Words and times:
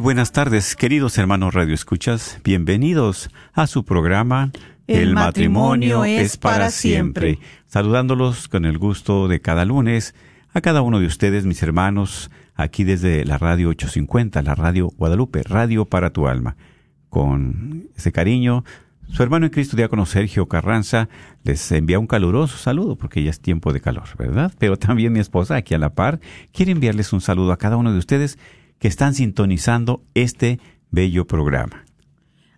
Muy 0.00 0.04
buenas 0.04 0.32
tardes, 0.32 0.76
queridos 0.76 1.18
hermanos 1.18 1.52
Radio 1.52 1.74
Escuchas. 1.74 2.40
Bienvenidos 2.42 3.28
a 3.52 3.66
su 3.66 3.84
programa 3.84 4.50
El 4.86 5.12
matrimonio 5.12 6.06
es 6.06 6.38
para 6.38 6.70
siempre. 6.70 7.38
Saludándolos 7.66 8.48
con 8.48 8.64
el 8.64 8.78
gusto 8.78 9.28
de 9.28 9.42
cada 9.42 9.66
lunes 9.66 10.14
a 10.54 10.62
cada 10.62 10.80
uno 10.80 11.00
de 11.00 11.06
ustedes, 11.06 11.44
mis 11.44 11.62
hermanos, 11.62 12.30
aquí 12.54 12.82
desde 12.82 13.26
la 13.26 13.36
radio 13.36 13.68
850, 13.68 14.40
la 14.40 14.54
radio 14.54 14.88
Guadalupe, 14.88 15.42
Radio 15.42 15.84
para 15.84 16.14
tu 16.14 16.28
alma. 16.28 16.56
Con 17.10 17.90
ese 17.94 18.10
cariño, 18.10 18.64
su 19.06 19.22
hermano 19.22 19.44
en 19.44 19.52
Cristo, 19.52 19.76
diácono 19.76 20.06
Sergio 20.06 20.46
Carranza, 20.48 21.10
les 21.44 21.70
envía 21.72 21.98
un 21.98 22.06
caluroso 22.06 22.56
saludo 22.56 22.96
porque 22.96 23.22
ya 23.22 23.28
es 23.28 23.40
tiempo 23.40 23.74
de 23.74 23.82
calor, 23.82 24.08
¿verdad? 24.16 24.50
Pero 24.58 24.78
también 24.78 25.12
mi 25.12 25.20
esposa, 25.20 25.56
aquí 25.56 25.74
a 25.74 25.78
la 25.78 25.90
par, 25.90 26.20
quiere 26.54 26.72
enviarles 26.72 27.12
un 27.12 27.20
saludo 27.20 27.52
a 27.52 27.58
cada 27.58 27.76
uno 27.76 27.92
de 27.92 27.98
ustedes 27.98 28.38
que 28.80 28.88
están 28.88 29.14
sintonizando 29.14 30.02
este 30.14 30.58
bello 30.90 31.26
programa. 31.28 31.84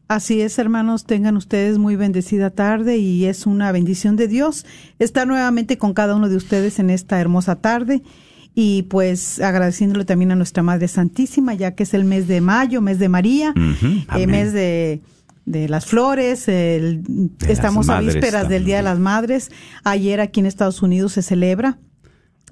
Así 0.09 0.41
es, 0.41 0.59
hermanos, 0.59 1.05
tengan 1.05 1.37
ustedes 1.37 1.79
muy 1.79 1.97
bendecida 1.97 2.51
tarde 2.51 2.97
y 2.99 3.25
es 3.27 3.47
una 3.47 3.73
bendición 3.73 4.17
de 4.17 4.29
Dios 4.29 4.65
estar 4.99 5.27
nuevamente 5.27 5.79
con 5.79 5.95
cada 5.95 6.15
uno 6.15 6.29
de 6.29 6.37
ustedes 6.37 6.79
en 6.79 6.91
esta 6.91 7.21
hermosa 7.21 7.57
tarde 7.57 8.03
y 8.55 8.83
pues 8.85 9.41
agradeciéndole 9.41 10.05
también 10.05 10.31
a 10.33 10.35
nuestra 10.37 10.63
Madre 10.63 10.87
Santísima, 10.89 11.55
ya 11.55 11.75
que 11.75 11.85
es 11.85 11.95
el 11.95 12.05
mes 12.05 12.29
de 12.29 12.41
mayo, 12.43 12.83
mes 12.83 12.99
de 12.99 13.09
María, 13.09 13.55
eh, 13.57 14.27
mes 14.27 14.53
de, 14.53 15.01
de 15.47 15.69
las 15.71 15.87
flores, 15.87 16.47
el- 16.49 17.03
De 17.39 17.51
estamos 17.53 17.87
las 17.87 17.97
a 17.97 18.01
vísperas 18.01 18.49
del 18.51 18.65
Día 18.67 18.77
de 18.77 18.83
las 18.83 18.99
Madres. 18.99 19.51
Ayer 19.83 20.21
aquí 20.21 20.41
en 20.41 20.47
Estados 20.47 20.83
Unidos 20.83 21.13
se 21.13 21.23
celebra. 21.23 21.79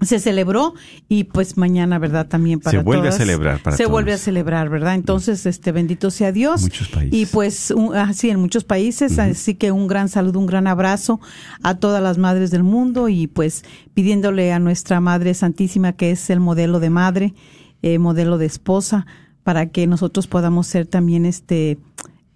Se 0.01 0.19
celebró 0.19 0.75
y 1.09 1.25
pues 1.25 1.57
mañana, 1.59 1.99
¿verdad? 1.99 2.27
También 2.27 2.61
para 2.61 2.79
Se 2.79 2.83
vuelve 2.83 3.09
a 3.09 3.13
celebrar 3.13 3.63
para 3.63 3.77
Se 3.77 3.83
todos. 3.83 3.93
vuelve 3.93 4.15
a 4.15 4.19
celebrar, 4.19 4.71
¿verdad? 4.71 4.95
Entonces, 4.95 5.45
este 5.45 5.73
bendito 5.73 6.11
sea 6.11 6.33
Dios. 6.33 6.63
Muchos 6.63 6.89
países. 6.89 7.19
Y 7.21 7.27
pues 7.27 7.71
un- 7.71 7.95
así 7.95 8.31
en 8.31 8.41
muchos 8.41 8.65
países, 8.65 9.19
así 9.19 9.55
que 9.57 9.73
un 9.73 9.87
gran 9.89 10.09
saludo, 10.09 10.39
un 10.39 10.47
gran 10.47 10.67
abrazo 10.67 11.21
a 11.63 11.75
todas 11.75 12.03
las 12.03 12.17
madres 12.17 12.51
del 12.51 12.63
mundo 12.63 13.09
y 13.11 13.27
pues 13.27 13.63
pidiéndole 13.93 14.53
a 14.53 14.59
nuestra 14.59 15.01
Madre 15.01 15.35
Santísima 15.35 15.93
que 15.93 16.13
es 16.13 16.31
el 16.31 16.41
modelo 16.41 16.81
de 16.81 16.89
madre, 16.91 17.35
eh, 17.83 17.99
modelo 17.99 18.39
de 18.39 18.47
esposa, 18.47 19.07
para 19.43 19.67
que 19.67 19.87
nosotros 19.87 20.27
podamos 20.27 20.67
ser 20.67 20.87
también 20.87 21.27
este 21.27 21.79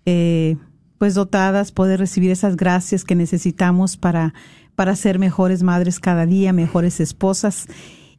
eh, 0.07 0.57
pues 0.99 1.15
dotadas, 1.15 1.73
poder 1.73 1.99
recibir 1.99 2.31
esas 2.31 2.57
gracias 2.57 3.05
que 3.05 3.15
necesitamos 3.15 3.97
para, 3.97 4.33
para 4.75 4.97
ser 4.97 5.19
mejores 5.19 5.63
madres 5.63 6.01
cada 6.01 6.27
día, 6.27 6.53
mejores 6.53 7.01
esposas. 7.01 7.67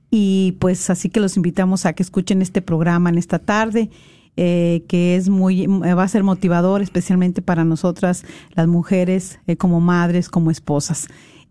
Y 0.09 0.57
pues 0.59 0.89
así 0.89 1.09
que 1.09 1.19
los 1.19 1.35
invitamos 1.38 1.85
a 1.85 1.93
que 1.93 2.03
escuchen 2.03 2.41
este 2.41 2.61
programa 2.61 3.09
en 3.09 3.17
esta 3.17 3.39
tarde, 3.39 3.89
eh, 4.38 4.83
que 4.88 5.16
es 5.16 5.29
muy, 5.29 5.63
eh, 5.63 5.93
va 5.93 6.03
a 6.03 6.07
ser 6.07 6.23
motivador, 6.23 6.81
especialmente 6.81 7.41
para 7.41 7.63
nosotras, 7.63 8.23
las 8.51 8.67
mujeres, 8.67 9.39
eh, 9.47 9.57
como 9.57 9.79
madres, 9.79 10.29
como 10.29 10.51
esposas. 10.51 11.07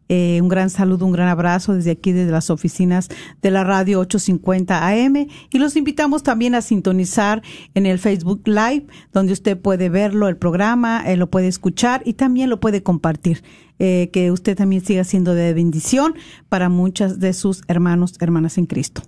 Eh, 0.08 0.40
un 0.42 0.48
gran 0.48 0.70
saludo, 0.70 1.06
un 1.06 1.12
gran 1.12 1.28
abrazo 1.28 1.74
desde 1.74 1.92
aquí, 1.92 2.12
desde 2.12 2.30
las 2.30 2.50
oficinas 2.50 3.08
de 3.42 3.50
la 3.50 3.64
radio 3.64 4.00
850 4.00 4.86
AM. 4.88 5.28
Y 5.50 5.58
los 5.58 5.76
invitamos 5.76 6.22
también 6.22 6.54
a 6.54 6.62
sintonizar 6.62 7.42
en 7.74 7.86
el 7.86 7.98
Facebook 7.98 8.42
Live, 8.46 8.86
donde 9.12 9.32
usted 9.32 9.58
puede 9.58 9.88
verlo, 9.88 10.28
el 10.28 10.36
programa, 10.36 11.02
eh, 11.06 11.16
lo 11.16 11.30
puede 11.30 11.48
escuchar 11.48 12.02
y 12.04 12.14
también 12.14 12.50
lo 12.50 12.60
puede 12.60 12.82
compartir. 12.82 13.42
Eh, 13.80 14.10
que 14.12 14.30
usted 14.30 14.56
también 14.56 14.84
siga 14.84 15.02
siendo 15.02 15.34
de 15.34 15.52
bendición 15.52 16.14
para 16.48 16.68
muchas 16.68 17.18
de 17.18 17.32
sus 17.32 17.62
hermanos, 17.66 18.14
hermanas 18.20 18.56
en 18.56 18.66
Cristo. 18.66 19.02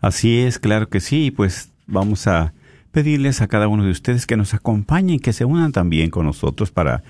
Así 0.00 0.38
es, 0.38 0.60
claro 0.60 0.88
que 0.88 1.00
sí, 1.00 1.32
pues 1.32 1.72
vamos 1.88 2.28
a 2.28 2.54
pedirles 2.92 3.42
a 3.42 3.48
cada 3.48 3.66
uno 3.66 3.82
de 3.82 3.90
ustedes 3.90 4.24
que 4.24 4.36
nos 4.36 4.54
acompañen, 4.54 5.18
que 5.18 5.32
se 5.32 5.44
unan 5.44 5.72
también 5.72 6.10
con 6.10 6.24
nosotros 6.24 6.70
para 6.70 7.02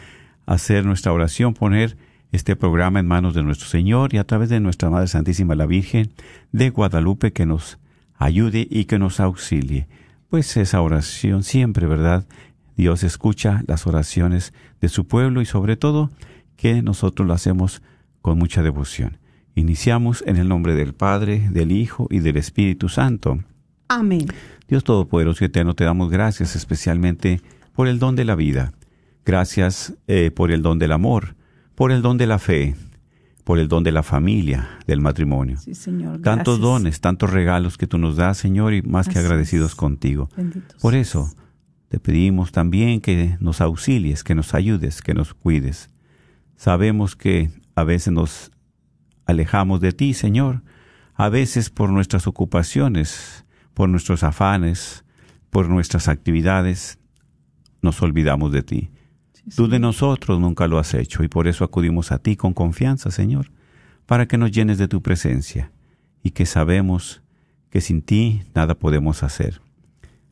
hacer 0.47 0.87
nuestra 0.87 1.13
oración, 1.13 1.53
poner 1.53 1.99
este 2.37 2.55
programa 2.55 3.01
en 3.01 3.09
manos 3.09 3.35
de 3.35 3.43
nuestro 3.43 3.67
Señor 3.67 4.15
y 4.15 4.19
a 4.19 4.25
través 4.25 4.51
de 4.51 4.61
nuestra 4.61 4.91
Madre 4.91 5.09
Santísima 5.09 5.55
la 5.55 5.65
Virgen 5.65 6.13
de 6.53 6.69
Guadalupe 6.69 7.33
que 7.33 7.47
nos 7.47 7.79
ayude 8.15 8.69
y 8.71 8.85
que 8.85 8.99
nos 8.99 9.21
auxilie. 9.21 9.89
Pues 10.29 10.57
esa 10.59 10.83
oración 10.83 11.43
siempre, 11.43 11.87
¿verdad? 11.87 12.27
Dios 12.77 13.03
escucha 13.05 13.63
las 13.67 13.87
oraciones 13.87 14.53
de 14.83 14.91
su 14.91 15.07
pueblo 15.07 15.41
y 15.41 15.47
sobre 15.47 15.77
todo 15.77 16.11
que 16.57 16.83
nosotros 16.83 17.27
lo 17.27 17.33
hacemos 17.33 17.83
con 18.21 18.39
mucha 18.39 18.63
devoción. 18.63 19.17
Iniciamos 19.55 20.23
en 20.27 20.37
el 20.37 20.47
nombre 20.47 20.75
del 20.75 20.93
Padre, 20.93 21.49
del 21.51 21.73
Hijo 21.73 22.07
y 22.11 22.19
del 22.19 22.37
Espíritu 22.37 22.91
Santo. 22.91 23.39
Amén. 23.89 24.27
Dios 24.69 24.85
Todopoderoso 24.85 25.43
y 25.43 25.47
Eterno, 25.47 25.75
te 25.75 25.85
damos 25.85 26.11
gracias 26.11 26.55
especialmente 26.55 27.41
por 27.73 27.89
el 27.89 27.99
don 27.99 28.15
de 28.15 28.27
la 28.27 28.35
vida. 28.35 28.75
Gracias 29.25 29.95
eh, 30.07 30.31
por 30.31 30.51
el 30.53 30.61
don 30.61 30.79
del 30.79 30.93
amor, 30.93 31.36
por 31.77 31.93
el 31.93 32.03
don 32.03 32.19
de 32.19 32.27
la 32.27 32.41
fe, 32.41 32.75
por 33.45 33.61
el 33.61 33.69
don 33.69 33.85
de 33.85 33.93
la 33.93 34.03
familia, 34.03 34.81
del 34.89 35.01
matrimonio. 35.01 35.59
Sí, 35.59 35.75
Señor. 35.77 36.21
Tantos 36.23 36.59
dones, 36.59 37.01
tantos 37.01 37.31
regalos 37.31 37.79
que 37.79 37.87
tú 37.87 37.99
nos 37.99 38.17
das, 38.17 38.39
Señor, 38.39 38.75
y 38.75 38.83
más 38.83 39.09
que 39.09 39.21
agradecidos 39.21 39.73
es. 39.73 39.77
contigo. 39.77 40.29
Bendito 40.37 40.75
Por 40.81 40.97
eso 40.97 41.31
te 41.89 42.01
pedimos 42.01 42.51
también 42.51 43.01
que 43.01 43.37
nos 43.39 43.61
auxilies, 43.61 44.25
que 44.25 44.35
nos 44.35 44.55
ayudes, 44.55 45.03
que 45.03 45.15
nos 45.15 45.35
cuides. 45.35 45.91
Sabemos 46.57 47.15
que 47.15 47.51
a 47.77 47.85
veces 47.85 48.13
nos 48.13 48.51
alejamos 49.27 49.81
de 49.81 49.93
ti, 49.93 50.15
Señor, 50.15 50.63
a 51.15 51.29
veces 51.29 51.71
por 51.71 51.91
nuestras 51.91 52.27
ocupaciones, 52.27 53.45
por 53.75 53.89
nuestros 53.89 54.23
afanes, 54.23 55.05
por 55.51 55.69
nuestras 55.69 56.09
actividades, 56.09 56.99
nos 57.83 58.01
olvidamos 58.03 58.51
de 58.51 58.63
ti. 58.63 58.91
Tú 59.55 59.69
de 59.69 59.79
nosotros 59.79 60.41
nunca 60.41 60.67
lo 60.67 60.79
has 60.79 60.95
hecho 60.95 61.23
y 61.23 61.29
por 61.29 61.47
eso 61.47 61.65
acudimos 61.65 62.11
a 62.11 62.19
ti 62.19 62.37
con 62.37 62.53
confianza, 62.53 63.11
Señor, 63.11 63.51
para 64.05 64.27
que 64.27 64.39
nos 64.39 64.51
llenes 64.51 64.79
de 64.79 64.89
tu 64.89 65.03
presencia 65.03 65.71
y 66.23 66.31
que 66.31 66.47
sabemos 66.47 67.23
que 67.71 67.81
sin 67.81 68.03
ti 68.03 68.43
nada 68.55 68.75
podemos 68.75 69.23
hacer. 69.23 69.61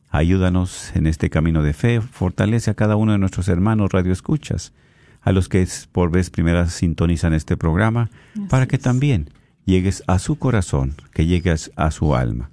Ayúdanos 0.09 0.95
en 0.95 1.07
este 1.07 1.29
camino 1.29 1.63
de 1.63 1.73
fe, 1.73 2.01
fortalece 2.01 2.71
a 2.71 2.73
cada 2.73 2.95
uno 2.95 3.13
de 3.13 3.17
nuestros 3.17 3.47
hermanos 3.47 3.91
radioescuchas, 3.91 4.73
a 5.21 5.31
los 5.31 5.49
que 5.49 5.67
por 5.91 6.11
vez 6.11 6.29
primera 6.29 6.67
sintonizan 6.67 7.33
este 7.33 7.57
programa, 7.57 8.09
para 8.49 8.67
que 8.67 8.77
también 8.77 9.29
llegues 9.65 10.03
a 10.07 10.19
su 10.19 10.37
corazón, 10.37 10.95
que 11.13 11.25
llegues 11.25 11.71
a 11.75 11.91
su 11.91 12.15
alma. 12.15 12.51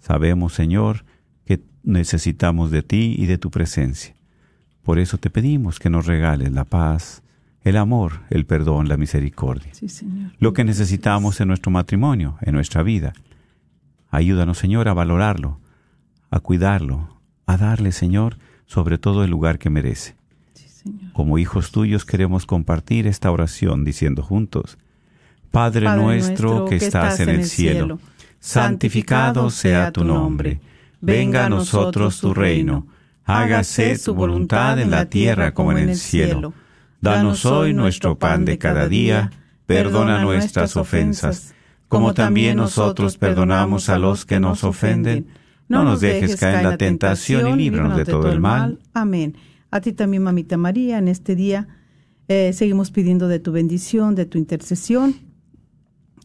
Sabemos, 0.00 0.54
Señor, 0.54 1.04
que 1.44 1.62
necesitamos 1.82 2.70
de 2.70 2.82
ti 2.82 3.14
y 3.16 3.26
de 3.26 3.38
tu 3.38 3.50
presencia. 3.50 4.14
Por 4.82 4.98
eso 4.98 5.18
te 5.18 5.30
pedimos 5.30 5.78
que 5.78 5.90
nos 5.90 6.06
regales 6.06 6.52
la 6.52 6.64
paz, 6.64 7.22
el 7.62 7.76
amor, 7.76 8.20
el 8.30 8.44
perdón, 8.46 8.88
la 8.88 8.96
misericordia. 8.96 9.72
Sí, 9.72 9.88
Señor. 9.88 10.32
Lo 10.38 10.52
que 10.52 10.64
necesitamos 10.64 11.40
en 11.40 11.48
nuestro 11.48 11.70
matrimonio, 11.70 12.36
en 12.40 12.54
nuestra 12.54 12.82
vida. 12.82 13.12
Ayúdanos, 14.10 14.58
Señor, 14.58 14.88
a 14.88 14.94
valorarlo, 14.94 15.60
a 16.30 16.40
cuidarlo, 16.40 17.20
a 17.46 17.56
darle, 17.56 17.92
Señor, 17.92 18.38
sobre 18.66 18.98
todo 18.98 19.22
el 19.24 19.30
lugar 19.30 19.58
que 19.58 19.70
merece. 19.70 20.16
Sí, 20.54 20.68
Señor. 20.68 21.12
Como 21.12 21.38
hijos 21.38 21.70
tuyos 21.70 22.04
queremos 22.04 22.46
compartir 22.46 23.06
esta 23.06 23.30
oración 23.30 23.84
diciendo 23.84 24.22
juntos, 24.22 24.78
Padre, 25.52 25.86
Padre 25.86 26.02
nuestro 26.02 26.64
que 26.64 26.76
estás 26.76 27.20
en 27.20 27.28
el 27.28 27.44
cielo, 27.44 28.00
santificado 28.40 29.50
sea 29.50 29.92
tu 29.92 30.02
nombre, 30.02 30.60
venga 31.00 31.46
a 31.46 31.48
nosotros 31.48 32.20
tu 32.20 32.34
reino, 32.34 32.86
hágase 33.24 33.98
tu 33.98 34.14
voluntad 34.14 34.78
en 34.78 34.90
la 34.90 35.06
tierra 35.06 35.54
como 35.54 35.72
en 35.72 35.78
el 35.78 35.96
cielo. 35.96 36.54
Danos 37.00 37.44
hoy 37.46 37.74
nuestro 37.74 38.18
pan 38.18 38.44
de 38.44 38.58
cada 38.58 38.88
día, 38.88 39.30
perdona 39.66 40.22
nuestras 40.22 40.76
ofensas, 40.76 41.54
como 41.88 42.14
también 42.14 42.56
nosotros 42.56 43.18
perdonamos 43.18 43.88
a 43.88 43.98
los 43.98 44.24
que 44.24 44.40
nos 44.40 44.64
ofenden. 44.64 45.26
No 45.68 45.84
nos 45.84 46.00
dejes 46.00 46.36
caer 46.36 46.58
en 46.58 46.64
la 46.64 46.76
tentación 46.76 47.48
y 47.48 47.64
líbranos 47.64 47.96
de 47.96 48.04
todo 48.04 48.30
el 48.30 48.40
mal. 48.40 48.78
Amén. 48.92 49.36
A 49.70 49.80
ti 49.80 49.92
también, 49.92 50.22
mamita 50.22 50.56
María, 50.56 50.98
en 50.98 51.08
este 51.08 51.34
día 51.34 51.66
eh, 52.28 52.52
seguimos 52.52 52.90
pidiendo 52.90 53.26
de 53.26 53.40
tu 53.40 53.52
bendición, 53.52 54.14
de 54.14 54.26
tu 54.26 54.38
intercesión, 54.38 55.16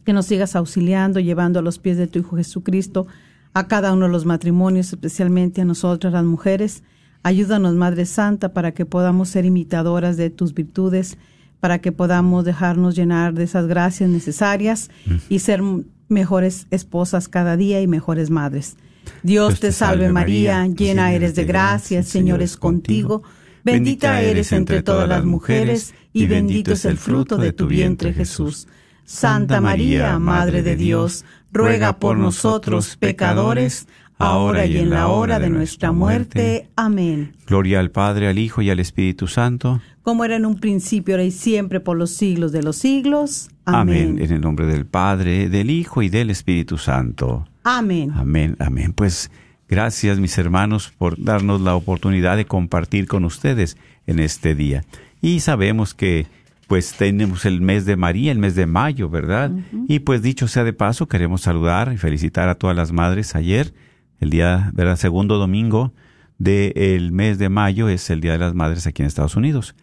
que 0.04 0.12
nos 0.12 0.26
sigas 0.26 0.54
auxiliando, 0.54 1.18
llevando 1.20 1.58
a 1.58 1.62
los 1.62 1.78
pies 1.78 1.96
de 1.96 2.06
tu 2.06 2.18
Hijo 2.18 2.36
Jesucristo 2.36 3.06
a 3.54 3.66
cada 3.66 3.92
uno 3.92 4.06
de 4.06 4.12
los 4.12 4.24
matrimonios, 4.24 4.92
especialmente 4.92 5.60
a 5.60 5.64
nosotras 5.64 6.12
las 6.12 6.24
mujeres. 6.24 6.82
Ayúdanos, 7.22 7.74
Madre 7.74 8.06
Santa, 8.06 8.52
para 8.52 8.72
que 8.72 8.86
podamos 8.86 9.28
ser 9.28 9.44
imitadoras 9.44 10.16
de 10.16 10.30
tus 10.30 10.54
virtudes, 10.54 11.18
para 11.60 11.80
que 11.80 11.92
podamos 11.92 12.44
dejarnos 12.44 12.94
llenar 12.94 13.34
de 13.34 13.44
esas 13.44 13.66
gracias 13.66 14.08
necesarias 14.08 14.90
y 15.28 15.40
ser 15.40 15.60
mejores 16.08 16.66
esposas 16.70 17.28
cada 17.28 17.56
día 17.56 17.80
y 17.80 17.86
mejores 17.86 18.30
madres. 18.30 18.76
Dios 19.22 19.60
te 19.60 19.72
salve 19.72 20.10
María, 20.12 20.66
llena 20.66 21.12
eres 21.12 21.34
de 21.34 21.44
gracia, 21.44 21.98
el 21.98 22.04
Señor 22.04 22.42
es 22.42 22.56
contigo, 22.56 23.22
bendita 23.64 24.20
eres 24.20 24.52
entre 24.52 24.82
todas 24.82 25.08
las 25.08 25.24
mujeres 25.24 25.94
y 26.12 26.26
bendito 26.26 26.72
es 26.72 26.84
el 26.84 26.96
fruto 26.96 27.36
de 27.36 27.52
tu 27.52 27.66
vientre 27.66 28.12
Jesús. 28.12 28.68
Santa 29.08 29.62
María, 29.62 30.18
Madre 30.18 30.62
de 30.62 30.76
Dios, 30.76 31.24
ruega 31.50 31.98
por 31.98 32.18
nosotros 32.18 32.98
pecadores, 32.98 33.88
ahora 34.18 34.66
y 34.66 34.76
en 34.76 34.90
la 34.90 35.08
hora 35.08 35.38
de 35.38 35.48
nuestra 35.48 35.92
muerte. 35.92 36.68
Amén. 36.76 37.32
Gloria 37.46 37.80
al 37.80 37.90
Padre, 37.90 38.28
al 38.28 38.38
Hijo 38.38 38.60
y 38.60 38.68
al 38.68 38.80
Espíritu 38.80 39.26
Santo. 39.26 39.80
Como 40.02 40.26
era 40.26 40.36
en 40.36 40.44
un 40.44 40.60
principio, 40.60 41.14
ahora 41.14 41.24
y 41.24 41.30
siempre, 41.30 41.80
por 41.80 41.96
los 41.96 42.10
siglos 42.10 42.52
de 42.52 42.62
los 42.62 42.76
siglos. 42.76 43.48
Amén. 43.64 44.10
Amén. 44.10 44.22
En 44.22 44.30
el 44.30 44.42
nombre 44.42 44.66
del 44.66 44.84
Padre, 44.84 45.48
del 45.48 45.70
Hijo 45.70 46.02
y 46.02 46.10
del 46.10 46.28
Espíritu 46.28 46.76
Santo. 46.76 47.48
Amén. 47.64 48.12
Amén, 48.14 48.56
amén. 48.58 48.92
Pues 48.92 49.30
gracias 49.70 50.18
mis 50.20 50.36
hermanos 50.36 50.92
por 50.98 51.18
darnos 51.18 51.62
la 51.62 51.74
oportunidad 51.74 52.36
de 52.36 52.44
compartir 52.44 53.06
con 53.06 53.24
ustedes 53.24 53.78
en 54.06 54.18
este 54.18 54.54
día. 54.54 54.84
Y 55.22 55.40
sabemos 55.40 55.94
que 55.94 56.26
pues 56.68 56.92
tenemos 56.92 57.46
el 57.46 57.62
mes 57.62 57.86
de 57.86 57.96
María, 57.96 58.30
el 58.30 58.38
mes 58.38 58.54
de 58.54 58.66
mayo, 58.66 59.08
¿verdad? 59.08 59.50
Y 59.88 60.00
pues 60.00 60.20
dicho 60.20 60.46
sea 60.48 60.64
de 60.64 60.74
paso, 60.74 61.08
queremos 61.08 61.40
saludar 61.40 61.90
y 61.94 61.96
felicitar 61.96 62.50
a 62.50 62.56
todas 62.56 62.76
las 62.76 62.92
madres 62.92 63.34
ayer, 63.34 63.72
el 64.20 64.28
día, 64.28 64.70
¿verdad? 64.74 64.96
Segundo 64.96 65.38
domingo 65.38 65.94
del 66.36 67.10
mes 67.10 67.38
de 67.38 67.48
mayo 67.48 67.88
es 67.88 68.10
el 68.10 68.20
Día 68.20 68.32
de 68.32 68.38
las 68.38 68.54
Madres 68.54 68.86
aquí 68.86 69.02
en 69.02 69.06
Estados 69.06 69.34
Unidos. 69.34 69.74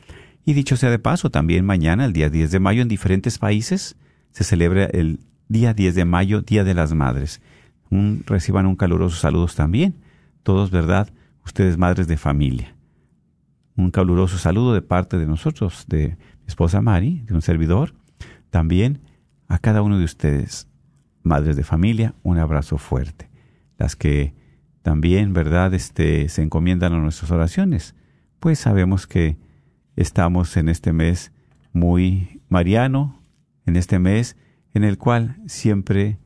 Y 0.46 0.54
dicho 0.54 0.78
sea 0.78 0.92
de 0.92 1.00
paso, 1.00 1.32
también 1.32 1.66
mañana, 1.66 2.06
el 2.06 2.14
día 2.14 2.30
10 2.30 2.52
de 2.52 2.60
mayo, 2.60 2.84
en 2.84 2.88
diferentes 2.88 3.40
países 3.40 3.98
se 4.32 4.44
celebra 4.44 4.86
el 4.86 5.20
día 5.48 5.74
10 5.74 5.96
de 5.96 6.06
mayo, 6.06 6.42
Día 6.42 6.64
de 6.64 6.76
las 6.76 6.94
Madres. 6.94 7.42
Un, 7.90 8.24
reciban 8.28 8.68
un 8.68 8.76
caluroso 8.76 9.18
saludos 9.18 9.56
también. 9.56 9.96
Todos, 10.44 10.70
¿verdad? 10.70 11.10
Ustedes 11.44 11.80
madres 11.80 12.08
de 12.08 12.18
familia. 12.18 12.76
Un 13.76 13.90
caluroso 13.90 14.38
saludo 14.38 14.74
de 14.76 14.84
parte 14.84 15.18
de 15.18 15.26
nosotros, 15.26 15.86
de 15.88 16.18
esposa 16.48 16.82
Mari, 16.82 17.22
de 17.26 17.34
un 17.34 17.42
servidor. 17.42 17.94
También 18.50 19.02
a 19.48 19.60
cada 19.60 19.82
uno 19.82 20.00
de 20.00 20.06
ustedes, 20.06 20.68
madres 21.24 21.56
de 21.56 21.64
familia, 21.64 22.16
un 22.24 22.38
abrazo 22.38 22.78
fuerte. 22.78 23.30
Las 23.78 23.96
que 23.96 24.34
también, 24.82 25.34
¿verdad?, 25.34 25.74
este, 25.74 26.30
se 26.30 26.44
encomiendan 26.44 26.94
a 26.94 27.00
nuestras 27.00 27.32
oraciones. 27.32 27.96
Pues 28.40 28.60
sabemos 28.60 29.08
que 29.08 29.38
estamos 29.96 30.58
en 30.58 30.70
este 30.70 30.94
mes 30.94 31.32
muy 31.74 32.42
mariano, 32.50 33.22
en 33.66 33.76
este 33.76 34.00
mes 34.00 34.38
en 34.74 34.84
el 34.84 34.98
cual 34.98 35.38
siempre 35.48 36.20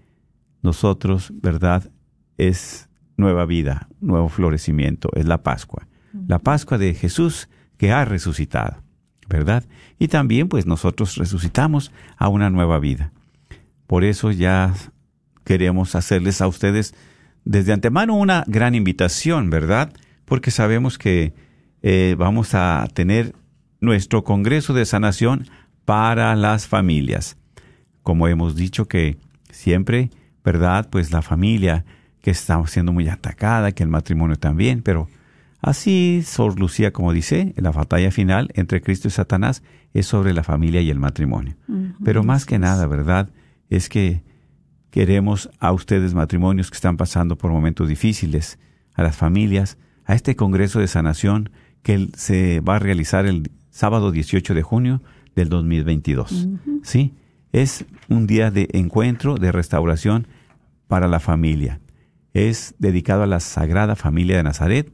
nosotros, 0.61 1.31
¿verdad?, 1.41 1.89
es 2.37 2.89
nueva 3.15 3.45
vida, 3.45 3.87
nuevo 4.01 4.29
florecimiento, 4.29 5.09
es 5.13 5.25
la 5.25 5.43
Pascua. 5.43 5.87
La 6.27 6.39
Pascua 6.39 6.77
de 6.77 6.93
Jesús 6.93 7.49
que 7.77 7.91
ha 7.91 8.03
resucitado, 8.05 8.83
¿verdad? 9.29 9.63
Y 9.99 10.07
también 10.07 10.49
pues 10.49 10.65
nosotros 10.65 11.15
resucitamos 11.15 11.91
a 12.17 12.27
una 12.27 12.49
nueva 12.49 12.79
vida. 12.79 13.11
Por 13.87 14.03
eso 14.03 14.31
ya 14.31 14.73
queremos 15.45 15.95
hacerles 15.95 16.41
a 16.41 16.47
ustedes 16.47 16.93
desde 17.45 17.73
antemano 17.73 18.15
una 18.15 18.43
gran 18.47 18.75
invitación, 18.75 19.49
¿verdad? 19.49 19.93
Porque 20.25 20.51
sabemos 20.51 20.97
que 20.97 21.33
eh, 21.81 22.15
vamos 22.17 22.53
a 22.53 22.87
tener 22.93 23.33
nuestro 23.79 24.23
Congreso 24.23 24.73
de 24.73 24.85
Sanación 24.85 25.47
para 25.85 26.35
las 26.35 26.67
familias. 26.67 27.37
Como 28.03 28.27
hemos 28.27 28.55
dicho 28.55 28.85
que 28.85 29.17
siempre, 29.49 30.09
¿verdad? 30.43 30.89
Pues 30.89 31.11
la 31.11 31.21
familia 31.21 31.85
que 32.21 32.31
está 32.31 32.61
siendo 32.67 32.91
muy 32.91 33.07
atacada, 33.07 33.71
que 33.71 33.83
el 33.83 33.89
matrimonio 33.89 34.35
también, 34.35 34.81
pero 34.81 35.07
así 35.61 36.21
Sor 36.25 36.59
Lucía, 36.59 36.91
como 36.91 37.13
dice, 37.13 37.53
la 37.57 37.71
batalla 37.71 38.11
final 38.11 38.49
entre 38.53 38.81
Cristo 38.81 39.07
y 39.07 39.11
Satanás 39.11 39.63
es 39.93 40.05
sobre 40.05 40.33
la 40.33 40.43
familia 40.43 40.81
y 40.81 40.89
el 40.89 40.99
matrimonio. 40.99 41.55
Pero 42.03 42.23
más 42.23 42.45
que 42.45 42.59
nada, 42.59 42.87
¿verdad? 42.87 43.29
Es 43.69 43.89
que 43.89 44.23
queremos 44.89 45.49
a 45.59 45.71
ustedes 45.71 46.13
matrimonios 46.13 46.69
que 46.69 46.75
están 46.75 46.97
pasando 46.97 47.37
por 47.37 47.51
momentos 47.51 47.87
difíciles, 47.87 48.59
a 48.93 49.03
las 49.03 49.15
familias, 49.15 49.77
a 50.05 50.15
este 50.15 50.35
Congreso 50.35 50.79
de 50.79 50.87
Sanación 50.87 51.51
que 51.83 52.09
se 52.15 52.59
va 52.61 52.75
a 52.75 52.79
realizar 52.79 53.25
el 53.25 53.51
sábado 53.69 54.11
18 54.11 54.53
de 54.53 54.63
junio 54.63 55.01
del 55.35 55.49
2022. 55.49 56.47
¿Sí? 56.83 57.13
Es 57.51 57.85
un 58.09 58.27
día 58.27 58.51
de 58.51 58.67
encuentro, 58.73 59.35
de 59.35 59.51
restauración 59.51 60.27
para 60.87 61.07
la 61.07 61.19
familia. 61.19 61.79
Es 62.33 62.75
dedicado 62.79 63.23
a 63.23 63.27
la 63.27 63.39
Sagrada 63.39 63.95
Familia 63.95 64.37
de 64.37 64.43
Nazaret 64.43 64.91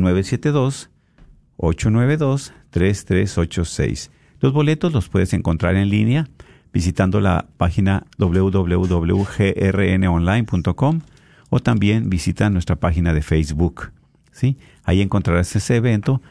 972-892-3386. 1.57 4.11
Los 4.39 4.53
boletos 4.53 4.93
los 4.93 5.09
puedes 5.09 5.33
encontrar 5.33 5.75
en 5.75 5.89
línea 5.89 6.29
visitando 6.73 7.19
la 7.19 7.45
página 7.57 8.05
www.grnonline.com 8.17 11.01
o 11.49 11.59
también 11.59 12.09
visita 12.09 12.49
nuestra 12.49 12.77
página 12.77 13.13
de 13.13 13.21
Facebook. 13.21 13.91
¿sí? 14.31 14.57
Ahí 14.83 15.01
encontrarás 15.01 15.55
ese 15.55 15.75
evento 15.75 16.23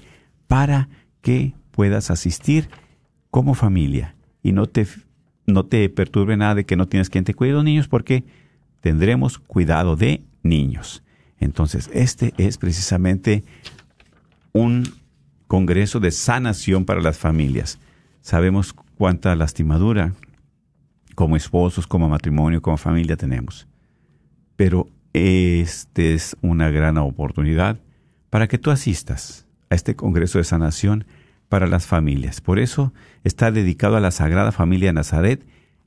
para 0.47 0.91
que 1.23 1.55
puedas 1.71 2.11
asistir 2.11 2.69
como 3.31 3.55
familia 3.55 4.15
y 4.43 4.53
no 4.53 4.67
te, 4.67 4.87
no 5.47 5.65
te 5.67 5.89
perturbe 5.89 6.37
nada 6.37 6.55
de 6.55 6.65
que 6.65 6.77
no 6.77 6.89
tienes 6.89 7.11
quien 7.11 7.25
te 7.25 7.35
cuide 7.35 7.53
los 7.53 7.65
niños 7.65 7.89
porque 7.89 8.25
tendremos 8.81 9.39
cuidado 9.39 9.97
de 9.97 10.23
niños. 10.43 11.03
Entonces, 11.39 11.91
este 11.93 12.35
es 12.37 12.59
precisamente 12.59 13.45
un 14.53 14.85
congreso 15.47 16.01
de 16.01 16.11
sanación 16.11 16.85
para 16.85 17.01
las 17.01 17.19
familias. 17.19 17.79
Sabemos 18.21 18.75
cuánta 18.97 19.35
lastimadura 19.35 20.13
como 21.15 21.37
esposos, 21.37 21.87
como 21.87 22.09
matrimonio, 22.09 22.63
como 22.63 22.77
familia 22.77 23.17
tenemos. 23.17 23.67
Pero 24.57 24.89
este 25.13 26.15
es 26.15 26.37
una 26.41 26.71
gran 26.71 26.99
oportunidad 26.99 27.79
para 28.29 28.47
que 28.47 28.59
tú 28.59 28.71
asistas 28.71 29.47
a 29.71 29.75
este 29.75 29.97
congreso 29.97 30.39
de 30.39 30.45
sanación 30.45 31.05
para 31.51 31.67
las 31.67 31.87
familias. 31.87 32.41
Por 32.41 32.61
eso 32.61 32.95
está 33.25 33.51
dedicado 33.51 33.97
a 33.97 34.01
la 34.01 34.13
Sagrada 34.13 34.53
Familia 34.53 34.93
Nazaret, 34.93 35.45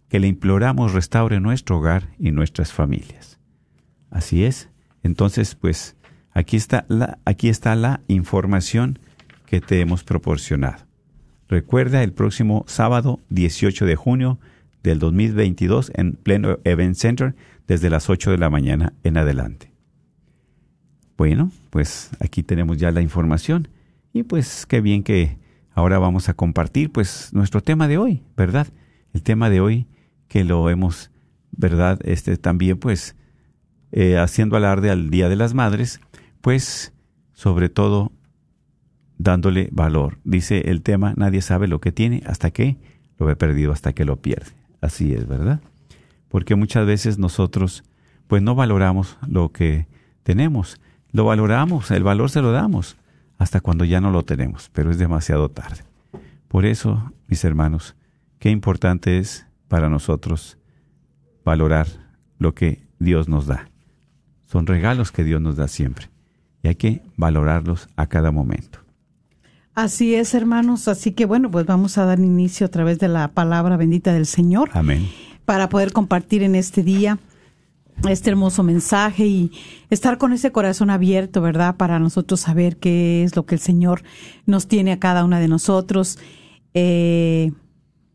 que 0.10 0.20
le 0.20 0.28
imploramos 0.28 0.94
restaure 0.94 1.40
nuestro 1.40 1.80
hogar 1.80 2.10
y 2.20 2.32
nuestras 2.32 2.74
familias. 2.74 3.40
Así 4.12 4.44
es. 4.44 4.70
Entonces, 5.04 5.56
pues 5.56 5.96
aquí 6.34 6.58
está 6.58 6.86
la, 6.90 7.18
aquí 7.24 7.48
está 7.48 7.76
la 7.76 8.02
información 8.10 9.00
que 9.46 9.62
te 9.62 9.80
hemos 9.80 10.04
proporcionado. 10.04 10.84
Recuerda 11.48 12.04
el 12.04 12.12
próximo 12.12 12.66
sábado 12.68 13.22
18 13.30 13.86
de 13.86 13.96
junio 13.96 14.40
del 14.84 15.00
2022 15.00 15.94
en 15.96 16.14
pleno 16.14 16.60
Event 16.66 16.98
Center 16.98 17.36
desde 17.68 17.90
las 17.90 18.10
8 18.10 18.32
de 18.32 18.38
la 18.38 18.50
mañana 18.50 18.92
en 19.04 19.16
adelante. 19.16 19.72
Bueno, 21.16 21.52
pues 21.70 22.10
aquí 22.20 22.44
tenemos 22.44 22.78
ya 22.78 22.92
la 22.92 23.02
información 23.02 23.70
y 24.12 24.24
pues 24.24 24.66
qué 24.66 24.82
bien 24.82 25.04
que 25.04 25.42
ahora 25.74 26.00
vamos 26.00 26.30
a 26.30 26.34
compartir 26.34 26.92
pues 26.92 27.30
nuestro 27.34 27.62
tema 27.62 27.88
de 27.88 27.98
hoy, 27.98 28.24
¿verdad? 28.38 28.68
El 29.14 29.24
tema 29.24 29.50
de 29.50 29.62
hoy 29.62 29.88
que 30.28 30.44
lo 30.44 30.70
hemos, 30.70 31.12
¿verdad? 31.52 32.00
Este 32.04 32.38
también 32.38 32.78
pues 32.78 33.16
eh, 33.92 34.18
haciendo 34.18 34.58
alarde 34.58 34.90
al 34.90 35.10
Día 35.10 35.30
de 35.30 35.36
las 35.36 35.54
Madres, 35.54 36.00
pues 36.42 36.94
sobre 37.34 37.70
todo 37.70 38.12
dándole 39.18 39.70
valor. 39.72 40.18
Dice 40.24 40.70
el 40.70 40.82
tema, 40.82 41.14
nadie 41.16 41.42
sabe 41.42 41.68
lo 41.68 41.80
que 41.80 41.92
tiene 41.92 42.24
hasta 42.26 42.52
que 42.52 42.78
lo 43.18 43.26
ve 43.26 43.36
perdido, 43.36 43.72
hasta 43.72 43.94
que 43.94 44.06
lo 44.06 44.18
pierde. 44.18 44.52
Así 44.82 45.14
es, 45.14 45.28
¿verdad? 45.28 45.62
Porque 46.30 46.56
muchas 46.56 46.86
veces 46.86 47.18
nosotros 47.20 47.84
pues 48.28 48.42
no 48.42 48.56
valoramos 48.56 49.18
lo 49.28 49.52
que 49.52 49.88
tenemos. 50.24 50.80
Lo 51.12 51.26
valoramos, 51.26 51.92
el 51.92 52.04
valor 52.04 52.32
se 52.32 52.42
lo 52.42 52.52
damos 52.52 52.98
hasta 53.38 53.60
cuando 53.62 53.86
ya 53.86 54.02
no 54.02 54.12
lo 54.12 54.24
tenemos, 54.24 54.70
pero 54.74 54.92
es 54.92 54.98
demasiado 54.98 55.50
tarde. 55.50 55.84
Por 56.48 56.66
eso, 56.66 57.12
mis 57.28 57.44
hermanos, 57.44 57.96
qué 58.40 58.50
importante 58.50 59.18
es 59.18 59.46
para 59.68 59.90
nosotros 59.90 60.58
valorar 61.44 61.88
lo 62.38 62.54
que 62.54 62.88
Dios 63.00 63.28
nos 63.28 63.48
da. 63.48 63.70
Son 64.46 64.68
regalos 64.68 65.12
que 65.12 65.24
Dios 65.24 65.42
nos 65.42 65.56
da 65.56 65.68
siempre 65.68 66.10
y 66.62 66.68
hay 66.68 66.76
que 66.76 67.02
valorarlos 67.18 67.90
a 67.96 68.08
cada 68.08 68.32
momento. 68.32 68.80
Así 69.76 70.14
es, 70.16 70.34
hermanos. 70.34 70.88
Así 70.88 71.12
que 71.12 71.26
bueno, 71.26 71.50
pues 71.50 71.66
vamos 71.66 71.98
a 71.98 72.06
dar 72.06 72.20
inicio 72.20 72.68
a 72.68 72.70
través 72.70 73.00
de 73.00 73.08
la 73.08 73.30
palabra 73.30 73.76
bendita 73.76 74.14
del 74.14 74.26
Señor. 74.26 74.70
Amén. 74.74 75.10
Para 75.46 75.70
poder 75.70 75.92
compartir 75.92 76.44
en 76.44 76.56
este 76.56 76.84
día 76.84 77.18
este 78.08 78.30
hermoso 78.30 78.64
mensaje 78.64 79.26
y 79.26 79.52
estar 79.90 80.18
con 80.18 80.34
ese 80.34 80.52
corazón 80.52 80.90
abierto, 80.90 81.42
¿verdad? 81.42 81.78
Para 81.78 82.00
nosotros 82.00 82.40
saber 82.40 82.78
qué 82.78 83.24
es 83.24 83.36
lo 83.36 83.46
que 83.46 83.56
el 83.56 83.62
Señor 83.62 84.04
nos 84.46 84.68
tiene 84.68 84.92
a 84.92 85.00
cada 85.00 85.24
una 85.24 85.40
de 85.40 85.48
nosotros. 85.48 86.20
Eh, 86.74 87.52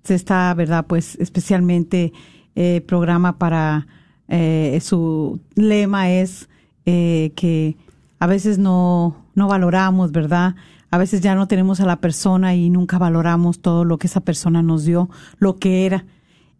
se 0.04 0.14
está, 0.14 0.52
¿verdad? 0.54 0.86
Pues 0.86 1.16
especialmente 1.20 2.12
eh, 2.54 2.80
programa 2.80 3.38
para 3.38 3.86
eh, 4.28 4.78
su 4.82 5.40
lema 5.54 6.10
es 6.10 6.48
eh, 6.86 7.32
que 7.36 7.76
a 8.18 8.26
veces 8.26 8.58
no, 8.58 9.16
no 9.34 9.48
valoramos, 9.48 10.12
¿verdad? 10.12 10.56
A 10.90 10.98
veces 10.98 11.20
ya 11.20 11.34
no 11.34 11.46
tenemos 11.46 11.80
a 11.80 11.86
la 11.86 11.96
persona 11.96 12.54
y 12.54 12.70
nunca 12.70 12.98
valoramos 12.98 13.60
todo 13.60 13.84
lo 13.84 13.98
que 13.98 14.06
esa 14.06 14.20
persona 14.20 14.62
nos 14.62 14.84
dio, 14.84 15.10
lo 15.38 15.56
que 15.56 15.86
era. 15.86 16.04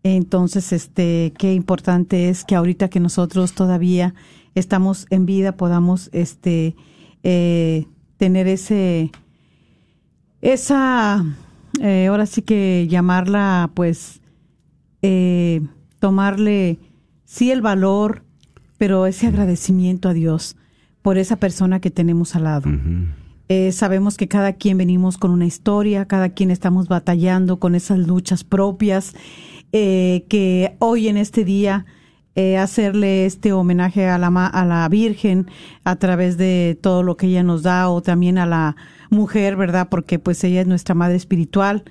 Entonces, 0.03 0.73
este, 0.73 1.33
qué 1.39 1.55
importante 1.55 2.29
es 2.29 2.45
que 2.45 2.55
ahorita 2.55 2.89
que 2.89 3.01
nosotros 3.01 3.53
todavía 3.53 4.15
estamos 4.55 5.07
en 5.11 5.27
vida 5.27 5.53
podamos, 5.53 6.09
este, 6.13 6.77
eh, 7.23 7.87
tener 8.17 8.47
ese, 8.47 9.11
esa, 10.41 11.25
eh, 11.81 12.07
ahora 12.09 12.27
sí 12.27 12.43
que 12.43 12.87
llamarla, 12.89 13.71
pues, 13.75 14.21
eh, 15.03 15.63
tomarle, 15.99 16.79
sí 17.25 17.51
el 17.51 17.61
valor, 17.61 18.25
pero 18.79 19.07
ese 19.07 19.27
agradecimiento 19.27 20.09
a 20.09 20.15
Dios 20.15 20.57
por 21.03 21.19
esa 21.19 21.37
persona 21.37 21.81
que 21.81 21.91
tenemos 21.91 22.37
al 22.37 22.45
lado. 22.45 22.71
Eh, 23.49 23.73
sabemos 23.73 24.17
que 24.17 24.29
cada 24.29 24.53
quien 24.53 24.77
venimos 24.77 25.17
con 25.17 25.31
una 25.31 25.47
historia, 25.47 26.05
cada 26.05 26.29
quien 26.29 26.51
estamos 26.51 26.87
batallando 26.89 27.59
con 27.59 27.75
esas 27.75 27.99
luchas 27.99 28.45
propias, 28.45 29.15
eh, 29.73 30.25
que 30.29 30.77
hoy 30.79 31.09
en 31.09 31.17
este 31.17 31.45
día 31.45 31.85
eh, 32.41 32.57
hacerle 32.57 33.27
este 33.27 33.53
homenaje 33.53 34.07
a 34.07 34.17
la, 34.17 34.29
a 34.29 34.65
la 34.65 34.89
Virgen 34.89 35.51
a 35.83 35.97
través 35.97 36.39
de 36.39 36.79
todo 36.81 37.03
lo 37.03 37.17
que 37.17 37.27
ella 37.27 37.43
nos 37.43 37.65
da 37.65 37.91
o 37.91 38.01
también 38.01 38.39
a 38.39 38.47
la 38.47 38.77
mujer, 39.11 39.57
¿verdad? 39.57 39.89
Porque 39.91 40.21
pues 40.21 40.45
ella 40.45 40.61
es 40.61 40.67
nuestra 40.69 40.95
madre 40.95 41.17
espiritual. 41.17 41.83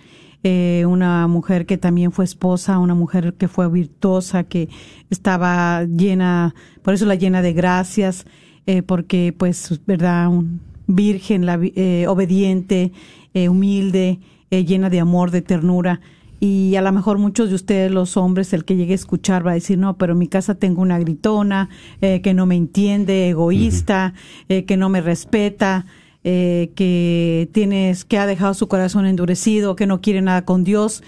Eh, 0.43 0.86
una 0.88 1.27
mujer 1.27 1.65
que 1.65 1.77
también 1.77 2.13
fue 2.13 2.24
esposa, 2.24 2.79
una 2.79 2.96
mujer 2.96 3.34
que 3.34 3.50
fue 3.50 3.69
virtuosa, 3.69 4.46
que 4.46 4.69
estaba 5.10 5.84
llena, 5.84 6.55
por 6.81 6.93
eso 6.93 7.05
la 7.05 7.15
llena 7.15 7.41
de 7.41 7.51
gracias, 7.51 8.25
eh, 8.67 8.84
porque 8.84 9.36
pues, 9.38 9.81
verdad, 9.86 10.29
un 10.29 10.62
virgen, 10.88 11.46
la, 11.46 11.60
obediente, 12.07 12.93
humilde, 13.34 14.19
llena 14.50 14.89
de 14.89 15.01
amor, 15.01 15.29
de 15.31 15.41
ternura. 15.41 16.00
Y 16.39 16.75
a 16.75 16.82
lo 16.82 16.91
mejor 16.91 17.17
muchos 17.17 17.50
de 17.50 17.56
ustedes, 17.56 17.91
los 17.91 18.15
hombres, 18.17 18.53
el 18.53 18.63
que 18.63 18.75
llegue 18.75 18.91
a 18.91 18.96
escuchar 18.96 19.46
va 19.46 19.51
a 19.51 19.56
decir, 19.56 19.77
no, 19.77 19.98
pero 19.98 20.13
en 20.13 20.20
mi 20.20 20.27
casa 20.27 20.56
tengo 20.56 20.82
una 20.82 21.00
gritona, 21.00 21.70
eh, 22.01 22.22
que 22.22 22.34
no 22.34 22.46
me 22.46 22.56
entiende, 22.56 23.29
egoísta, 23.29 24.13
eh, 24.50 24.65
que 24.65 24.77
no 24.77 24.89
me 24.89 25.01
respeta, 25.01 25.86
eh, 26.24 26.72
que 26.75 27.50
tienes, 27.53 28.03
que 28.03 28.17
ha 28.17 28.25
dejado 28.25 28.53
su 28.53 28.67
corazón 28.67 29.06
endurecido, 29.06 29.77
que 29.77 29.88
no 29.88 30.01
quiere 30.01 30.22
nada 30.22 30.44
con 30.44 30.63
Dios. 30.63 31.01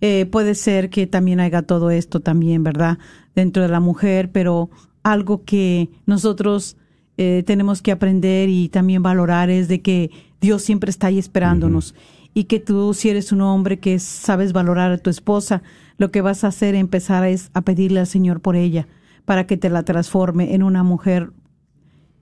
Eh, 0.00 0.26
puede 0.30 0.54
ser 0.54 0.90
que 0.90 1.06
también 1.06 1.40
haya 1.40 1.62
todo 1.62 1.90
esto 1.90 2.20
también, 2.20 2.62
¿verdad? 2.62 2.98
Dentro 3.34 3.62
de 3.62 3.68
la 3.68 3.80
mujer, 3.80 4.30
pero 4.30 4.70
algo 5.02 5.44
que 5.44 5.90
nosotros 6.06 6.76
eh, 7.16 7.42
tenemos 7.46 7.82
que 7.82 7.92
aprender 7.92 8.48
y 8.48 8.68
también 8.68 9.02
valorar 9.02 9.50
es 9.50 9.68
de 9.68 9.82
que 9.82 10.10
Dios 10.40 10.62
siempre 10.62 10.90
está 10.90 11.08
ahí 11.08 11.18
esperándonos 11.18 11.94
y 12.34 12.44
que 12.44 12.60
tú 12.60 12.94
si 12.94 13.08
eres 13.08 13.32
un 13.32 13.40
hombre 13.40 13.78
que 13.78 13.98
sabes 13.98 14.52
valorar 14.52 14.92
a 14.92 14.98
tu 14.98 15.10
esposa, 15.10 15.62
lo 15.98 16.10
que 16.10 16.20
vas 16.20 16.44
a 16.44 16.48
hacer 16.48 16.74
empezar 16.74 17.26
es 17.26 17.50
a 17.54 17.62
pedirle 17.62 18.00
al 18.00 18.06
Señor 18.06 18.40
por 18.40 18.56
ella, 18.56 18.88
para 19.24 19.46
que 19.46 19.56
te 19.56 19.70
la 19.70 19.82
transforme 19.82 20.54
en 20.54 20.62
una 20.62 20.82
mujer 20.82 21.32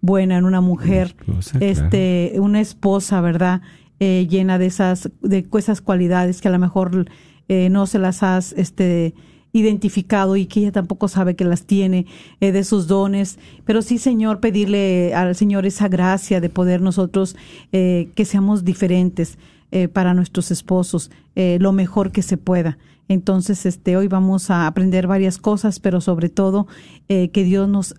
buena, 0.01 0.37
en 0.39 0.45
una 0.45 0.61
mujer, 0.61 1.17
esposa, 1.21 1.59
este, 1.61 2.33
una 2.39 2.61
esposa, 2.61 3.21
¿verdad? 3.21 3.63
Eh, 4.01 4.27
llena 4.31 4.59
de 4.59 4.67
esas, 4.67 5.11
de 5.23 5.47
esas 5.55 5.81
cualidades 5.81 6.41
que 6.41 6.49
a 6.49 6.53
lo 6.53 6.59
mejor 6.59 7.07
eh, 7.49 7.69
no 7.71 7.87
se 7.87 7.99
las 7.99 8.23
has, 8.23 8.53
este, 8.53 9.15
identificado 9.53 10.37
y 10.37 10.47
que 10.47 10.61
ella 10.61 10.73
tampoco 10.73 11.09
sabe 11.09 11.37
que 11.37 11.45
las 11.45 11.65
tiene 11.65 12.07
eh, 12.41 12.53
de 12.53 12.65
sus 12.65 12.87
dones. 12.87 13.39
Pero 13.65 13.83
sí, 13.83 13.99
Señor, 13.99 14.41
pedirle 14.41 15.15
al 15.15 15.35
Señor 15.35 15.67
esa 15.67 15.89
gracia 15.89 16.41
de 16.41 16.49
poder 16.49 16.81
nosotros 16.81 17.37
eh, 17.73 18.11
que 18.15 18.25
seamos 18.25 18.65
diferentes 18.65 19.39
eh, 19.71 19.89
para 19.89 20.15
nuestros 20.15 20.51
esposos, 20.51 21.11
eh, 21.35 21.59
lo 21.61 21.73
mejor 21.73 22.11
que 22.11 22.23
se 22.23 22.37
pueda. 22.37 22.79
Entonces, 23.09 23.67
este, 23.67 23.97
hoy 23.97 24.09
vamos 24.09 24.51
a 24.51 24.67
aprender 24.67 25.07
varias 25.07 25.39
cosas, 25.39 25.81
pero 25.81 26.01
sobre 26.01 26.29
todo 26.29 26.67
eh, 27.09 27.31
que 27.31 27.45
Dios 27.45 27.69
nos 27.69 27.95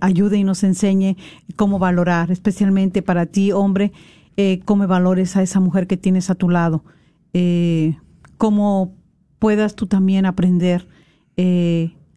ayude 0.00 0.38
y 0.38 0.44
nos 0.44 0.64
enseñe 0.64 1.16
cómo 1.56 1.78
valorar, 1.78 2.30
especialmente 2.30 3.02
para 3.02 3.26
ti, 3.26 3.52
hombre, 3.52 3.92
cómo 4.64 4.86
valores 4.86 5.36
a 5.36 5.42
esa 5.42 5.60
mujer 5.60 5.86
que 5.86 5.98
tienes 5.98 6.30
a 6.30 6.34
tu 6.34 6.48
lado. 6.48 6.84
Cómo 8.38 8.94
puedas 9.38 9.74
tú 9.74 9.86
también 9.86 10.24
aprender 10.24 10.88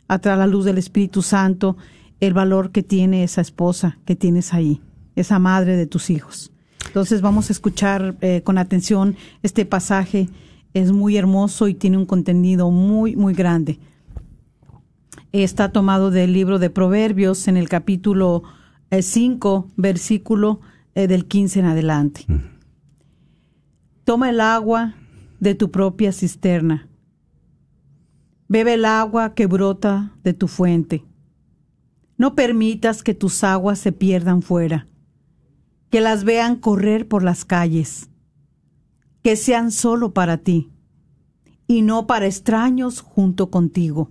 a 0.08 0.20
través 0.20 0.40
la 0.40 0.48
luz 0.48 0.64
del 0.64 0.78
Espíritu 0.78 1.22
Santo 1.22 1.76
el 2.22 2.34
valor 2.34 2.72
que 2.72 2.84
tiene 2.84 3.24
esa 3.24 3.42
esposa 3.42 4.00
que 4.06 4.16
tienes 4.16 4.54
ahí, 4.54 4.82
esa 5.16 5.40
madre 5.40 5.76
de 5.76 5.88
tus 5.88 6.10
hijos. 6.10 6.53
Entonces 6.94 7.22
vamos 7.22 7.50
a 7.50 7.54
escuchar 7.54 8.18
eh, 8.22 8.44
con 8.44 8.60
atención 8.60 9.16
este 9.42 9.66
pasaje. 9.66 10.30
Es 10.76 10.92
muy 10.92 11.18
hermoso 11.18 11.68
y 11.68 11.74
tiene 11.74 11.98
un 11.98 12.06
contenido 12.06 12.70
muy, 12.70 13.16
muy 13.16 13.34
grande. 13.34 13.80
Está 15.32 15.72
tomado 15.72 16.12
del 16.12 16.34
libro 16.34 16.60
de 16.60 16.70
Proverbios 16.70 17.48
en 17.48 17.58
el 17.58 17.68
capítulo 17.68 18.44
5, 18.92 19.70
versículo 19.76 20.62
eh, 20.94 21.08
del 21.08 21.26
15 21.26 21.62
en 21.62 21.66
adelante. 21.66 22.28
Toma 24.04 24.30
el 24.30 24.40
agua 24.40 24.94
de 25.40 25.56
tu 25.56 25.72
propia 25.72 26.12
cisterna. 26.12 26.90
Bebe 28.48 28.76
el 28.76 28.86
agua 28.86 29.34
que 29.34 29.48
brota 29.48 30.14
de 30.24 30.34
tu 30.34 30.48
fuente. 30.48 31.04
No 32.20 32.36
permitas 32.36 33.02
que 33.02 33.16
tus 33.16 33.44
aguas 33.44 33.80
se 33.80 33.92
pierdan 33.92 34.44
fuera, 34.44 34.86
que 35.94 36.02
las 36.02 36.24
vean 36.24 36.56
correr 36.56 37.08
por 37.08 37.22
las 37.22 37.46
calles, 37.46 38.10
que 39.22 39.36
sean 39.36 39.72
solo 39.72 40.12
para 40.12 40.40
ti 40.40 40.72
y 41.68 41.84
no 41.84 42.08
para 42.08 42.26
extraños 42.26 43.00
junto 43.00 43.52
contigo. 43.52 44.10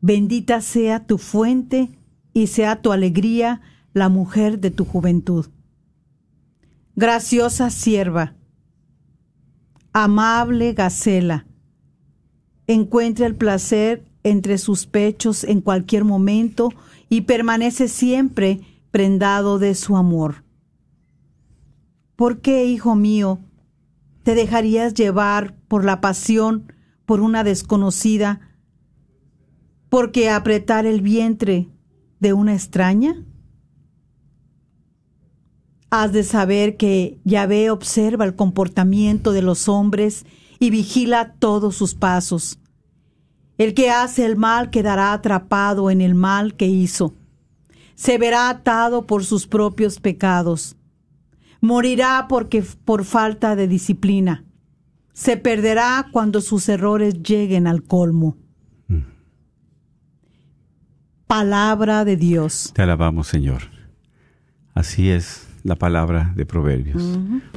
Bendita 0.00 0.62
sea 0.62 1.06
tu 1.06 1.16
fuente 1.16 1.90
y 2.32 2.48
sea 2.48 2.82
tu 2.82 2.90
alegría 2.90 3.60
la 3.92 4.08
mujer 4.08 4.58
de 4.58 4.72
tu 4.72 4.84
juventud. 4.84 5.46
Graciosa 6.96 7.70
sierva, 7.70 8.34
amable 9.92 10.72
Gacela, 10.72 11.46
encuentra 12.66 13.26
el 13.26 13.36
placer 13.36 14.04
entre 14.24 14.58
sus 14.58 14.86
pechos 14.86 15.44
en 15.44 15.60
cualquier 15.60 16.02
momento 16.02 16.70
y 17.08 17.20
permanece 17.20 17.86
siempre 17.86 18.73
prendado 18.94 19.58
de 19.58 19.74
su 19.74 19.96
amor. 19.96 20.44
¿Por 22.14 22.40
qué, 22.40 22.66
hijo 22.66 22.94
mío, 22.94 23.40
te 24.22 24.36
dejarías 24.36 24.94
llevar 24.94 25.56
por 25.66 25.84
la 25.84 26.00
pasión 26.00 26.72
por 27.04 27.20
una 27.20 27.42
desconocida, 27.42 28.38
porque 29.88 30.30
apretar 30.30 30.86
el 30.86 31.00
vientre 31.00 31.70
de 32.20 32.34
una 32.34 32.54
extraña? 32.54 33.16
Has 35.90 36.12
de 36.12 36.22
saber 36.22 36.76
que 36.76 37.18
Yahvé 37.24 37.70
observa 37.70 38.24
el 38.24 38.36
comportamiento 38.36 39.32
de 39.32 39.42
los 39.42 39.68
hombres 39.68 40.24
y 40.60 40.70
vigila 40.70 41.34
todos 41.40 41.74
sus 41.74 41.96
pasos. 41.96 42.60
El 43.58 43.74
que 43.74 43.90
hace 43.90 44.24
el 44.24 44.36
mal 44.36 44.70
quedará 44.70 45.12
atrapado 45.12 45.90
en 45.90 46.00
el 46.00 46.14
mal 46.14 46.54
que 46.54 46.68
hizo. 46.68 47.16
Se 47.94 48.18
verá 48.18 48.48
atado 48.50 49.06
por 49.06 49.24
sus 49.24 49.46
propios 49.46 50.00
pecados. 50.00 50.76
Morirá 51.60 52.26
porque 52.28 52.64
por 52.84 53.04
falta 53.04 53.56
de 53.56 53.68
disciplina. 53.68 54.44
Se 55.12 55.36
perderá 55.36 56.08
cuando 56.12 56.40
sus 56.40 56.68
errores 56.68 57.22
lleguen 57.22 57.66
al 57.66 57.82
colmo. 57.82 58.36
Palabra 61.26 62.04
de 62.04 62.16
Dios. 62.16 62.72
Te 62.74 62.82
alabamos, 62.82 63.28
Señor. 63.28 63.62
Así 64.74 65.10
es 65.10 65.48
la 65.62 65.76
palabra 65.76 66.32
de 66.36 66.44
Proverbios. 66.44 67.02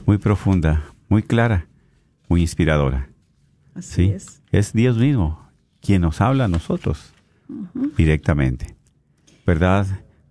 Muy 0.05 0.17
profunda, 0.17 0.83
muy 1.09 1.23
clara, 1.23 1.67
muy 2.29 2.41
inspiradora. 2.41 3.09
Así 3.75 4.05
¿sí? 4.05 4.09
es. 4.11 4.41
Es 4.51 4.73
Dios 4.73 4.97
mismo 4.97 5.47
quien 5.81 6.01
nos 6.01 6.21
habla 6.21 6.45
a 6.45 6.47
nosotros 6.47 7.13
directamente. 7.97 8.75
¿Verdad? 9.45 9.87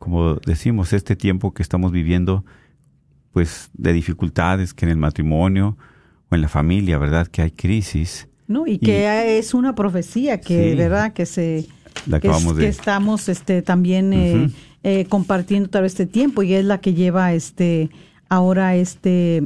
Como 0.07 0.37
decimos, 0.37 0.93
este 0.93 1.17
tiempo 1.17 1.53
que 1.53 1.65
estamos 1.65 1.91
viviendo, 1.91 2.45
pues 3.33 3.71
de 3.75 3.93
dificultades 3.93 4.73
que 4.73 4.85
en 4.85 4.93
el 4.93 4.99
matrimonio 4.99 5.77
o 6.31 6.37
en 6.37 6.43
la 6.43 6.49
familia, 6.49 6.97
¿verdad? 6.97 7.27
Que 7.27 7.43
hay 7.43 7.51
crisis. 7.51 8.29
¿no? 8.47 8.69
Y 8.69 8.79
que 8.79 9.37
es 9.41 9.53
una 9.53 9.75
profecía 9.75 10.41
que, 10.41 10.71
Sí. 10.71 10.77
¿verdad? 10.77 11.13
Que 11.13 11.27
se 11.27 11.67
La 12.07 12.21
que, 12.21 12.29
es- 12.29 12.33
acabamos 12.35 12.55
que 12.55 12.63
de- 12.63 12.69
estamos 12.69 13.29
este 13.29 13.63
también 13.63 14.13
eh, 14.13 14.45
Ujú. 14.45 14.55
eh, 14.85 15.07
compartiendo 15.09 15.69
todo 15.71 15.85
este 15.85 16.07
tiempo 16.07 16.45
y 16.45 16.55
es 16.55 16.65
la 16.65 16.79
que 16.79 16.95
lleva 16.95 17.33
este 17.33 17.91
ahora 18.29 18.77
este 18.77 19.43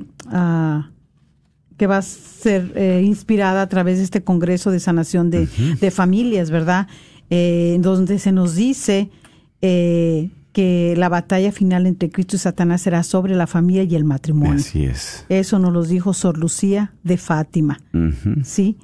que 1.79 1.87
va 1.87 1.97
a 1.97 2.03
ser 2.03 2.73
eh, 2.77 3.03
inspirada 3.03 3.63
a 3.63 3.69
través 3.71 3.97
de 3.97 4.05
este 4.05 4.23
Congreso 4.23 4.71
de 4.71 4.81
Sanación 4.81 5.31
de, 5.31 5.47
de 5.81 5.91
Familias, 5.91 6.51
¿verdad? 6.51 6.87
Eh, 7.31 7.79
donde 7.81 8.19
se 8.19 8.33
nos 8.33 8.55
dice 8.57 9.09
eh, 9.63 10.29
que 10.53 10.95
la 10.97 11.09
batalla 11.09 11.53
final 11.53 11.87
entre 11.87 12.11
Cristo 12.11 12.37
y 12.37 12.39
Satanás 12.41 12.83
será 12.83 13.03
sobre 13.03 13.35
la 13.35 13.47
familia 13.47 13.85
y 13.85 13.95
el 13.95 14.05
matrimonio. 14.05 14.57
Así 14.57 14.85
es. 14.85 15.25
Eso 15.29 15.59
nos 15.59 15.73
lo 15.73 15.85
dijo 15.85 16.13
Sor 16.13 16.39
Lucía 16.39 16.93
de 17.03 17.17
Fátima. 17.17 17.81
¿sí? 18.43 18.77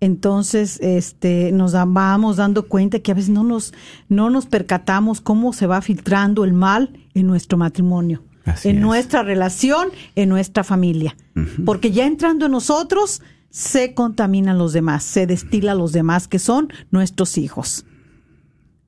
Entonces, 0.00 0.78
este, 0.82 1.52
nos 1.52 1.72
vamos 1.72 2.36
dando 2.36 2.68
cuenta 2.68 2.98
que 2.98 3.12
a 3.12 3.14
veces 3.14 3.30
no 3.30 3.44
nos, 3.44 3.72
no 4.08 4.28
nos 4.28 4.46
percatamos 4.46 5.20
cómo 5.20 5.52
se 5.52 5.66
va 5.66 5.80
filtrando 5.80 6.44
el 6.44 6.52
mal 6.52 6.98
en 7.14 7.26
nuestro 7.26 7.56
matrimonio, 7.56 8.22
Así 8.44 8.68
en 8.68 8.76
es. 8.76 8.82
nuestra 8.82 9.22
relación, 9.22 9.88
en 10.14 10.28
nuestra 10.28 10.64
familia. 10.64 11.16
Porque 11.64 11.92
ya 11.92 12.06
entrando 12.06 12.46
en 12.46 12.52
nosotros, 12.52 13.22
se 13.48 13.94
contaminan 13.94 14.58
los 14.58 14.74
demás, 14.74 15.02
se 15.02 15.26
destila 15.26 15.74
los 15.74 15.92
demás, 15.92 16.28
que 16.28 16.38
son 16.38 16.68
nuestros 16.90 17.38
hijos. 17.38 17.86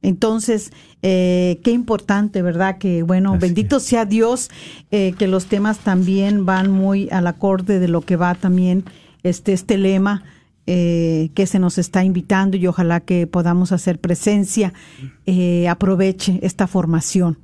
Entonces, 0.03 0.71
eh, 1.03 1.61
qué 1.65 1.73
importante, 1.73 2.43
¿verdad? 2.43 2.79
Que, 2.79 3.03
bueno, 3.03 3.33
Así 3.33 3.41
bendito 3.41 3.81
sea 3.81 4.05
Dios, 4.05 4.51
eh, 4.91 5.15
que 5.19 5.27
los 5.27 5.47
temas 5.47 5.79
también 5.79 6.47
van 6.47 6.71
muy 6.71 7.09
al 7.11 7.27
acorde 7.27 7.79
de 7.79 7.89
lo 7.89 8.03
que 8.03 8.17
va 8.17 8.35
también 8.35 8.85
este, 9.23 9.53
este 9.53 9.77
lema 9.77 10.25
eh, 10.71 11.31
que 11.33 11.47
se 11.47 11.59
nos 11.59 11.79
está 11.79 12.05
invitando 12.05 12.59
y 12.59 12.67
ojalá 12.67 13.01
que 13.01 13.27
podamos 13.27 13.73
hacer 13.73 13.99
presencia, 13.99 14.75
eh, 15.25 15.67
aproveche 15.67 16.41
esta 16.43 16.67
formación. 16.67 17.39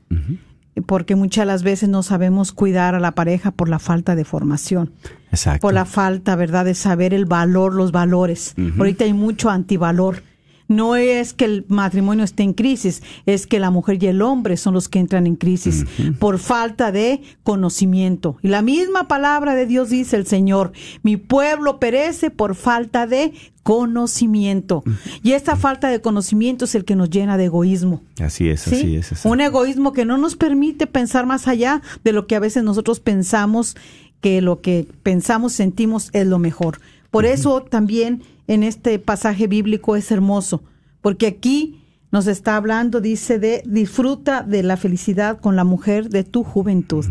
Porque 0.84 1.16
muchas 1.16 1.42
de 1.42 1.46
las 1.46 1.62
veces 1.62 1.88
no 1.88 2.02
sabemos 2.02 2.52
cuidar 2.52 2.94
a 2.94 3.00
la 3.00 3.12
pareja 3.12 3.50
por 3.50 3.70
la 3.70 3.78
falta 3.78 4.14
de 4.14 4.26
formación 4.26 4.92
Exacto. 5.30 5.62
por 5.62 5.72
la 5.72 5.86
falta, 5.86 6.36
¿verdad?, 6.36 6.66
de 6.66 6.74
saber 6.74 7.14
el 7.14 7.24
valor, 7.24 7.72
los 7.72 7.92
valores. 7.92 8.54
Ahorita 8.76 9.04
hay 9.04 9.14
mucho 9.14 9.48
antivalor. 9.48 10.22
No 10.66 10.96
es 10.96 11.34
que 11.34 11.44
el 11.44 11.64
matrimonio 11.68 12.24
esté 12.24 12.42
en 12.42 12.54
crisis, 12.54 13.02
es 13.26 13.46
que 13.46 13.58
la 13.58 13.70
mujer 13.70 14.02
y 14.02 14.06
el 14.06 14.22
hombre 14.22 14.56
son 14.56 14.74
los 14.74 14.88
que 14.88 14.98
entran 14.98 15.26
en 15.26 15.36
crisis 15.36 15.84
por 16.18 16.38
falta 16.38 16.90
de 16.90 17.20
conocimiento. 17.42 18.36
Y 18.42 18.48
la 18.48 18.62
misma 18.62 19.06
palabra 19.06 19.54
de 19.54 19.66
Dios 19.66 19.90
dice 19.90 20.16
el 20.16 20.26
Señor, 20.26 20.72
mi 21.02 21.16
pueblo 21.16 21.78
perece 21.78 22.30
por 22.30 22.54
falta 22.54 23.06
de 23.06 23.32
conocimiento. 23.62 24.84
Y 25.22 25.32
esta 25.32 25.56
falta 25.56 25.88
de 25.88 26.00
conocimiento 26.00 26.66
es 26.66 26.74
el 26.74 26.84
que 26.84 26.96
nos 26.96 27.10
llena 27.10 27.36
de 27.36 27.46
egoísmo. 27.46 28.02
Así 28.20 28.48
es, 28.48 28.60
¿sí? 28.60 28.74
así 28.74 28.96
es. 28.96 29.12
exacto. 29.12 29.30
Un 29.30 29.40
egoísmo 29.40 29.92
que 29.92 30.04
no 30.04 30.18
nos 30.18 30.36
permite 30.36 30.86
pensar 30.86 31.26
más 31.26 31.48
allá 31.48 31.82
de 32.04 32.12
lo 32.12 32.26
que 32.26 32.36
a 32.36 32.40
veces 32.40 32.62
nosotros 32.62 33.00
pensamos 33.00 33.76
que 34.20 34.40
lo 34.40 34.62
que 34.62 34.86
pensamos, 35.02 35.52
sentimos 35.52 36.08
es 36.12 36.26
lo 36.26 36.38
mejor. 36.38 36.80
Por 37.10 37.26
eso 37.26 37.62
también 37.62 38.22
en 38.46 38.62
este 38.62 38.98
pasaje 38.98 39.46
bíblico 39.46 39.96
es 39.96 40.10
hermoso, 40.10 40.62
porque 41.00 41.26
aquí 41.26 41.80
nos 42.10 42.26
está 42.26 42.56
hablando, 42.56 43.00
dice, 43.00 43.38
de 43.38 43.62
disfruta 43.66 44.42
de 44.42 44.62
la 44.62 44.76
felicidad 44.76 45.40
con 45.40 45.56
la 45.56 45.64
mujer 45.64 46.10
de 46.10 46.22
tu 46.22 46.44
juventud. 46.44 47.04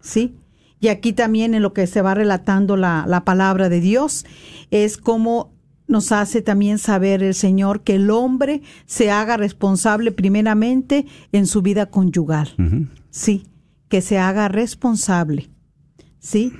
¿Sí? 0.00 0.36
Y 0.78 0.88
aquí 0.88 1.12
también 1.12 1.54
en 1.54 1.62
lo 1.62 1.72
que 1.72 1.86
se 1.86 2.02
va 2.02 2.14
relatando 2.14 2.76
la, 2.76 3.04
la 3.08 3.24
palabra 3.24 3.68
de 3.68 3.80
Dios 3.80 4.24
es 4.70 4.96
como 4.96 5.54
nos 5.86 6.12
hace 6.12 6.40
también 6.40 6.78
saber 6.78 7.22
el 7.22 7.34
Señor 7.34 7.82
que 7.82 7.96
el 7.96 8.10
hombre 8.10 8.62
se 8.86 9.10
haga 9.10 9.36
responsable 9.36 10.12
primeramente 10.12 11.06
en 11.32 11.46
su 11.46 11.62
vida 11.62 11.86
conyugal. 11.86 12.54
Sí, 13.10 13.46
que 13.88 14.00
se 14.00 14.18
haga 14.18 14.48
responsable. 14.48 15.50
Sí. 16.18 16.52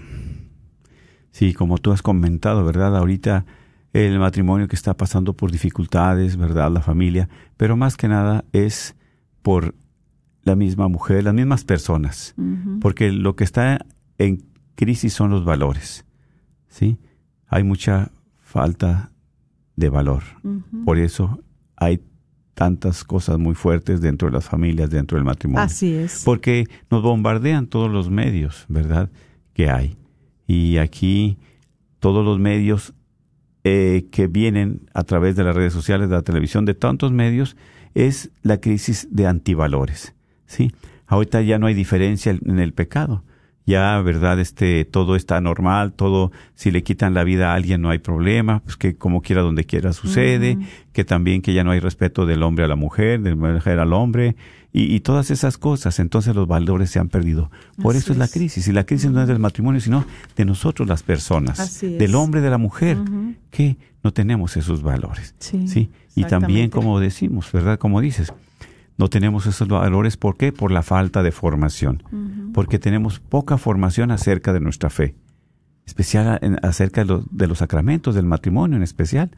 Sí, 1.31 1.55
como 1.55 1.79
tú 1.79 1.93
has 1.93 2.03
comentado, 2.03 2.65
¿verdad? 2.65 2.97
Ahorita 2.97 3.47
el 3.95 4.19
matrimonio 4.19 4.69
que 4.69 4.77
está 4.77 4.97
pasando 4.97 5.35
por 5.35 5.53
dificultades, 5.53 6.37
¿verdad? 6.37 6.71
La 6.71 6.83
familia, 6.83 7.29
pero 7.57 7.77
más 7.77 7.97
que 7.97 8.09
nada 8.09 8.45
es 8.53 8.97
por 9.41 9.75
la 10.43 10.57
misma 10.57 10.89
mujer, 10.89 11.25
las 11.25 11.33
mismas 11.33 11.65
personas, 11.65 12.35
porque 12.81 13.13
lo 13.13 13.37
que 13.37 13.45
está 13.45 13.87
en 14.19 14.45
crisis 14.75 15.15
son 15.15 15.31
los 15.31 15.45
valores, 15.45 16.05
¿sí? 16.69 16.99
Hay 17.47 17.63
mucha 17.63 18.11
falta 18.41 19.13
de 19.77 19.89
valor. 19.89 20.25
Por 20.85 20.99
eso 20.99 21.41
hay 21.77 22.03
tantas 22.55 23.05
cosas 23.05 23.39
muy 23.39 23.55
fuertes 23.55 24.01
dentro 24.01 24.29
de 24.29 24.35
las 24.35 24.45
familias, 24.45 24.91
dentro 24.91 25.17
del 25.17 25.25
matrimonio. 25.25 25.65
Así 25.65 25.95
es. 25.95 26.23
Porque 26.25 26.67
nos 26.91 27.03
bombardean 27.03 27.69
todos 27.69 27.91
los 27.91 28.11
medios, 28.11 28.65
¿verdad? 28.69 29.11
Que 29.53 29.71
hay. 29.71 29.97
Y 30.47 30.79
aquí 30.79 31.39
todos 32.01 32.25
los 32.25 32.39
medios 32.39 32.93
eh, 33.65 34.07
que 34.11 34.27
vienen 34.27 34.83
a 34.95 35.05
través 35.05 35.37
de 35.37 35.45
las 35.45 35.57
redes 35.57 35.73
sociales, 35.73 36.09
de 36.09 36.15
la 36.15 36.23
televisión, 36.23 36.65
de 36.65 36.75
tantos 36.75 37.13
medios, 37.13 37.57
es 37.95 38.31
la 38.43 38.61
crisis 38.61 39.09
de 39.11 39.27
antivalores. 39.27 40.15
¿sí? 40.47 40.73
Ahorita 41.07 41.43
ya 41.43 41.59
no 41.59 41.67
hay 41.67 41.75
diferencia 41.75 42.33
en 42.33 42.59
el 42.59 42.73
pecado 42.73 43.23
ya, 43.67 44.01
¿verdad? 44.01 44.39
Este, 44.41 44.85
todo 44.85 45.17
está 45.17 45.41
normal, 45.41 45.93
todo, 45.93 46.33
si 46.55 46.71
le 46.71 46.83
quitan 46.83 47.15
la 47.15 47.25
vida 47.25 47.53
a 47.53 47.55
alguien 47.55 47.81
no 47.81 47.91
hay 47.91 47.99
problema, 47.99 48.61
pues 48.61 48.77
que 48.77 48.97
como 48.97 49.23
quiera, 49.23 49.43
donde 49.43 49.65
quiera 49.65 49.93
sucede, 49.93 50.59
que 50.93 51.05
también 51.05 51.41
que 51.41 51.55
ya 51.55 51.65
no 51.65 51.71
hay 51.71 51.81
respeto 51.81 52.27
del 52.27 52.43
hombre 52.43 52.65
a 52.65 52.69
la 52.69 52.77
mujer, 52.77 53.23
de 53.23 53.31
la 53.31 53.37
mujer 53.37 53.79
al 53.79 53.93
hombre, 53.93 54.37
y, 54.77 54.99
todas 55.01 55.31
esas 55.31 55.57
cosas, 55.57 56.01
entonces 56.01 56.35
los 56.35 56.49
valores 56.49 56.91
se 56.91 56.99
han 56.99 57.09
perdido. 57.09 57.49
Por 57.81 57.95
eso 57.95 58.11
es, 58.11 58.19
la 58.19 58.27
crisis, 58.27 58.67
y 58.67 58.73
la 58.73 58.83
crisis 58.83 59.09
no 59.09 59.23
es 59.23 59.29
del 59.29 59.39
matrimonio, 59.39 59.81
sino 59.81 60.05
de 60.35 60.45
nosotros 60.45 60.89
las 60.89 61.05
personas, 61.05 61.81
del 61.81 62.17
hombre, 62.17 62.41
de 62.41 62.51
la 62.51 62.59
mujer, 62.59 62.99
que 63.53 63.77
no 64.03 64.13
tenemos 64.13 64.57
esos 64.57 64.83
valores. 64.83 65.37
Sí, 65.39 65.69
¿sí? 65.69 65.91
Y 66.17 66.25
también, 66.25 66.71
como 66.71 66.99
decimos, 66.99 67.53
¿verdad? 67.53 67.79
Como 67.79 68.01
dices, 68.01 68.33
no 68.97 69.09
tenemos 69.09 69.47
esos 69.47 69.69
valores. 69.69 70.17
¿Por 70.17 70.37
qué? 70.37 70.53
Por 70.53 70.71
la 70.71 70.83
falta 70.83 71.23
de 71.23 71.33
formación. 71.33 72.03
Porque 72.53 72.79
tenemos 72.79 73.19
poca 73.19 73.59
formación 73.59 74.11
acerca 74.11 74.53
de 74.53 74.61
nuestra 74.61 74.91
fe. 74.91 75.17
Especial 75.87 76.59
acerca 76.63 77.05
de, 77.05 77.47
los 77.47 77.59
sacramentos, 77.59 78.15
del 78.15 78.27
matrimonio 78.27 78.77
en 78.77 78.83
especial. 78.83 79.31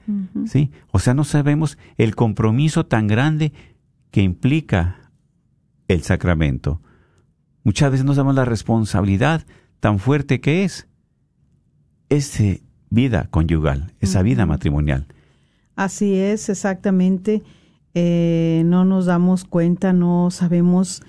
¿Sí? 0.47 0.71
O 0.90 0.99
sea, 0.99 1.14
no 1.14 1.25
sabemos 1.25 1.79
el 1.97 2.14
compromiso 2.14 2.87
tan 2.87 3.07
grande 3.07 3.53
que 4.11 4.23
implica 4.23 5.11
el 5.88 6.03
sacramento. 6.03 6.83
Muchas 7.64 7.90
veces 7.90 8.07
no 8.07 8.14
sabemos 8.14 8.35
la 8.35 8.45
responsabilidad 8.45 9.47
tan 9.81 9.99
fuerte 9.99 10.40
que 10.40 10.64
es 10.64 10.87
esa 12.09 12.45
vida 12.90 13.29
conyugal, 13.31 13.95
esa 14.01 14.23
vida 14.23 14.47
matrimonial. 14.47 15.07
Así 15.75 16.14
es, 16.14 16.49
exactamente. 16.49 17.42
Eh, 17.98 18.62
no 18.66 18.85
nos 18.85 19.06
damos 19.06 19.44
cuenta, 19.46 19.94
no 19.94 20.30
sabemos 20.30 21.00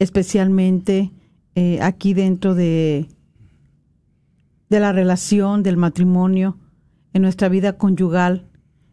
especialmente 0.00 1.12
eh, 1.54 1.78
aquí 1.80 2.14
dentro 2.14 2.56
de, 2.56 3.06
de 4.68 4.80
la 4.80 4.90
relación, 4.90 5.62
del 5.62 5.76
matrimonio, 5.76 6.58
en 7.12 7.22
nuestra 7.22 7.48
vida 7.48 7.74
conyugal, 7.74 8.48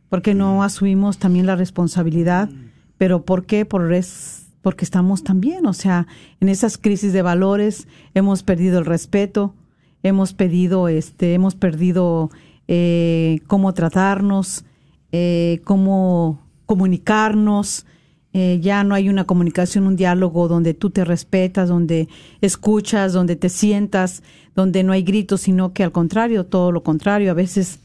porque 0.09 0.35
no 0.35 0.61
asumimos 0.61 1.17
también 1.17 1.47
la 1.47 1.55
responsabilidad, 1.55 2.51
pero 2.99 3.25
¿por 3.25 3.47
qué? 3.47 3.65
Por 3.65 3.91
porque 4.61 4.85
estamos 4.85 5.23
también, 5.23 5.65
o 5.65 5.73
sea, 5.73 6.05
en 6.39 6.49
esas 6.49 6.77
crisis 6.77 7.13
de 7.13 7.23
valores 7.23 7.87
hemos 8.13 8.43
perdido 8.43 8.77
el 8.77 8.85
respeto, 8.85 9.55
hemos 10.03 10.35
pedido, 10.35 10.87
este, 10.87 11.33
hemos 11.33 11.55
perdido 11.55 12.29
eh, 12.67 13.39
cómo 13.47 13.73
tratarnos, 13.73 14.65
cómo 15.63 16.47
comunicarnos, 16.69 17.87
eh, 18.31 18.59
ya 18.61 18.83
no 18.83 18.93
hay 18.93 19.09
una 19.09 19.23
comunicación, 19.23 19.87
un 19.87 19.95
diálogo 19.95 20.47
donde 20.47 20.75
tú 20.75 20.91
te 20.91 21.03
respetas, 21.03 21.67
donde 21.67 22.07
escuchas, 22.41 23.11
donde 23.11 23.35
te 23.35 23.49
sientas, 23.49 24.21
donde 24.53 24.83
no 24.83 24.93
hay 24.93 25.01
gritos, 25.01 25.41
sino 25.41 25.73
que 25.73 25.83
al 25.83 25.91
contrario, 25.91 26.45
todo 26.45 26.71
lo 26.71 26.83
contrario, 26.83 27.31
a 27.31 27.33
veces 27.33 27.79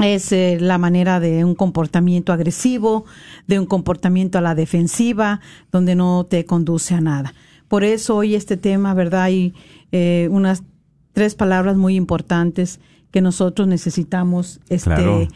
es 0.00 0.32
eh, 0.32 0.58
la 0.60 0.76
manera 0.76 1.20
de 1.20 1.44
un 1.44 1.54
comportamiento 1.54 2.32
agresivo, 2.32 3.04
de 3.46 3.60
un 3.60 3.66
comportamiento 3.66 4.38
a 4.38 4.40
la 4.40 4.56
defensiva, 4.56 5.40
donde 5.70 5.94
no 5.94 6.26
te 6.28 6.44
conduce 6.46 6.96
a 6.96 7.00
nada. 7.00 7.32
Por 7.68 7.84
eso 7.84 8.16
hoy 8.16 8.34
este 8.34 8.56
tema, 8.56 8.92
¿verdad? 8.92 9.22
Hay 9.22 9.54
eh, 9.92 10.26
unas 10.32 10.64
tres 11.12 11.36
palabras 11.36 11.76
muy 11.76 11.94
importantes 11.94 12.80
que 13.12 13.20
nosotros 13.20 13.68
necesitamos 13.68 14.58
este, 14.68 15.28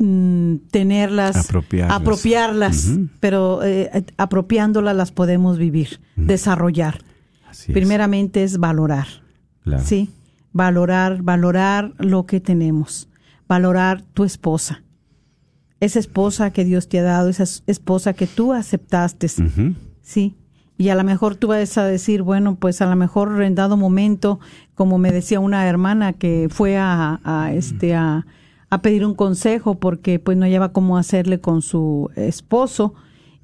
Mm, 0.00 0.58
tenerlas, 0.70 1.50
apropiarlas, 1.88 2.88
pero 3.18 3.64
eh, 3.64 4.04
apropiándolas 4.16 4.94
las 4.94 5.10
podemos 5.10 5.58
vivir, 5.58 6.00
desarrollar. 6.14 7.00
Primeramente 7.72 8.44
es, 8.44 8.58
valorar, 8.58 9.08
¿sí? 9.82 10.10
Valorar, 10.52 11.22
valorar 11.22 11.94
lo 11.98 12.26
que 12.26 12.38
tenemos, 12.38 13.08
valorar 13.48 14.02
tu 14.14 14.22
esposa, 14.22 14.84
esa 15.80 15.98
esposa 15.98 16.52
que 16.52 16.64
Dios 16.64 16.88
te 16.88 17.00
ha 17.00 17.02
dado, 17.02 17.28
esa 17.28 17.44
esposa 17.66 18.12
que 18.12 18.28
tú 18.28 18.52
aceptaste, 18.52 19.26
¿sí? 20.00 20.36
Y 20.76 20.90
a 20.90 20.94
lo 20.94 21.02
mejor 21.02 21.34
tú 21.34 21.48
vas 21.48 21.76
a 21.76 21.84
decir, 21.84 22.22
bueno, 22.22 22.54
pues 22.54 22.80
a 22.82 22.86
lo 22.86 22.94
mejor 22.94 23.42
en 23.42 23.56
dado 23.56 23.76
momento, 23.76 24.38
como 24.76 24.96
me 24.98 25.10
decía 25.10 25.40
una 25.40 25.66
hermana 25.66 26.12
que 26.12 26.46
fue 26.48 26.76
a, 26.76 27.18
a 27.24 27.52
este, 27.52 27.96
a 27.96 28.26
a 28.70 28.82
pedir 28.82 29.04
un 29.04 29.14
consejo 29.14 29.76
porque 29.76 30.18
pues 30.18 30.36
no 30.36 30.46
lleva 30.46 30.72
cómo 30.72 30.98
hacerle 30.98 31.40
con 31.40 31.62
su 31.62 32.10
esposo 32.16 32.94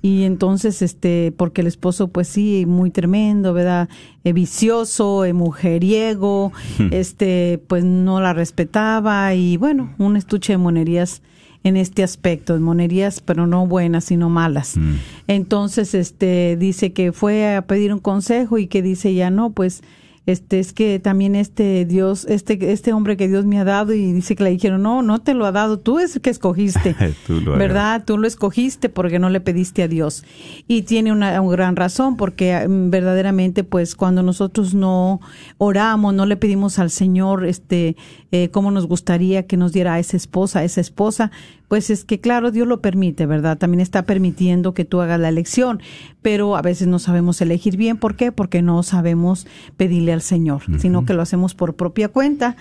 y 0.05 0.25
entonces 0.25 0.83
este 0.83 1.33
porque 1.35 1.63
el 1.63 1.67
esposo 1.67 2.09
pues 2.09 2.29
sí 2.29 2.67
muy 2.67 2.91
tremendo 2.91 3.55
verdad 3.55 3.89
eh, 4.25 4.35
vicioso 4.35 5.25
eh, 5.25 5.33
mujeriego 5.33 6.53
hmm. 6.79 6.89
este 6.91 7.63
pues 7.69 7.85
no 7.85 8.21
la 8.21 8.35
respetaba 8.35 9.35
y 9.35 9.57
bueno 9.57 9.95
un 9.97 10.17
estuche 10.19 10.53
de 10.53 10.59
monerías 10.59 11.23
en 11.63 11.79
este 11.79 12.03
aspecto 12.03 12.53
de 12.53 12.61
monerías 12.61 13.23
pero 13.23 13.47
no 13.47 13.67
buenas 13.67 14.05
sino 14.05 14.29
malas 14.29 14.77
hmm. 14.77 14.95
entonces 15.27 15.95
este 15.95 16.59
dice 16.59 16.93
que 16.93 17.13
fue 17.13 17.57
a 17.57 17.63
pedir 17.63 17.91
un 17.91 18.01
consejo 18.01 18.59
y 18.59 18.67
que 18.67 18.83
dice 18.83 19.15
ya 19.15 19.31
no 19.31 19.53
pues 19.53 19.83
este 20.27 20.59
es 20.59 20.73
que 20.73 20.99
también 21.01 21.35
este 21.35 21.85
Dios, 21.85 22.25
este 22.25 22.73
este 22.73 22.95
hombre 22.95 23.19
que 23.19 23.29
Dios 23.29 23.45
me 23.45 23.59
ha 23.59 23.65
dado 23.65 23.93
y 23.93 24.13
dice 24.13 24.35
que 24.35 24.45
le 24.45 24.51
dijeron, 24.51 24.83
"No, 24.83 25.03
no 25.03 25.19
te 25.19 25.35
lo 25.35 25.45
ha 25.45 25.53
dado, 25.53 25.79
tú 25.79 25.99
es 25.99 26.17
el 26.17 26.23
que 26.23 26.31
escogiste." 26.31 26.97
¿Verdad? 27.29 28.05
Tú 28.07 28.17
lo 28.17 28.27
escogiste 28.27 28.89
porque 28.89 29.19
no 29.19 29.29
le 29.29 29.41
pediste 29.41 29.83
a 29.83 29.89
Dios. 29.89 30.25
Y 30.67 30.83
tiene 30.83 31.13
una, 31.13 31.41
gran 31.43 31.77
razón 31.77 32.17
porque 32.17 32.67
mm, 32.67 32.89
verdaderamente 32.89 33.65
pues 33.65 33.95
cuando 33.95 34.23
nosotros 34.23 34.73
no 34.73 35.21
oramos, 35.59 36.15
no 36.15 36.25
le 36.25 36.37
pedimos 36.37 36.79
al 36.79 36.91
Señor 36.91 37.45
este 37.45 37.97
eh, 38.33 38.49
cómo 38.49 38.71
nos 38.71 38.87
gustaría 38.87 39.47
que 39.47 39.59
nos 39.59 39.73
diera 39.73 39.95
a 39.95 39.99
esa 39.99 40.17
esposa, 40.17 40.61
a 40.61 40.65
esa 40.65 40.81
esposa, 40.81 41.31
pues 41.69 41.91
es 41.91 42.05
que 42.05 42.19
claro, 42.19 42.51
Dios 42.51 42.67
lo 42.67 42.81
permite, 42.81 43.27
¿verdad? 43.27 43.59
También 43.59 43.81
está 43.81 44.05
permitiendo 44.05 44.75
que 44.75 44.85
tú 44.85 45.01
hagas 45.01 45.21
la 45.21 45.29
elección, 45.29 45.83
pero 46.23 46.57
a 46.57 46.63
veces 46.63 46.89
no 46.89 46.99
sabemos 46.99 47.41
elegir 47.41 47.77
bien. 47.77 47.97
¿Por 47.97 48.17
qué? 48.17 48.33
Porque 48.33 48.63
no 48.63 48.83
sabemos 48.83 49.47
pedirle 49.77 50.14
al 50.15 50.23
Señor, 50.23 50.63
sino 50.79 51.05
que 51.05 51.15
lo 51.15 51.23
hacemos 51.23 51.55
por 51.55 51.77
propia 51.77 52.09
cuenta. 52.09 52.57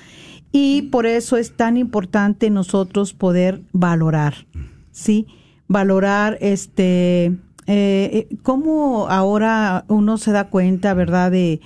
Y 0.52 0.84
por 0.84 1.06
eso 1.06 1.38
es 1.38 1.56
tan 1.56 1.78
importante 1.78 2.50
nosotros 2.50 3.14
poder 3.14 3.62
valorar, 3.72 4.46
¿sí? 4.92 5.26
Valorar 5.68 6.38
este, 6.42 7.26
eh, 7.26 7.38
eh, 7.68 8.28
cómo 8.44 9.08
ahora 9.08 9.86
uno 9.88 10.18
se 10.18 10.32
da 10.32 10.50
cuenta, 10.50 10.94
¿verdad? 10.94 11.32
De, 11.32 11.62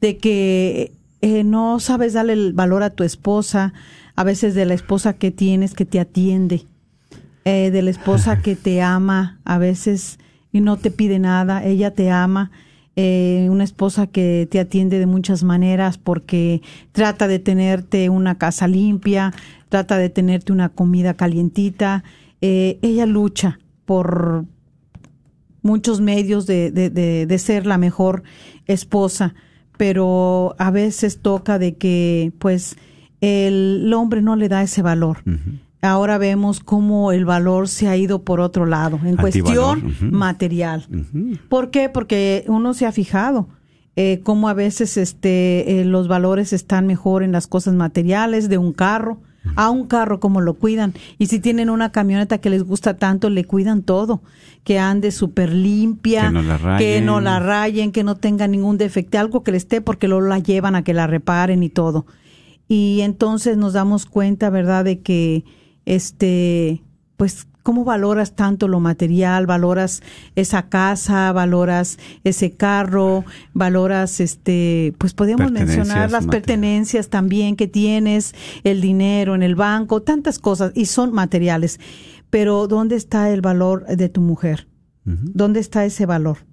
de 0.00 0.16
que 0.16 0.92
eh, 1.22 1.44
no 1.44 1.80
sabes 1.80 2.12
darle 2.12 2.34
el 2.34 2.52
valor 2.52 2.82
a 2.82 2.90
tu 2.90 3.04
esposa, 3.04 3.72
a 4.16 4.24
veces 4.24 4.54
de 4.54 4.66
la 4.66 4.74
esposa 4.74 5.14
que 5.14 5.30
tienes 5.30 5.74
que 5.74 5.84
te 5.84 6.00
atiende, 6.00 6.66
eh, 7.44 7.70
de 7.70 7.82
la 7.82 7.90
esposa 7.90 8.40
que 8.42 8.56
te 8.56 8.82
ama, 8.82 9.40
a 9.44 9.58
veces 9.58 10.18
y 10.52 10.60
no 10.60 10.76
te 10.76 10.90
pide 10.90 11.18
nada, 11.18 11.64
ella 11.64 11.92
te 11.92 12.10
ama. 12.10 12.50
Eh, 12.98 13.48
una 13.50 13.64
esposa 13.64 14.06
que 14.06 14.48
te 14.50 14.58
atiende 14.58 14.98
de 14.98 15.04
muchas 15.04 15.42
maneras 15.44 15.98
porque 15.98 16.62
trata 16.92 17.28
de 17.28 17.38
tenerte 17.38 18.08
una 18.08 18.38
casa 18.38 18.66
limpia, 18.66 19.34
trata 19.68 19.98
de 19.98 20.08
tenerte 20.08 20.52
una 20.52 20.70
comida 20.70 21.12
calientita. 21.12 22.04
Eh, 22.40 22.78
ella 22.80 23.04
lucha 23.04 23.58
por 23.84 24.46
muchos 25.60 26.00
medios 26.00 26.46
de, 26.46 26.70
de, 26.70 26.88
de, 26.88 27.26
de, 27.26 27.38
ser 27.38 27.66
la 27.66 27.76
mejor 27.76 28.22
esposa, 28.66 29.34
pero 29.76 30.54
a 30.58 30.70
veces 30.70 31.20
toca 31.20 31.58
de 31.58 31.76
que 31.76 32.32
pues 32.38 32.76
el, 33.20 33.92
hombre 33.94 34.22
no 34.22 34.36
le 34.36 34.48
da 34.48 34.62
ese 34.62 34.82
valor. 34.82 35.18
Ahora 35.82 36.18
vemos 36.18 36.60
cómo 36.60 37.12
el 37.12 37.24
valor 37.24 37.68
se 37.68 37.88
ha 37.88 37.96
ido 37.96 38.22
por 38.22 38.40
otro 38.40 38.66
lado, 38.66 38.98
en 39.04 39.16
cuestión 39.16 39.94
material. 40.00 40.86
¿Por 41.48 41.70
qué? 41.70 41.88
Porque 41.88 42.44
uno 42.48 42.74
se 42.74 42.86
ha 42.86 42.92
fijado 42.92 43.48
eh, 43.98 44.20
cómo 44.22 44.50
a 44.50 44.54
veces 44.54 44.98
este, 44.98 45.80
eh, 45.80 45.84
los 45.86 46.06
valores 46.06 46.52
están 46.52 46.86
mejor 46.86 47.22
en 47.22 47.32
las 47.32 47.46
cosas 47.46 47.74
materiales 47.74 48.50
de 48.50 48.58
un 48.58 48.74
carro, 48.74 49.22
a 49.54 49.70
un 49.70 49.86
carro 49.86 50.20
como 50.20 50.42
lo 50.42 50.54
cuidan. 50.54 50.92
Y 51.18 51.26
si 51.26 51.40
tienen 51.40 51.70
una 51.70 51.92
camioneta 51.92 52.38
que 52.38 52.50
les 52.50 52.62
gusta 52.62 52.98
tanto, 52.98 53.30
le 53.30 53.44
cuidan 53.44 53.82
todo. 53.82 54.20
Que 54.64 54.78
ande 54.78 55.12
súper 55.12 55.52
limpia, 55.52 56.26
que 56.26 56.32
no, 56.32 56.42
la 56.42 56.58
rayen. 56.58 56.78
que 56.78 57.00
no 57.00 57.20
la 57.20 57.38
rayen, 57.38 57.92
que 57.92 58.04
no 58.04 58.16
tenga 58.16 58.48
ningún 58.48 58.76
defecto, 58.76 59.18
algo 59.18 59.42
que 59.42 59.52
le 59.52 59.56
esté 59.56 59.80
porque 59.80 60.08
luego 60.08 60.26
la 60.26 60.40
llevan 60.40 60.74
a 60.74 60.82
que 60.82 60.92
la 60.92 61.06
reparen 61.06 61.62
y 61.62 61.70
todo. 61.70 62.04
Y 62.68 63.00
entonces 63.02 63.56
nos 63.56 63.72
damos 63.72 64.04
cuenta, 64.04 64.50
¿verdad?, 64.50 64.84
de 64.84 65.00
que 65.00 65.44
este, 65.86 66.82
pues 67.16 67.46
¿Cómo 67.66 67.82
valoras 67.82 68.36
tanto 68.36 68.68
lo 68.68 68.78
material? 68.78 69.46
¿Valoras 69.46 70.00
esa 70.36 70.68
casa? 70.68 71.32
¿Valoras 71.32 71.98
ese 72.22 72.52
carro? 72.52 73.24
¿Valoras, 73.54 74.20
este, 74.20 74.94
pues 74.98 75.14
podríamos 75.14 75.50
mencionar 75.50 76.12
las 76.12 76.28
pertenencias 76.28 77.08
también 77.08 77.56
que 77.56 77.66
tienes, 77.66 78.36
el 78.62 78.80
dinero 78.80 79.34
en 79.34 79.42
el 79.42 79.56
banco, 79.56 80.00
tantas 80.00 80.38
cosas, 80.38 80.70
y 80.76 80.84
son 80.84 81.12
materiales. 81.12 81.80
Pero 82.30 82.68
¿dónde 82.68 82.94
está 82.94 83.30
el 83.30 83.40
valor 83.40 83.84
de 83.84 84.08
tu 84.10 84.20
mujer? 84.20 84.68
¿Dónde 85.02 85.58
está 85.58 85.84
ese 85.84 86.06
valor? 86.06 86.46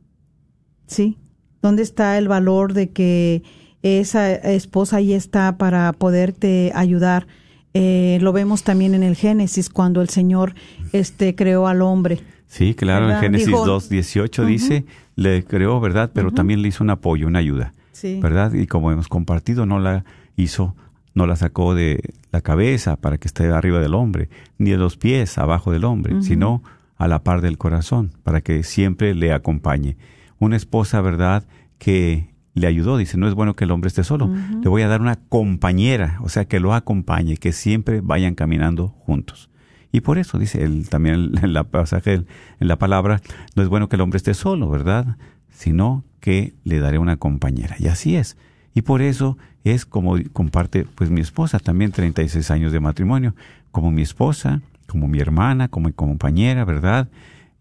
¿Sí? 0.87 1.19
¿Dónde 1.61 1.83
está 1.83 2.17
el 2.17 2.27
valor 2.27 2.73
de 2.73 2.89
que 2.89 3.43
esa 3.83 4.31
esposa 4.33 4.97
ahí 4.97 5.13
está 5.13 5.59
para 5.59 5.93
poderte 5.93 6.71
ayudar? 6.73 7.27
Eh, 7.73 8.19
lo 8.21 8.33
vemos 8.33 8.63
también 8.63 8.93
en 8.93 9.03
el 9.03 9.15
Génesis, 9.15 9.69
cuando 9.69 10.01
el 10.01 10.09
Señor 10.09 10.53
este, 10.91 11.35
creó 11.35 11.67
al 11.67 11.81
hombre. 11.81 12.19
Sí, 12.47 12.75
claro, 12.75 13.09
en 13.09 13.19
Génesis 13.19 13.49
2.18 13.49 14.45
dice, 14.45 14.85
le 15.15 15.43
creó, 15.43 15.79
¿verdad? 15.79 16.11
Pero 16.13 16.31
también 16.31 16.61
le 16.61 16.67
hizo 16.67 16.83
un 16.83 16.91
apoyo, 16.91 17.25
una 17.25 17.39
ayuda, 17.39 17.73
¿verdad? 18.21 18.53
Y 18.53 18.67
como 18.67 18.91
hemos 18.91 19.07
compartido, 19.07 19.65
no 19.65 19.79
la 19.79 20.05
hizo, 20.35 20.75
no 21.15 21.25
la 21.25 21.35
sacó 21.35 21.73
de 21.73 21.99
la 22.31 22.41
cabeza 22.41 22.95
para 22.95 23.17
que 23.17 23.27
esté 23.27 23.47
arriba 23.47 23.79
del 23.79 23.95
hombre, 23.95 24.29
ni 24.59 24.69
de 24.69 24.77
los 24.77 24.97
pies 24.97 25.39
abajo 25.39 25.71
del 25.71 25.83
hombre, 25.83 26.21
sino 26.21 26.61
a 26.97 27.07
la 27.07 27.23
par 27.23 27.41
del 27.41 27.57
corazón, 27.57 28.11
para 28.21 28.41
que 28.41 28.61
siempre 28.61 29.15
le 29.15 29.33
acompañe. 29.33 29.97
Una 30.37 30.55
esposa, 30.55 31.01
¿verdad? 31.01 31.45
Que 31.79 32.32
le 32.53 32.67
ayudó, 32.67 32.97
dice, 32.97 33.17
no 33.17 33.27
es 33.27 33.33
bueno 33.33 33.55
que 33.55 33.63
el 33.63 33.71
hombre 33.71 33.87
esté 33.87 34.03
solo, 34.03 34.29
le 34.61 34.69
voy 34.69 34.83
a 34.83 34.87
dar 34.87 35.01
una 35.01 35.15
compañera, 35.15 36.19
o 36.21 36.29
sea, 36.29 36.45
que 36.45 36.59
lo 36.59 36.73
acompañe, 36.73 37.37
que 37.37 37.51
siempre 37.51 38.01
vayan 38.01 38.35
caminando 38.35 38.89
juntos. 38.89 39.49
Y 39.91 40.01
por 40.01 40.17
eso 40.17 40.39
dice 40.39 40.63
él 40.63 40.89
también 40.89 41.31
en 41.41 41.53
la 41.53 41.65
pasaje, 41.65 42.13
en 42.59 42.67
la 42.67 42.77
palabra, 42.77 43.21
no 43.55 43.63
es 43.63 43.69
bueno 43.69 43.89
que 43.89 43.95
el 43.95 44.01
hombre 44.01 44.17
esté 44.17 44.33
solo, 44.33 44.69
¿verdad? 44.69 45.17
Sino 45.49 46.03
que 46.19 46.55
le 46.63 46.79
daré 46.79 46.97
una 46.97 47.17
compañera. 47.17 47.75
Y 47.79 47.87
así 47.87 48.15
es. 48.15 48.37
Y 48.73 48.81
por 48.81 49.01
eso 49.01 49.37
es 49.63 49.85
como 49.85 50.15
comparte 50.31 50.85
pues 50.95 51.09
mi 51.09 51.21
esposa, 51.21 51.59
también 51.59 51.91
36 51.91 52.49
años 52.51 52.71
de 52.71 52.79
matrimonio, 52.79 53.35
como 53.71 53.91
mi 53.91 54.01
esposa, 54.01 54.61
como 54.87 55.07
mi 55.07 55.19
hermana, 55.19 55.67
como 55.67 55.87
mi 55.87 55.93
compañera, 55.93 56.65
¿verdad? 56.65 57.09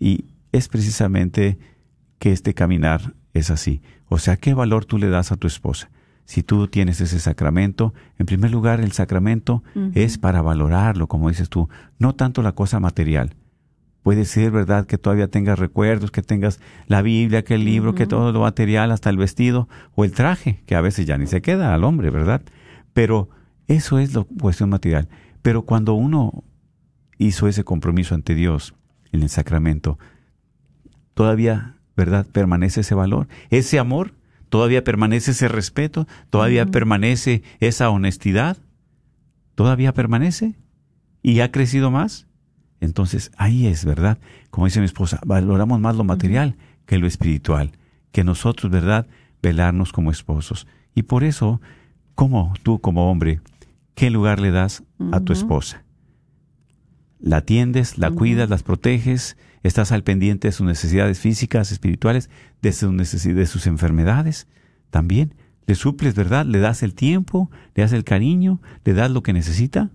Y 0.00 0.24
es 0.52 0.68
precisamente 0.68 1.58
que 2.18 2.32
este 2.32 2.54
caminar 2.54 3.14
es 3.34 3.50
así. 3.50 3.82
O 4.12 4.18
sea, 4.18 4.36
¿qué 4.36 4.52
valor 4.52 4.84
tú 4.84 4.98
le 4.98 5.08
das 5.08 5.32
a 5.32 5.36
tu 5.36 5.46
esposa? 5.46 5.90
Si 6.26 6.42
tú 6.42 6.68
tienes 6.68 7.00
ese 7.00 7.18
sacramento, 7.18 7.94
en 8.18 8.26
primer 8.26 8.50
lugar, 8.50 8.80
el 8.80 8.92
sacramento 8.92 9.64
es 9.94 10.18
para 10.18 10.42
valorarlo, 10.42 11.06
como 11.06 11.30
dices 11.30 11.48
tú, 11.48 11.70
no 11.98 12.14
tanto 12.14 12.42
la 12.42 12.52
cosa 12.52 12.78
material. 12.78 13.34
Puede 14.02 14.26
ser, 14.26 14.50
¿verdad?, 14.50 14.84
que 14.84 14.98
todavía 14.98 15.28
tengas 15.28 15.58
recuerdos, 15.58 16.10
que 16.10 16.20
tengas 16.20 16.60
la 16.88 17.00
Biblia, 17.00 17.42
que 17.42 17.54
el 17.54 17.64
libro, 17.64 17.94
que 17.94 18.06
todo 18.06 18.32
lo 18.32 18.40
material, 18.40 18.90
hasta 18.90 19.08
el 19.08 19.16
vestido 19.16 19.66
o 19.94 20.04
el 20.04 20.12
traje, 20.12 20.62
que 20.66 20.74
a 20.74 20.82
veces 20.82 21.06
ya 21.06 21.16
ni 21.16 21.26
se 21.26 21.40
queda 21.40 21.72
al 21.72 21.82
hombre, 21.82 22.10
¿verdad? 22.10 22.42
Pero 22.92 23.30
eso 23.66 23.98
es 23.98 24.14
la 24.14 24.24
cuestión 24.24 24.68
material. 24.68 25.08
Pero 25.40 25.62
cuando 25.62 25.94
uno 25.94 26.44
hizo 27.16 27.48
ese 27.48 27.64
compromiso 27.64 28.14
ante 28.14 28.34
Dios 28.34 28.74
en 29.10 29.22
el 29.22 29.30
sacramento, 29.30 29.98
todavía 31.14 31.76
¿verdad? 31.96 32.26
Permanece 32.30 32.80
ese 32.80 32.94
valor, 32.94 33.28
ese 33.50 33.78
amor, 33.78 34.14
todavía 34.48 34.84
permanece 34.84 35.32
ese 35.32 35.48
respeto, 35.48 36.06
todavía 36.30 36.66
permanece 36.66 37.42
esa 37.60 37.90
honestidad, 37.90 38.58
todavía 39.54 39.92
permanece 39.92 40.54
y 41.22 41.40
ha 41.40 41.50
crecido 41.50 41.90
más. 41.90 42.26
Entonces 42.80 43.30
ahí 43.36 43.66
es, 43.66 43.84
¿verdad? 43.84 44.18
Como 44.50 44.66
dice 44.66 44.80
mi 44.80 44.86
esposa, 44.86 45.20
valoramos 45.24 45.80
más 45.80 45.96
lo 45.96 46.04
material 46.04 46.56
que 46.86 46.98
lo 46.98 47.06
espiritual, 47.06 47.72
que 48.10 48.24
nosotros, 48.24 48.72
¿verdad? 48.72 49.06
Velarnos 49.40 49.92
como 49.92 50.10
esposos. 50.10 50.66
Y 50.94 51.02
por 51.02 51.24
eso, 51.24 51.60
¿cómo 52.14 52.54
tú 52.62 52.80
como 52.80 53.10
hombre, 53.10 53.40
qué 53.94 54.10
lugar 54.10 54.40
le 54.40 54.50
das 54.50 54.82
a 55.12 55.20
tu 55.20 55.32
esposa? 55.32 55.84
¿La 57.20 57.38
atiendes, 57.38 57.98
la 57.98 58.10
cuidas, 58.10 58.50
las 58.50 58.64
proteges? 58.64 59.36
Estás 59.62 59.92
al 59.92 60.02
pendiente 60.02 60.48
de 60.48 60.52
sus 60.52 60.66
necesidades 60.66 61.18
físicas, 61.18 61.72
espirituales, 61.72 62.30
de, 62.60 62.72
sus 62.72 62.96
de 62.96 63.46
sus 63.46 63.66
enfermedades. 63.66 64.46
También 64.90 65.34
le 65.66 65.74
suples, 65.74 66.14
¿verdad? 66.14 66.46
Le 66.46 66.58
das 66.58 66.82
el 66.82 66.94
tiempo, 66.94 67.50
le 67.74 67.82
das 67.82 67.92
el 67.92 68.04
cariño, 68.04 68.60
le 68.84 68.94
das 68.94 69.10
lo 69.10 69.22
que 69.22 69.32
necesita. 69.32 69.90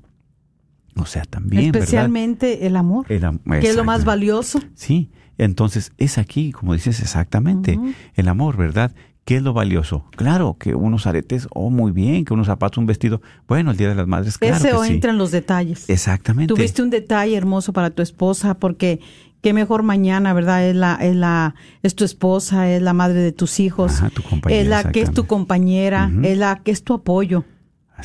O 0.96 1.06
sea, 1.06 1.24
también. 1.24 1.66
Especialmente 1.66 2.66
el 2.66 2.76
amor, 2.76 3.06
que 3.06 3.16
es 3.62 3.76
lo 3.76 3.84
más 3.84 4.06
valioso. 4.06 4.62
Sí, 4.74 5.12
entonces 5.38 5.92
es 5.98 6.18
aquí, 6.18 6.52
como 6.52 6.74
dices 6.74 7.00
exactamente, 7.02 7.80
el 8.16 8.28
amor, 8.28 8.58
¿verdad? 8.58 8.94
¿Qué 9.28 9.36
es 9.36 9.44
lo 9.44 9.52
valioso? 9.52 10.06
Claro, 10.12 10.56
que 10.58 10.74
unos 10.74 11.06
aretes, 11.06 11.50
oh, 11.52 11.70
muy 11.70 11.92
bien, 11.92 12.24
que 12.24 12.34
unos 12.34 12.48
zapatos, 12.48 12.78
un 12.78 12.86
vestido. 12.86 13.22
Bueno, 13.46 13.72
el 13.72 13.78
Día 13.78 13.90
de 13.90 13.96
las 13.96 14.08
Madres, 14.08 14.38
claro. 14.38 14.56
Ese 14.56 14.74
o 14.74 14.86
entra 14.86 15.12
en 15.12 15.18
los 15.18 15.32
detalles. 15.32 15.90
Exactamente. 15.90 16.54
Tuviste 16.54 16.82
un 16.82 16.90
detalle 16.90 17.36
hermoso 17.36 17.74
para 17.74 17.90
tu 17.90 18.02
esposa 18.02 18.54
porque 18.54 19.02
qué 19.42 19.54
mejor 19.54 19.84
mañana, 19.84 20.34
¿verdad? 20.34 20.68
Es 20.68 20.76
la, 20.76 20.96
es 20.96 21.16
la, 21.16 21.56
es 21.84 21.96
tu 21.96 22.04
esposa, 22.04 22.70
es 22.72 22.82
la 22.82 22.94
madre 22.94 23.20
de 23.20 23.32
tus 23.32 23.60
hijos, 23.60 24.02
es 24.50 24.68
la 24.68 24.92
que 24.92 25.02
es 25.02 25.12
tu 25.12 25.26
compañera, 25.26 26.12
es 26.24 26.38
la 26.38 26.62
que 26.64 26.72
es 26.72 26.84
tu 26.84 26.94
apoyo, 26.94 27.46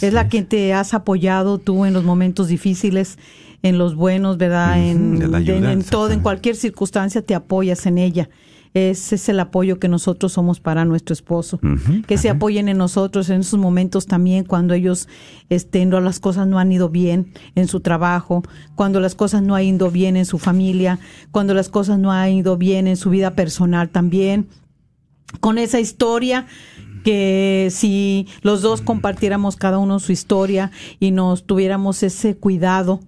es 0.00 0.12
la 0.12 0.28
que 0.28 0.42
te 0.42 0.72
has 0.74 0.94
apoyado 0.94 1.58
tú 1.58 1.84
en 1.84 1.92
los 1.92 2.04
momentos 2.04 2.48
difíciles, 2.48 3.18
en 3.62 3.78
los 3.78 3.94
buenos, 3.94 4.38
¿verdad? 4.38 4.78
en, 4.78 5.22
en 5.22 5.84
todo, 5.84 6.10
en 6.10 6.20
cualquier 6.20 6.56
circunstancia 6.56 7.22
te 7.22 7.34
apoyas 7.34 7.86
en 7.86 7.98
ella 7.98 8.28
ese 8.74 9.16
es 9.16 9.28
el 9.28 9.38
apoyo 9.38 9.78
que 9.78 9.88
nosotros 9.88 10.32
somos 10.32 10.60
para 10.60 10.84
nuestro 10.84 11.12
esposo. 11.12 11.60
que 12.06 12.16
se 12.16 12.30
apoyen 12.30 12.68
en 12.68 12.78
nosotros 12.78 13.28
en 13.28 13.40
esos 13.40 13.58
momentos 13.58 14.06
también 14.06 14.44
cuando 14.44 14.72
ellos 14.74 15.08
estén, 15.50 15.90
las 15.90 16.20
cosas 16.20 16.46
no 16.46 16.58
han 16.58 16.72
ido 16.72 16.88
bien 16.88 17.32
en 17.54 17.68
su 17.68 17.80
trabajo, 17.80 18.42
cuando 18.74 18.98
las 19.00 19.14
cosas 19.14 19.42
no 19.42 19.54
han 19.54 19.64
ido 19.64 19.90
bien 19.90 20.16
en 20.16 20.24
su 20.24 20.38
familia, 20.38 20.98
cuando 21.30 21.52
las 21.52 21.68
cosas 21.68 21.98
no 21.98 22.12
han 22.12 22.30
ido 22.30 22.56
bien 22.56 22.86
en 22.86 22.96
su 22.96 23.10
vida 23.10 23.34
personal 23.34 23.90
también. 23.90 24.48
Con 25.40 25.58
esa 25.58 25.80
historia 25.80 26.46
que 27.04 27.68
si 27.70 28.26
los 28.42 28.62
dos 28.62 28.80
compartiéramos 28.80 29.56
cada 29.56 29.78
uno 29.78 29.98
su 29.98 30.12
historia 30.12 30.70
y 31.00 31.10
nos 31.10 31.44
tuviéramos 31.44 32.02
ese 32.02 32.36
cuidado 32.36 33.00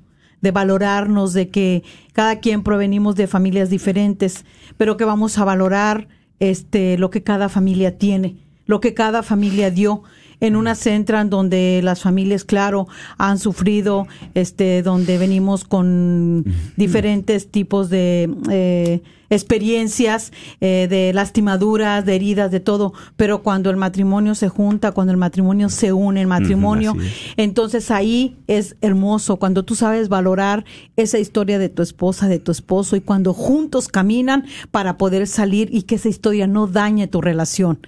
de 0.44 0.52
valorarnos, 0.52 1.33
de 1.33 1.48
que 1.48 1.83
cada 2.12 2.38
quien 2.38 2.62
provenimos 2.62 3.16
de 3.16 3.26
familias 3.26 3.70
diferentes, 3.70 4.44
pero 4.76 4.96
que 4.96 5.04
vamos 5.04 5.37
a 5.38 5.44
valorar 5.44 6.07
este 6.38 6.96
lo 6.98 7.11
que 7.11 7.24
cada 7.24 7.48
familia 7.48 7.98
tiene, 7.98 8.37
lo 8.66 8.80
que 8.80 8.94
cada 8.94 9.24
familia 9.24 9.72
dio 9.72 10.04
en 10.44 10.57
una 10.57 10.74
centra 10.74 11.24
donde 11.24 11.80
las 11.83 12.02
familias, 12.02 12.44
claro, 12.44 12.87
han 13.16 13.38
sufrido, 13.38 14.07
este, 14.35 14.83
donde 14.83 15.16
venimos 15.16 15.64
con 15.64 16.44
diferentes 16.76 17.50
tipos 17.50 17.88
de 17.88 18.30
eh, 18.50 19.02
experiencias, 19.30 20.33
eh, 20.61 20.87
de 20.90 21.14
lastimaduras, 21.14 22.04
de 22.04 22.16
heridas, 22.16 22.50
de 22.50 22.61
todo, 22.61 22.92
pero 23.16 23.42
cuando 23.42 23.70
el 23.70 23.78
matrimonio 23.78 24.35
se 24.35 24.50
junta, 24.50 24.92
cuando 24.92 25.12
el 25.12 25.16
matrimonio 25.16 25.70
se 25.70 25.94
une, 25.94 26.20
el 26.20 26.26
matrimonio, 26.26 26.94
entonces 27.38 27.90
ahí 27.90 28.37
es 28.46 28.76
hermoso, 28.83 29.37
cuando 29.37 29.64
tú 29.64 29.74
sabes 29.74 30.11
valorar 30.11 30.66
esa 30.96 31.18
historia 31.18 31.59
de 31.59 31.70
tu 31.70 31.80
esposa, 31.80 32.28
de 32.28 32.38
tu 32.38 32.52
esposo, 32.52 32.96
y 32.96 33.00
cuando 33.00 33.33
juntos 33.33 33.88
caminan 33.88 34.44
para 34.70 34.98
poder 34.98 35.26
salir 35.26 35.74
y 35.74 35.85
que 35.85 35.94
esa 35.94 36.11
historia 36.11 36.46
no 36.46 36.66
dañe 36.66 37.07
tu 37.07 37.22
relación. 37.22 37.78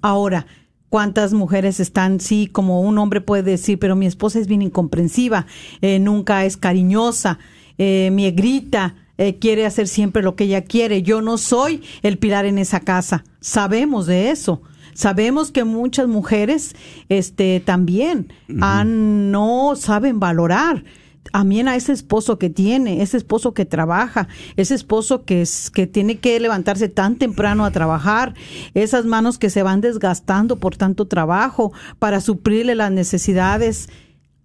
Ahora, 0.00 0.46
cuántas 0.94 1.32
mujeres 1.32 1.80
están, 1.80 2.20
sí, 2.20 2.46
como 2.46 2.80
un 2.82 2.98
hombre 2.98 3.20
puede 3.20 3.42
decir, 3.42 3.80
pero 3.80 3.96
mi 3.96 4.06
esposa 4.06 4.38
es 4.38 4.46
bien 4.46 4.62
incomprensiva, 4.62 5.44
eh, 5.82 5.98
nunca 5.98 6.44
es 6.44 6.56
cariñosa, 6.56 7.40
eh, 7.78 8.10
me 8.12 8.30
grita, 8.30 8.94
eh, 9.18 9.40
quiere 9.40 9.66
hacer 9.66 9.88
siempre 9.88 10.22
lo 10.22 10.36
que 10.36 10.44
ella 10.44 10.62
quiere. 10.62 11.02
Yo 11.02 11.20
no 11.20 11.36
soy 11.36 11.82
el 12.02 12.16
pilar 12.16 12.46
en 12.46 12.58
esa 12.58 12.78
casa. 12.78 13.24
Sabemos 13.40 14.06
de 14.06 14.30
eso. 14.30 14.62
Sabemos 14.92 15.50
que 15.50 15.64
muchas 15.64 16.06
mujeres 16.06 16.76
este 17.08 17.58
también 17.58 18.32
han, 18.60 19.32
no 19.32 19.74
saben 19.74 20.20
valorar 20.20 20.84
también 21.30 21.68
a 21.68 21.76
ese 21.76 21.92
esposo 21.92 22.38
que 22.38 22.50
tiene, 22.50 23.02
ese 23.02 23.16
esposo 23.16 23.54
que 23.54 23.64
trabaja, 23.64 24.28
ese 24.56 24.74
esposo 24.74 25.24
que, 25.24 25.42
es, 25.42 25.70
que 25.70 25.86
tiene 25.86 26.18
que 26.18 26.38
levantarse 26.38 26.88
tan 26.88 27.16
temprano 27.16 27.64
a 27.64 27.70
trabajar, 27.70 28.34
esas 28.74 29.04
manos 29.04 29.38
que 29.38 29.50
se 29.50 29.62
van 29.62 29.80
desgastando 29.80 30.58
por 30.58 30.76
tanto 30.76 31.06
trabajo 31.06 31.72
para 31.98 32.20
suplirle 32.20 32.74
las 32.74 32.92
necesidades 32.92 33.88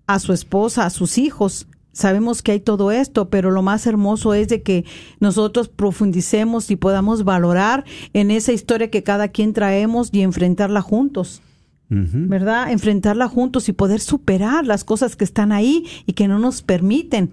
a 0.08 0.20
su 0.20 0.34
esposa, 0.34 0.86
a 0.86 0.90
sus 0.90 1.18
hijos. 1.18 1.68
Sabemos 1.92 2.42
que 2.42 2.54
hay 2.54 2.60
todo 2.60 2.92
esto, 2.92 3.30
pero 3.30 3.52
lo 3.52 3.62
más 3.62 3.86
hermoso 3.86 4.34
es 4.34 4.48
de 4.48 4.62
que 4.62 4.86
nosotros 5.20 5.70
profundicemos 5.70 6.72
y 6.72 6.76
podamos 6.76 7.24
valorar 7.24 7.84
en 8.14 8.32
esa 8.32 8.54
historia 8.54 8.90
que 8.90 9.04
cada 9.04 9.28
quien 9.28 9.54
traemos 9.54 10.10
y 10.12 10.22
enfrentarla 10.22 10.82
juntos. 10.82 11.42
¿Verdad? 11.90 12.72
Enfrentarla 12.72 13.28
juntos 13.28 13.68
y 13.68 13.74
poder 13.74 14.00
superar 14.00 14.66
las 14.66 14.84
cosas 14.84 15.16
que 15.16 15.24
están 15.24 15.52
ahí 15.52 15.86
y 16.06 16.14
que 16.14 16.28
no 16.28 16.38
nos 16.38 16.62
permiten. 16.62 17.32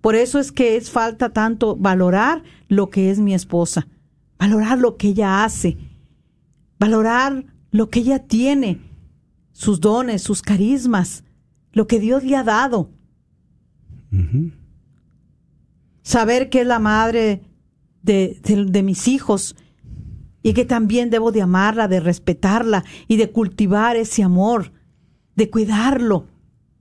Por 0.00 0.16
eso 0.16 0.38
es 0.38 0.50
que 0.50 0.76
es 0.76 0.90
falta 0.90 1.30
tanto 1.30 1.76
valorar 1.76 2.42
lo 2.68 2.90
que 2.90 3.10
es 3.10 3.20
mi 3.20 3.34
esposa, 3.34 3.86
valorar 4.38 4.78
lo 4.78 4.96
que 4.96 5.08
ella 5.08 5.44
hace, 5.44 5.78
valorar 6.78 7.46
lo 7.70 7.88
que 7.88 8.00
ella 8.00 8.18
tiene, 8.18 8.80
sus 9.52 9.80
dones, 9.80 10.22
sus 10.22 10.42
carismas, 10.42 11.24
lo 11.72 11.86
que 11.86 12.00
Dios 12.00 12.24
le 12.24 12.36
ha 12.36 12.44
dado. 12.44 12.90
Saber 16.02 16.50
que 16.50 16.60
es 16.60 16.66
la 16.66 16.80
madre 16.80 17.42
de, 18.02 18.38
de 18.42 18.82
mis 18.82 19.08
hijos 19.08 19.56
y 20.44 20.52
que 20.52 20.66
también 20.66 21.08
debo 21.08 21.32
de 21.32 21.40
amarla, 21.40 21.88
de 21.88 21.98
respetarla 21.98 22.84
y 23.08 23.16
de 23.16 23.30
cultivar 23.30 23.96
ese 23.96 24.22
amor, 24.22 24.72
de 25.34 25.48
cuidarlo, 25.48 26.26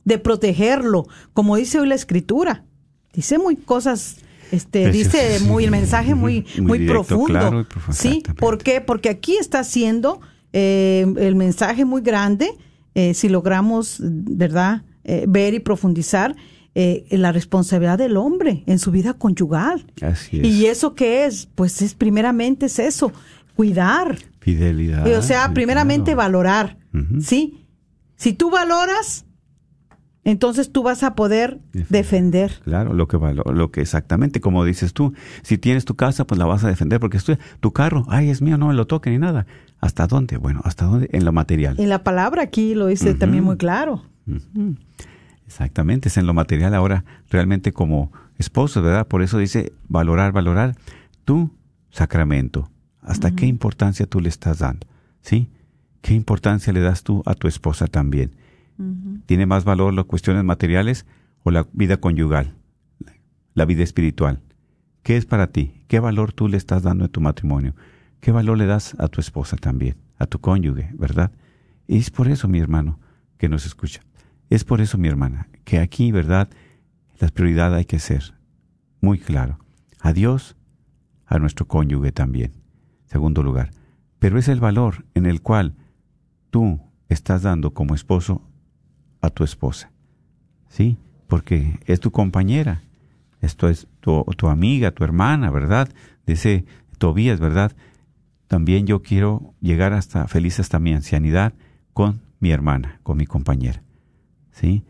de 0.04 0.19
protegerlo, 0.19 1.08
como 1.32 1.56
dice 1.56 1.80
hoy 1.80 1.88
la 1.88 1.95
escritura. 1.95 2.65
Dice 3.13 3.39
muy 3.39 3.56
cosas 3.56 4.17
este 4.52 4.91
dice 4.91 5.39
muy 5.47 5.63
el 5.63 5.71
mensaje 5.71 6.13
muy 6.13 6.45
muy, 6.62 6.86
profundo. 6.86 7.65
sí, 7.91 8.21
¿por 8.38 8.58
qué? 8.58 8.82
Porque 8.82 9.10
aquí 9.10 9.38
está 9.38 9.60
haciendo 9.60 10.19
eh, 10.52 11.08
el 11.17 11.36
mensaje 11.36 11.86
muy 11.86 12.02
grande 12.02 12.52
eh, 12.95 13.13
si 13.13 13.30
logramos, 13.30 13.97
¿verdad? 14.02 14.84
Eh, 15.06 15.23
ver 15.28 15.54
y 15.54 15.60
profundizar 15.60 16.36
la 16.76 17.32
responsabilidad 17.32 17.99
del 17.99 18.17
hombre 18.17 18.63
en 18.65 18.80
su 18.80 18.89
vida 18.89 19.13
conyugal. 19.13 19.86
Así 20.02 20.39
es. 20.39 20.47
Y 20.47 20.65
eso 20.65 20.95
qué 20.95 21.26
es, 21.26 21.47
pues 21.54 21.84
es 21.84 21.93
primeramente 21.93 22.65
es 22.65 22.80
eso, 22.80 23.12
cuidar. 23.56 24.18
Fidelidad. 24.39 25.08
O 25.18 25.22
sea, 25.22 25.54
primeramente 25.54 26.16
valorar, 26.16 26.78
¿sí? 27.20 27.66
Si 28.16 28.34
tú 28.34 28.50
valoras, 28.50 29.26
entonces 30.24 30.72
tú 30.72 30.84
vas 30.84 31.04
a 31.04 31.16
poder 31.16 31.60
defender. 31.89 32.62
Claro, 32.63 32.94
lo 32.94 33.08
que 33.08 33.18
lo 33.18 33.72
que 33.72 33.82
exactamente 33.82 34.39
como 34.39 34.63
dices 34.63 34.94
tú, 34.94 35.13
si 35.42 35.58
tienes 35.58 35.86
tu 35.86 35.96
casa, 35.96 36.26
pues 36.26 36.39
la 36.39 36.46
vas 36.46 36.63
a 36.63 36.70
defender 36.70 37.00
porque 37.00 37.18
es 37.18 37.26
tu, 37.60 37.74
carro, 37.74 38.06
ay, 38.08 38.30
es 38.30 38.42
mío, 38.42 38.58
no 38.58 38.68
me 38.68 38.74
lo 38.74 38.88
toque 38.88 39.10
ni 39.10 39.18
nada. 39.18 39.46
¿Hasta 39.82 40.08
dónde? 40.08 40.38
Bueno, 40.38 40.62
¿hasta 40.63 40.86
dónde? 40.86 41.10
En 41.12 41.26
lo 41.26 41.34
material. 41.34 41.76
En 41.78 41.89
la 41.89 42.04
palabra 42.04 42.44
aquí 42.44 42.74
lo 42.74 42.88
dice 42.88 43.13
también 43.16 43.44
muy 43.44 43.58
claro. 43.58 44.04
Exactamente, 45.46 46.08
es 46.08 46.18
en 46.18 46.26
lo 46.26 46.34
material 46.34 46.74
ahora 46.74 47.04
realmente 47.30 47.74
como 47.74 48.12
esposo, 48.38 48.82
¿verdad? 48.82 49.08
Por 49.08 49.22
eso 49.22 49.38
dice 49.38 49.74
valorar, 49.89 50.32
valorar 50.32 50.76
tu 51.26 51.52
sacramento, 51.89 52.72
¿Hasta 53.04 53.32
qué 53.32 53.46
importancia 53.46 54.06
tú 54.06 54.22
le 54.22 54.30
estás 54.30 54.60
dando? 54.60 54.88
¿Sí? 55.22 55.50
¿Qué 56.02 56.13
importancia 56.13 56.74
le 56.74 56.80
das 56.80 57.04
tú 57.04 57.22
a 57.26 57.36
tu 57.36 57.48
esposa 57.48 57.88
también? 57.88 58.36
¿Tiene 59.26 59.46
más 59.46 59.66
valor 59.66 59.94
las 59.94 60.06
cuestiones 60.06 60.44
materiales 60.44 61.06
o 61.44 61.52
la 61.52 61.68
vida 61.74 61.98
conyugal, 61.98 62.56
la 63.54 63.66
vida 63.66 63.84
espiritual? 63.84 64.42
¿Qué 65.04 65.18
es 65.18 65.26
para 65.26 65.48
ti? 65.48 65.84
¿Qué 65.88 66.00
valor 66.00 66.34
tú 66.34 66.48
le 66.48 66.58
estás 66.58 66.84
dando 66.84 67.06
en 67.06 67.12
tu 67.12 67.22
matrimonio? 67.22 67.76
¿Qué 68.20 68.32
valor 68.32 68.58
le 68.58 68.66
das 68.66 68.96
a 69.00 69.08
tu 69.10 69.22
esposa 69.22 69.58
también, 69.58 69.98
a 70.18 70.26
tu 70.26 70.39
cónyuge, 70.39 70.89
verdad? 70.98 71.32
Y 71.88 71.98
es 71.98 72.10
por 72.10 72.30
eso, 72.30 72.48
mi 72.48 72.60
hermano, 72.60 73.00
que 73.38 73.50
nos 73.50 73.66
escucha. 73.66 74.02
Es 74.50 74.63
por 74.63 74.82
eso, 74.82 74.98
mi 74.98 75.08
hermana, 75.08 75.50
que 75.66 75.80
aquí, 75.80 76.12
¿verdad? 76.12 76.50
La 77.20 77.28
prioridad 77.28 77.76
hay 77.76 77.86
que 77.86 78.00
ser 78.00 78.34
muy 79.02 79.20
claro. 79.20 79.60
A 80.00 80.13
Dios, 80.13 80.56
a 81.26 81.38
nuestro 81.38 81.68
cónyuge 81.68 82.12
también 82.12 82.62
segundo 83.13 83.43
lugar. 83.43 83.69
Pero 84.17 84.39
es 84.39 84.47
el 84.47 84.60
valor 84.60 85.06
en 85.13 85.28
el 85.28 85.41
cual 85.41 85.76
tú 86.49 86.80
estás 87.10 87.43
dando 87.43 87.71
como 87.71 87.93
esposo 87.93 88.41
a 89.21 89.30
tu 89.30 89.43
esposa. 89.43 89.91
¿Sí? 90.67 90.97
Porque 91.28 91.80
es 91.86 91.99
tu 91.99 92.10
compañera, 92.10 92.82
esto 93.39 93.69
es 93.69 93.88
tu, 93.99 94.23
tu 94.36 94.47
amiga, 94.47 94.91
tu 94.91 95.04
hermana, 95.04 95.52
¿verdad? 95.52 95.89
Dice 96.26 96.65
Tobías, 96.97 97.39
¿verdad? 97.39 97.73
También 98.47 98.88
yo 98.88 99.04
quiero 99.04 99.54
llegar 99.62 99.93
hasta 99.93 100.28
feliz 100.28 100.60
hasta 100.60 100.80
mi 100.80 100.93
ancianidad 100.93 101.54
con 101.93 102.21
mi 102.39 102.49
hermana, 102.49 102.99
con 103.04 103.17
mi 103.17 103.28
compañera. 103.28 103.84
¿Sí? 104.52 104.84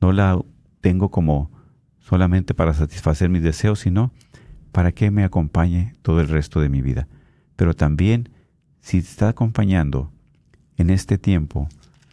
No 0.00 0.12
la 0.12 0.36
tengo 0.80 1.10
como 1.10 1.52
solamente 2.00 2.54
para 2.54 2.74
satisfacer 2.74 3.28
mis 3.28 3.42
deseos, 3.42 3.78
sino 3.78 4.10
para 4.72 4.90
que 4.90 5.12
me 5.12 5.22
acompañe 5.22 5.94
todo 6.02 6.20
el 6.20 6.28
resto 6.28 6.60
de 6.60 6.68
mi 6.68 6.82
vida 6.82 7.06
pero 7.58 7.74
también 7.74 8.28
si 8.80 9.02
te 9.02 9.08
está 9.08 9.30
acompañando 9.30 10.12
en 10.76 10.90
este 10.90 11.18
tiempo, 11.18 11.68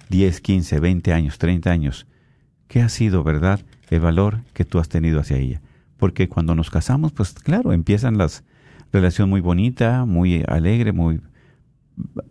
10, 0.09 0.41
15, 0.41 0.79
20 0.79 1.13
años, 1.13 1.37
30 1.37 1.69
años, 1.69 2.07
¿qué 2.67 2.81
ha 2.81 2.89
sido, 2.89 3.23
verdad, 3.23 3.59
el 3.91 3.99
valor 3.99 4.41
que 4.53 4.65
tú 4.65 4.79
has 4.79 4.89
tenido 4.89 5.19
hacia 5.19 5.37
ella? 5.37 5.61
Porque 5.97 6.27
cuando 6.27 6.55
nos 6.55 6.71
casamos, 6.71 7.11
pues 7.11 7.33
claro, 7.33 7.73
empiezan 7.73 8.17
las 8.17 8.43
relación 8.91 9.29
muy 9.29 9.39
bonita, 9.39 10.05
muy 10.05 10.43
alegre, 10.47 10.93
muy 10.93 11.21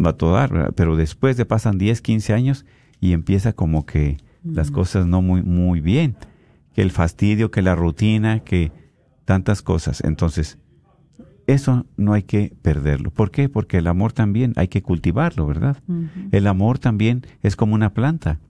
va 0.05 0.11
a 0.11 0.33
dar, 0.33 0.75
pero 0.75 0.97
después 0.97 1.37
de 1.37 1.47
pasan 1.47 1.79
10, 1.79 2.01
15 2.03 2.33
años 2.35 2.67
y 3.01 3.13
empieza 3.13 3.53
como 3.53 3.87
que 3.87 4.17
las 4.43 4.73
cosas 4.73 5.07
no 5.07 5.23
muy 5.23 5.45
muy 5.45 5.81
bien, 5.81 6.17
que 6.75 6.83
el 6.83 6.91
fastidio, 6.91 7.53
que 7.53 7.63
la 7.63 7.77
rutina, 7.77 8.41
que 8.41 8.73
tantas 9.25 9.63
cosas. 9.63 10.03
Entonces, 10.03 10.59
eso 11.47 11.87
no 11.97 12.13
hay 12.13 12.23
que 12.23 12.55
perderlo. 12.63 13.11
¿Por 13.11 13.31
qué? 13.31 13.49
Porque 13.49 13.79
el 13.79 13.87
amor 13.87 14.13
también 14.13 14.53
hay 14.57 14.69
que 14.69 14.83
cultivarlo, 14.83 15.47
¿verdad? 15.47 15.83
El 16.33 16.47
amor 16.47 16.79
también 16.79 17.27
es 17.43 17.57
como 17.57 17.75
una 17.75 17.93
planta. 17.93 18.41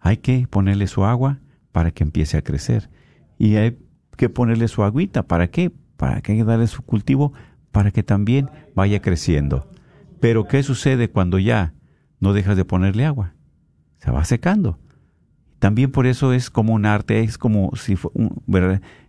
Hay 0.00 0.18
que 0.18 0.46
ponerle 0.48 0.86
su 0.86 1.04
agua 1.04 1.40
para 1.72 1.90
que 1.90 2.04
empiece 2.04 2.38
a 2.38 2.42
crecer. 2.42 2.90
Y 3.38 3.56
hay 3.56 3.78
que 4.16 4.28
ponerle 4.28 4.68
su 4.68 4.82
agüita. 4.82 5.24
¿Para 5.24 5.48
qué? 5.48 5.70
Para 5.96 6.22
que 6.22 6.32
hay 6.32 6.38
que 6.38 6.44
darle 6.44 6.66
su 6.66 6.82
cultivo 6.82 7.32
para 7.70 7.90
que 7.90 8.02
también 8.02 8.48
vaya 8.74 9.02
creciendo. 9.02 9.68
Pero 10.20 10.44
¿qué 10.44 10.62
sucede 10.62 11.10
cuando 11.10 11.38
ya 11.38 11.74
no 12.20 12.32
dejas 12.32 12.56
de 12.56 12.64
ponerle 12.64 13.04
agua? 13.04 13.34
Se 13.98 14.10
va 14.10 14.24
secando. 14.24 14.78
También 15.58 15.90
por 15.90 16.06
eso 16.06 16.32
es 16.32 16.48
como 16.48 16.72
un 16.72 16.86
arte, 16.86 17.20
es 17.20 17.36
como 17.36 17.72
si 17.76 17.96
fue 17.96 18.10
un, 18.14 18.42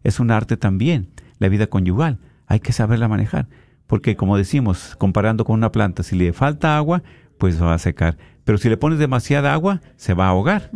es 0.03 0.19
un 0.19 0.31
arte 0.31 0.57
también, 0.57 1.09
la 1.39 1.49
vida 1.49 1.67
conyugal 1.67 2.19
hay 2.47 2.59
que 2.59 2.73
saberla 2.73 3.07
manejar. 3.07 3.47
Porque 3.85 4.15
como 4.15 4.37
decimos, 4.37 4.95
comparando 4.97 5.45
con 5.45 5.55
una 5.55 5.71
planta, 5.71 6.03
si 6.03 6.15
le 6.15 6.33
falta 6.33 6.75
agua, 6.77 7.03
pues 7.37 7.61
va 7.61 7.73
a 7.73 7.77
secar. 7.77 8.17
Pero 8.43 8.57
si 8.57 8.69
le 8.69 8.77
pones 8.77 8.99
demasiada 8.99 9.53
agua, 9.53 9.81
se 9.95 10.13
va 10.13 10.25
a 10.25 10.29
ahogar. 10.29 10.71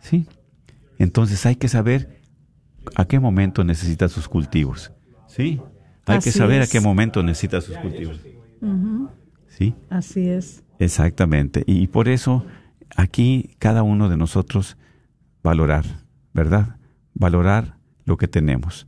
¿Sí? 0.00 0.26
Entonces 0.98 1.44
hay 1.46 1.56
que 1.56 1.68
saber 1.68 2.20
a 2.94 3.04
qué 3.04 3.18
momento 3.18 3.64
necesita 3.64 4.08
sus 4.08 4.28
cultivos. 4.28 4.92
¿Sí? 5.26 5.60
Hay 6.06 6.18
que 6.20 6.32
saber 6.32 6.62
a 6.62 6.66
qué 6.66 6.80
momento 6.80 7.22
necesita 7.22 7.60
sus 7.60 7.76
cultivos. 7.78 8.20
¿Sí? 9.48 9.74
Así 9.90 10.28
es. 10.28 10.64
Exactamente. 10.78 11.64
Y 11.66 11.86
por 11.88 12.08
eso 12.08 12.44
aquí 12.96 13.54
cada 13.58 13.82
uno 13.82 14.08
de 14.08 14.16
nosotros 14.16 14.76
valorar, 15.42 15.84
¿verdad? 16.32 16.76
Valorar 17.14 17.76
lo 18.04 18.16
que 18.16 18.28
tenemos. 18.28 18.86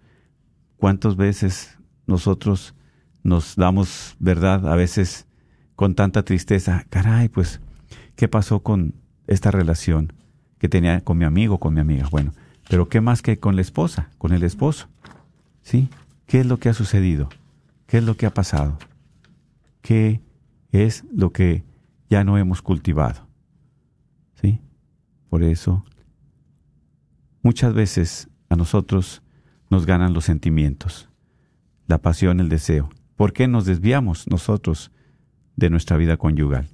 ¿Cuántas 0.76 1.16
veces 1.16 1.78
nosotros 2.06 2.74
nos 3.22 3.56
damos, 3.56 4.16
¿verdad? 4.18 4.66
A 4.70 4.76
veces 4.76 5.26
con 5.74 5.94
tanta 5.94 6.22
tristeza, 6.22 6.84
caray, 6.90 7.28
pues, 7.28 7.60
¿qué 8.16 8.28
pasó 8.28 8.62
con 8.62 8.94
esta 9.26 9.50
relación 9.50 10.12
que 10.58 10.68
tenía 10.68 11.00
con 11.00 11.18
mi 11.18 11.24
amigo, 11.24 11.58
con 11.58 11.74
mi 11.74 11.80
amiga? 11.80 12.08
Bueno, 12.10 12.32
pero 12.68 12.88
¿qué 12.88 13.00
más 13.00 13.22
que 13.22 13.38
con 13.38 13.56
la 13.56 13.62
esposa, 13.62 14.10
con 14.18 14.32
el 14.32 14.42
esposo? 14.42 14.88
¿Sí? 15.62 15.88
¿Qué 16.26 16.40
es 16.40 16.46
lo 16.46 16.58
que 16.58 16.68
ha 16.68 16.74
sucedido? 16.74 17.28
¿Qué 17.86 17.98
es 17.98 18.04
lo 18.04 18.16
que 18.16 18.26
ha 18.26 18.34
pasado? 18.34 18.78
¿Qué 19.80 20.20
es 20.70 21.04
lo 21.12 21.32
que 21.32 21.64
ya 22.08 22.24
no 22.24 22.38
hemos 22.38 22.62
cultivado? 22.62 23.26
¿Sí? 24.40 24.60
Por 25.28 25.42
eso, 25.42 25.84
muchas 27.42 27.74
veces 27.74 28.28
a 28.48 28.56
nosotros 28.56 29.22
nos 29.70 29.86
ganan 29.86 30.12
los 30.12 30.24
sentimientos 30.24 31.08
la 31.86 31.98
pasión, 31.98 32.40
el 32.40 32.48
deseo. 32.48 32.90
¿Por 33.16 33.32
qué 33.32 33.48
nos 33.48 33.66
desviamos 33.66 34.26
nosotros 34.28 34.90
de 35.56 35.70
nuestra 35.70 35.96
vida 35.96 36.16
conyugal? 36.16 36.68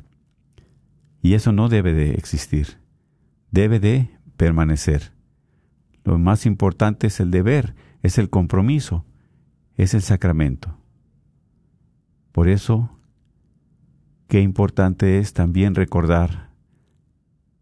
Y 1.22 1.34
eso 1.34 1.52
no 1.52 1.68
debe 1.68 1.92
de 1.92 2.12
existir, 2.12 2.78
debe 3.50 3.78
de 3.78 4.11
permanecer. 4.36 5.12
Lo 6.04 6.18
más 6.18 6.46
importante 6.46 7.08
es 7.08 7.20
el 7.20 7.30
deber, 7.30 7.74
es 8.02 8.18
el 8.18 8.30
compromiso, 8.30 9.04
es 9.76 9.92
el 9.92 10.02
sacramento. 10.02 10.78
Por 12.32 12.48
eso, 12.48 12.98
qué 14.28 14.40
importante 14.40 15.18
es 15.18 15.34
también 15.34 15.74
recordar 15.74 16.50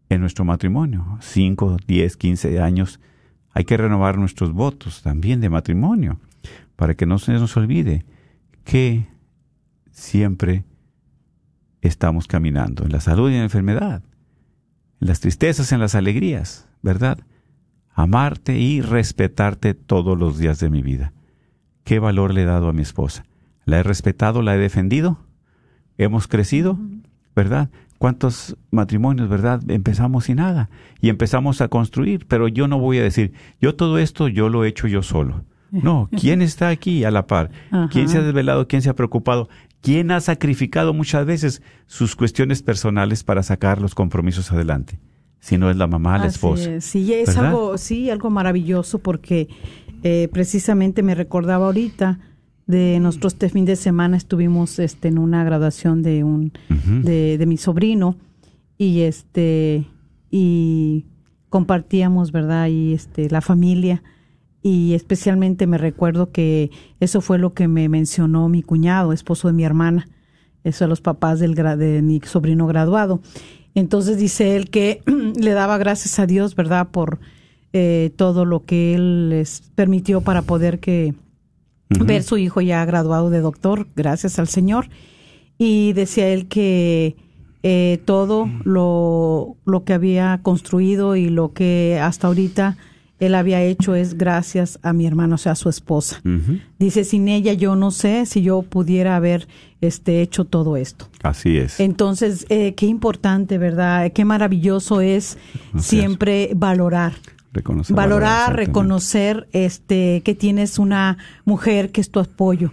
en 0.09 0.21
nuestro 0.21 0.45
matrimonio, 0.45 1.17
5, 1.21 1.77
10, 1.85 2.17
15 2.17 2.59
años, 2.61 2.99
hay 3.51 3.65
que 3.65 3.77
renovar 3.77 4.17
nuestros 4.17 4.53
votos 4.53 5.01
también 5.01 5.41
de 5.41 5.49
matrimonio, 5.49 6.19
para 6.79 6.95
que 6.95 7.05
no 7.05 7.19
se 7.19 7.33
nos 7.33 7.57
olvide 7.57 8.05
que 8.63 9.05
siempre 9.91 10.63
estamos 11.81 12.25
caminando 12.25 12.85
en 12.85 12.93
la 12.93 13.01
salud 13.01 13.29
y 13.29 13.33
en 13.33 13.39
la 13.39 13.43
enfermedad, 13.43 14.01
en 15.01 15.07
las 15.09 15.19
tristezas, 15.19 15.73
en 15.73 15.81
las 15.81 15.93
alegrías, 15.93 16.69
¿verdad? 16.81 17.19
Amarte 17.93 18.57
y 18.57 18.79
respetarte 18.79 19.73
todos 19.73 20.17
los 20.17 20.37
días 20.37 20.61
de 20.61 20.69
mi 20.69 20.81
vida. 20.81 21.11
¿Qué 21.83 21.99
valor 21.99 22.33
le 22.33 22.43
he 22.43 22.45
dado 22.45 22.69
a 22.69 22.73
mi 22.73 22.83
esposa? 22.83 23.25
¿La 23.65 23.79
he 23.79 23.83
respetado? 23.83 24.41
¿La 24.41 24.55
he 24.55 24.57
defendido? 24.57 25.19
¿Hemos 25.97 26.29
crecido? 26.29 26.79
¿Verdad? 27.35 27.71
¿Cuántos 27.97 28.55
matrimonios, 28.71 29.27
verdad? 29.27 29.61
Empezamos 29.67 30.23
sin 30.23 30.37
nada 30.37 30.69
y 31.01 31.09
empezamos 31.09 31.59
a 31.59 31.67
construir, 31.67 32.25
pero 32.25 32.47
yo 32.47 32.69
no 32.69 32.79
voy 32.79 32.99
a 32.99 33.03
decir, 33.03 33.33
yo 33.59 33.75
todo 33.75 33.99
esto 33.99 34.29
yo 34.29 34.47
lo 34.47 34.63
he 34.63 34.69
hecho 34.69 34.87
yo 34.87 35.03
solo. 35.03 35.43
No, 35.71 36.09
¿quién 36.19 36.41
está 36.41 36.69
aquí 36.69 37.03
a 37.03 37.11
la 37.11 37.27
par? 37.27 37.51
¿Quién 37.91 38.09
se 38.09 38.17
ha 38.17 38.21
desvelado? 38.21 38.67
¿Quién 38.67 38.81
se 38.81 38.89
ha 38.89 38.95
preocupado? 38.95 39.49
¿Quién 39.81 40.11
ha 40.11 40.19
sacrificado 40.19 40.93
muchas 40.93 41.25
veces 41.25 41.61
sus 41.87 42.15
cuestiones 42.15 42.61
personales 42.61 43.23
para 43.23 43.43
sacar 43.43 43.81
los 43.81 43.95
compromisos 43.95 44.51
adelante? 44.51 44.99
Si 45.39 45.57
no 45.57 45.69
es 45.69 45.77
la 45.77 45.87
mamá, 45.87 46.17
la 46.17 46.27
esposa. 46.27 46.81
Sí, 46.81 47.13
es 47.13 47.37
algo, 47.37 47.77
sí, 47.77 48.09
algo 48.09 48.29
maravilloso 48.29 48.99
porque 48.99 49.47
eh, 50.03 50.27
precisamente 50.33 51.01
me 51.01 51.15
recordaba 51.15 51.67
ahorita 51.67 52.19
de 52.67 52.99
nosotros 52.99 53.33
este 53.33 53.49
fin 53.49 53.65
de 53.65 53.75
semana 53.75 54.15
estuvimos 54.15 54.77
este 54.77 55.07
en 55.07 55.17
una 55.17 55.43
graduación 55.43 56.03
de 56.03 56.23
un 56.23 56.53
de, 57.03 57.37
de 57.39 57.45
mi 57.47 57.57
sobrino 57.57 58.15
y 58.77 59.01
este 59.01 59.87
y 60.29 61.05
compartíamos 61.49 62.31
verdad 62.31 62.67
y 62.67 62.93
este 62.93 63.27
la 63.31 63.41
familia 63.41 64.03
y 64.61 64.93
especialmente 64.93 65.67
me 65.67 65.77
recuerdo 65.77 66.31
que 66.31 66.71
eso 66.99 67.21
fue 67.21 67.37
lo 67.37 67.53
que 67.53 67.67
me 67.67 67.87
mencionó 67.87 68.49
mi 68.49 68.61
cuñado, 68.61 69.13
esposo 69.13 69.47
de 69.47 69.53
mi 69.53 69.63
hermana, 69.63 70.09
eso 70.63 70.85
a 70.85 70.87
los 70.87 71.01
papás 71.01 71.39
del 71.39 71.55
de 71.55 72.01
mi 72.01 72.19
sobrino 72.21 72.67
graduado. 72.67 73.21
Entonces 73.75 74.17
dice 74.17 74.55
él 74.55 74.69
que 74.69 75.01
le 75.39 75.51
daba 75.51 75.77
gracias 75.77 76.19
a 76.19 76.25
Dios, 76.25 76.55
¿verdad?, 76.55 76.89
por 76.89 77.19
eh, 77.71 78.11
todo 78.15 78.45
lo 78.45 78.65
que 78.65 78.95
él 78.95 79.29
les 79.29 79.61
permitió 79.75 80.21
para 80.21 80.41
poder 80.41 80.79
que 80.79 81.13
ver 81.89 82.23
su 82.23 82.37
hijo 82.37 82.61
ya 82.61 82.83
graduado 82.85 83.29
de 83.29 83.41
doctor, 83.41 83.87
gracias 83.95 84.39
al 84.39 84.47
Señor. 84.47 84.89
Y 85.57 85.93
decía 85.93 86.29
él 86.29 86.47
que 86.47 87.15
eh, 87.63 87.99
todo 88.05 88.49
lo, 88.63 89.57
lo 89.65 89.83
que 89.83 89.93
había 89.93 90.39
construido 90.41 91.15
y 91.15 91.29
lo 91.29 91.53
que 91.53 91.99
hasta 92.01 92.27
ahorita 92.27 92.77
él 93.19 93.35
había 93.35 93.61
hecho 93.61 93.95
es 93.95 94.17
gracias 94.17 94.79
a 94.81 94.93
mi 94.93 95.05
hermano, 95.05 95.35
o 95.35 95.37
sea, 95.37 95.51
a 95.51 95.55
su 95.55 95.69
esposa. 95.69 96.21
Dice, 96.79 97.03
sin 97.03 97.27
ella 97.27 97.53
yo 97.53 97.75
no 97.75 97.91
sé 97.91 98.25
si 98.25 98.41
yo 98.41 98.61
pudiera 98.61 99.15
haber 99.15 99.47
este, 99.81 100.21
hecho 100.21 100.45
todo 100.45 100.77
esto. 100.77 101.09
Así 101.21 101.57
es. 101.57 101.79
Entonces, 101.79 102.45
eh, 102.49 102.73
qué 102.75 102.85
importante, 102.85 103.57
¿verdad? 103.57 104.11
Qué 104.13 104.23
maravilloso 104.23 105.01
es 105.01 105.37
siempre 105.77 106.51
valorar. 106.55 107.13
Reconocer, 107.51 107.95
valorar, 107.95 108.55
reconocer 108.55 109.47
este, 109.53 110.21
que 110.23 110.35
tienes 110.35 110.77
una 110.77 111.17
mujer 111.45 111.91
que 111.91 111.99
es 111.99 112.11
tu 112.11 112.19
apoyo, 112.19 112.71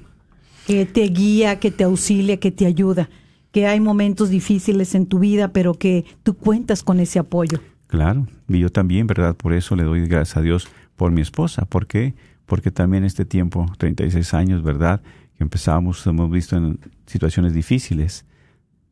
que 0.67 0.85
te 0.85 1.09
guía, 1.09 1.59
que 1.59 1.71
te 1.71 1.85
auxilia, 1.85 2.37
que 2.37 2.51
te 2.51 2.67
ayuda, 2.67 3.09
que 3.53 3.67
hay 3.67 3.81
momentos 3.81 4.29
difíciles 4.29 4.95
en 4.95 5.07
tu 5.07 5.19
vida, 5.19 5.49
pero 5.49 5.75
que 5.75 6.05
tú 6.23 6.35
cuentas 6.35 6.83
con 6.83 7.01
ese 7.01 7.19
apoyo. 7.19 7.61
Claro, 7.87 8.27
y 8.49 8.59
yo 8.59 8.71
también, 8.71 9.07
¿verdad? 9.07 9.37
Por 9.37 9.53
eso 9.53 9.77
le 9.77 9.85
doy 9.85 10.07
gracias 10.07 10.37
a 10.37 10.43
Dios 10.43 10.69
por 10.97 11.13
mi 11.13 11.21
esposa. 11.21 11.67
¿Por 11.67 11.87
qué? 11.87 12.15
Porque 12.47 12.71
también 12.71 13.05
este 13.05 13.25
tiempo, 13.25 13.67
36 13.79 14.35
años, 14.35 14.63
¿verdad? 14.63 15.03
Que 15.37 15.45
empezamos, 15.45 16.07
hemos 16.07 16.31
visto 16.31 16.57
en 16.57 16.81
situaciones 17.07 17.53
difíciles, 17.53 18.25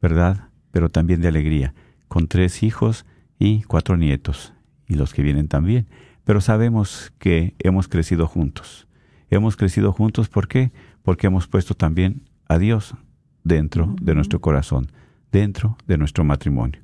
¿verdad? 0.01 0.49
Pero 0.71 0.91
también 0.91 1.21
de 1.21 1.29
alegría, 1.29 1.75
con 2.09 2.29
tres 2.29 2.63
hijos 2.63 3.05
y 3.39 3.63
cuatro 3.63 3.97
nietos, 3.97 4.53
y 4.87 4.95
los 4.95 5.13
que 5.13 5.23
vienen 5.23 5.49
también. 5.49 5.87
Pero 6.25 6.41
sabemos 6.41 7.13
que 7.19 7.55
hemos 7.59 7.89
crecido 7.89 8.27
juntos. 8.27 8.87
Hemos 9.31 9.57
crecido 9.57 9.93
juntos, 9.93 10.29
¿por 10.29 10.47
qué? 10.47 10.73
Porque 11.03 11.27
hemos 11.27 11.49
puesto 11.49 11.75
también 11.75 12.23
a 12.49 12.59
Dios 12.59 12.95
dentro 13.43 13.95
de 14.01 14.15
nuestro 14.15 14.41
corazón, 14.41 14.91
dentro 15.33 15.77
de 15.87 15.99
nuestro 15.99 16.25
matrimonio, 16.25 16.81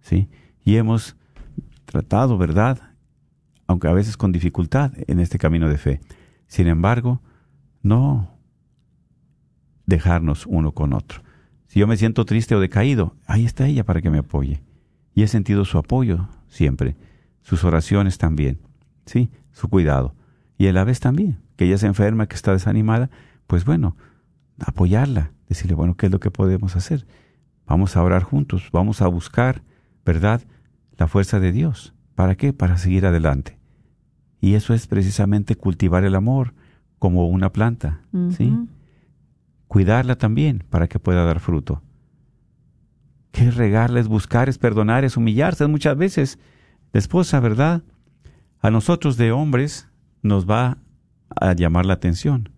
¿sí? 0.00 0.28
Y 0.64 0.76
hemos 0.76 1.16
tratado, 1.84 2.38
¿verdad? 2.38 2.78
Aunque 3.66 3.88
a 3.88 3.92
veces 3.92 4.16
con 4.16 4.32
dificultad 4.32 4.92
en 5.06 5.20
este 5.20 5.38
camino 5.38 5.68
de 5.68 5.78
fe. 5.78 6.00
Sin 6.46 6.66
embargo, 6.66 7.22
no 7.82 8.30
dejarnos 9.86 10.46
uno 10.46 10.72
con 10.72 10.92
otro. 10.92 11.22
Si 11.66 11.80
yo 11.80 11.86
me 11.86 11.96
siento 11.96 12.24
triste 12.24 12.54
o 12.54 12.60
decaído, 12.60 13.16
ahí 13.26 13.44
está 13.44 13.66
ella 13.66 13.84
para 13.84 14.00
que 14.00 14.10
me 14.10 14.18
apoye. 14.18 14.62
Y 15.14 15.22
he 15.22 15.28
sentido 15.28 15.64
su 15.64 15.78
apoyo 15.78 16.28
siempre, 16.48 16.96
sus 17.42 17.64
oraciones 17.64 18.18
también, 18.18 18.60
¿sí? 19.06 19.30
Su 19.52 19.68
cuidado. 19.68 20.14
Y 20.56 20.68
a 20.68 20.72
la 20.72 20.84
vez 20.84 21.00
también, 21.00 21.40
que 21.56 21.64
ella 21.64 21.78
se 21.78 21.86
enferma, 21.86 22.26
que 22.26 22.36
está 22.36 22.52
desanimada, 22.52 23.10
pues 23.46 23.64
bueno, 23.64 23.96
apoyarla, 24.58 25.32
decirle, 25.48 25.74
bueno, 25.74 25.96
¿qué 25.96 26.06
es 26.06 26.12
lo 26.12 26.20
que 26.20 26.30
podemos 26.30 26.76
hacer? 26.76 27.06
Vamos 27.66 27.96
a 27.96 28.02
orar 28.02 28.22
juntos, 28.22 28.68
vamos 28.72 29.02
a 29.02 29.08
buscar, 29.08 29.62
¿verdad? 30.04 30.42
La 30.96 31.08
fuerza 31.08 31.40
de 31.40 31.52
Dios. 31.52 31.94
¿Para 32.14 32.36
qué? 32.36 32.52
Para 32.52 32.78
seguir 32.78 33.06
adelante. 33.06 33.58
Y 34.40 34.54
eso 34.54 34.74
es 34.74 34.86
precisamente 34.86 35.56
cultivar 35.56 36.04
el 36.04 36.14
amor 36.14 36.54
como 36.98 37.28
una 37.28 37.52
planta, 37.52 38.00
¿sí? 38.36 38.56
Cuidarla 39.68 40.16
también 40.16 40.64
para 40.70 40.86
que 40.86 40.98
pueda 40.98 41.24
dar 41.24 41.40
fruto. 41.40 41.82
¿Qué 43.30 43.48
es 43.48 43.56
regarla? 43.56 44.00
Es 44.00 44.06
buscar, 44.06 44.48
es 44.48 44.58
perdonar, 44.58 45.04
es 45.04 45.16
humillarse. 45.16 45.66
Muchas 45.66 45.96
veces 45.96 46.38
la 46.92 46.98
esposa, 46.98 47.40
¿verdad? 47.40 47.82
A 48.60 48.70
nosotros 48.70 49.16
de 49.16 49.32
hombres 49.32 49.88
nos 50.22 50.48
va 50.48 50.78
a 51.34 51.52
llamar 51.54 51.86
la 51.86 51.94
atención. 51.94 52.50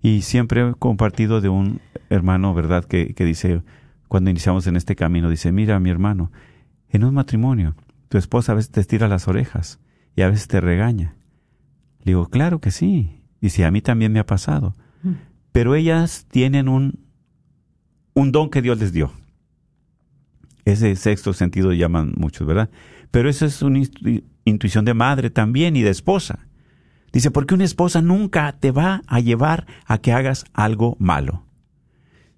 Y 0.00 0.22
siempre 0.22 0.68
he 0.68 0.74
compartido 0.74 1.40
de 1.40 1.48
un 1.48 1.80
hermano, 2.10 2.54
¿verdad? 2.54 2.84
Que, 2.84 3.14
que 3.14 3.24
dice, 3.24 3.62
cuando 4.06 4.30
iniciamos 4.30 4.66
en 4.66 4.76
este 4.76 4.94
camino, 4.94 5.28
dice, 5.28 5.52
mira 5.52 5.80
mi 5.80 5.90
hermano, 5.90 6.30
en 6.90 7.04
un 7.04 7.14
matrimonio, 7.14 7.74
tu 8.08 8.18
esposa 8.18 8.52
a 8.52 8.54
veces 8.54 8.70
te 8.70 8.80
estira 8.80 9.08
las 9.08 9.28
orejas 9.28 9.80
y 10.16 10.22
a 10.22 10.28
veces 10.28 10.48
te 10.48 10.60
regaña. 10.60 11.16
Le 12.00 12.12
digo, 12.12 12.28
claro 12.28 12.60
que 12.60 12.70
sí. 12.70 13.22
Dice, 13.40 13.64
a 13.64 13.70
mí 13.70 13.80
también 13.80 14.12
me 14.12 14.18
ha 14.18 14.26
pasado. 14.26 14.74
Mm. 15.02 15.12
Pero 15.52 15.74
ellas 15.74 16.26
tienen 16.30 16.68
un, 16.68 16.98
un 18.14 18.32
don 18.32 18.50
que 18.50 18.62
Dios 18.62 18.78
les 18.78 18.92
dio. 18.92 19.12
Ese 20.64 20.96
sexto 20.96 21.32
sentido 21.32 21.72
llaman 21.72 22.14
muchos, 22.16 22.46
¿verdad? 22.46 22.70
Pero 23.10 23.28
eso 23.28 23.46
es 23.46 23.62
una 23.62 23.80
intuición 24.44 24.84
de 24.84 24.94
madre 24.94 25.30
también 25.30 25.76
y 25.76 25.82
de 25.82 25.90
esposa. 25.90 26.46
Dice, 27.12 27.30
porque 27.30 27.54
una 27.54 27.64
esposa 27.64 28.02
nunca 28.02 28.52
te 28.52 28.70
va 28.70 29.02
a 29.06 29.20
llevar 29.20 29.66
a 29.86 29.98
que 29.98 30.12
hagas 30.12 30.44
algo 30.52 30.96
malo. 30.98 31.44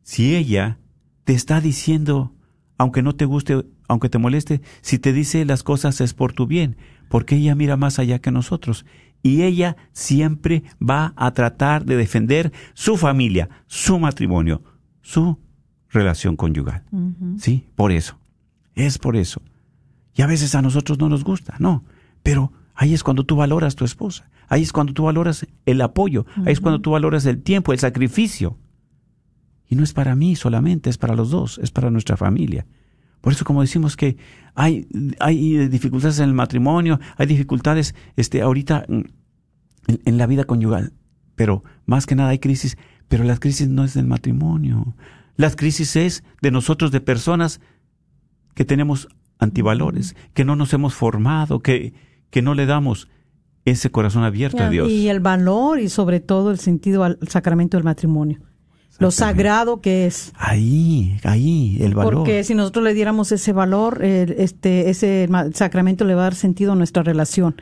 Si 0.03 0.37
ella 0.37 0.79
te 1.25 1.33
está 1.33 1.61
diciendo, 1.61 2.35
aunque 2.79 3.03
no 3.03 3.15
te 3.15 3.25
guste 3.25 3.65
aunque 3.91 4.09
te 4.09 4.18
moleste, 4.18 4.62
si 4.82 5.01
te 5.01 5.12
dice 5.12 5.45
las 5.45 5.64
cosas 5.64 6.01
es 6.01 6.14
por 6.14 6.32
tu 6.32 6.47
bien, 6.47 6.76
porque 7.09 7.34
ella 7.34 7.57
mira 7.57 7.76
más 7.76 7.99
allá 7.99 8.20
que 8.20 8.30
nosotros. 8.30 8.86
Y 9.20 9.43
ella 9.43 9.76
siempre 9.91 10.62
va 10.80 11.12
a 11.16 11.32
tratar 11.32 11.84
de 11.84 11.97
defender 11.97 12.53
su 12.72 12.97
familia, 12.97 13.49
su 13.66 13.99
matrimonio, 13.99 14.62
su 15.03 15.38
relación 15.88 16.36
conyugal. 16.36 16.84
¿Sí? 17.36 17.66
Por 17.74 17.91
eso. 17.91 18.20
Es 18.76 18.99
por 18.99 19.16
eso. 19.16 19.43
Y 20.14 20.22
a 20.22 20.28
veces 20.28 20.55
a 20.55 20.62
nosotros 20.62 21.01
no 21.01 21.09
nos 21.09 21.24
gusta, 21.24 21.57
no. 21.59 21.84
Pero 22.22 22.53
ahí 22.76 22.95
es 22.95 23.03
cuando 23.03 23.24
tú 23.24 23.34
valoras 23.34 23.74
tu 23.74 23.84
esposa. 23.84 24.30
Ahí 24.47 24.62
es 24.62 24.72
cuando 24.72 24.93
tú 24.93 25.03
valoras 25.03 25.49
el 25.66 25.80
apoyo. 25.80 26.26
Ahí 26.47 26.53
es 26.53 26.61
cuando 26.61 26.80
tú 26.80 26.93
valoras 26.93 27.26
el 27.26 27.43
tiempo, 27.43 27.72
el 27.72 27.80
sacrificio. 27.80 28.57
Y 29.66 29.74
no 29.74 29.82
es 29.82 29.93
para 29.93 30.14
mí 30.14 30.36
solamente, 30.36 30.91
es 30.91 30.97
para 30.97 31.16
los 31.16 31.30
dos, 31.30 31.59
es 31.59 31.72
para 31.72 31.91
nuestra 31.91 32.16
familia. 32.16 32.66
Por 33.21 33.33
eso, 33.33 33.45
como 33.45 33.61
decimos 33.61 33.97
que 33.97 34.16
hay, 34.55 34.87
hay 35.18 35.68
dificultades 35.68 36.18
en 36.18 36.27
el 36.27 36.35
matrimonio, 36.35 37.01
hay 37.16 37.27
dificultades 37.27 37.95
este, 38.16 38.43
ahorita 38.43 38.87
en, 38.89 40.18
la 40.18 40.27
vida 40.27 40.45
conyugal, 40.45 40.93
pero 41.37 41.62
más 41.87 42.07
que 42.07 42.14
nada 42.14 42.31
hay 42.31 42.39
crisis, 42.39 42.77
pero 43.09 43.25
la 43.25 43.37
crisis 43.37 43.68
no 43.68 43.85
es 43.85 43.95
del 43.95 44.07
matrimonio. 44.07 44.95
Las 45.37 45.57
crisis 45.57 45.97
es 45.97 46.25
de 46.43 46.51
nosotros, 46.51 46.93
de 46.93 47.01
personas 47.01 47.61
que 48.55 48.64
tenemos 48.64 49.09
antivalores, 49.39 50.16
que 50.35 50.45
no 50.45 50.57
nos 50.57 50.73
hemos 50.73 50.95
formado, 50.95 51.61
que, 51.61 51.95
que 52.31 52.43
no 52.43 52.55
le 52.55 52.66
damos 52.66 53.09
ese 53.64 53.91
corazón 53.91 54.25
abierto 54.25 54.62
a 54.62 54.71
Dios. 54.71 54.91
Y 54.91 55.09
el 55.09 55.21
valor 55.21 55.81
y 55.81 55.89
sobre 55.89 56.21
todo 56.21 56.51
el 56.51 56.59
sentido 56.59 57.05
al 57.05 57.18
sacramento 57.29 57.77
del 57.77 57.85
matrimonio. 57.85 58.41
Lo 59.01 59.11
sagrado 59.11 59.81
que 59.81 60.07
es. 60.07 60.33
Ahí, 60.37 61.19
ahí, 61.25 61.79
el 61.81 61.95
valor. 61.95 62.15
Porque 62.15 62.45
si 62.45 62.55
nosotros 62.55 62.85
le 62.85 62.95
diéramos 62.95 63.33
ese 63.33 63.53
valor, 63.53 64.05
este, 64.05 64.91
ese 64.91 65.29
sacramento 65.55 66.05
le 66.05 66.15
va 66.15 66.23
a 66.23 66.25
dar 66.25 66.35
sentido 66.37 66.73
a 66.73 66.77
nuestra 66.77 67.03
relación 67.03 67.57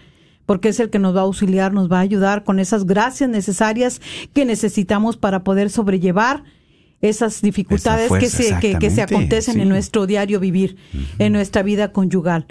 porque 0.47 0.71
es 0.71 0.81
el 0.81 0.89
que 0.89 0.99
nos 0.99 1.15
va 1.15 1.21
a 1.21 1.25
auxiliar, 1.25 1.75
nos 1.75 1.93
va 1.93 1.99
a 1.99 2.01
ayudar 2.01 2.43
con 2.43 2.59
esas 2.59 2.87
gracias 2.87 3.29
necesarias 3.29 4.01
que 4.33 4.47
necesitamos 4.47 5.19
para 5.19 5.45
poder 5.45 5.69
sobrellevar 5.69 6.43
esas 7.03 7.43
dificultades 7.43 8.11
que, 8.11 8.31
se, 8.31 8.59
que, 8.59 8.91
se 8.91 9.03
acontecen 9.03 9.61
en 9.61 9.69
nuestro 9.69 10.07
diario 10.07 10.41
vivir, 10.41 10.77
en 11.19 11.35
nuestra 11.35 11.63
vida 11.63 11.93
conyugal. 11.93 12.47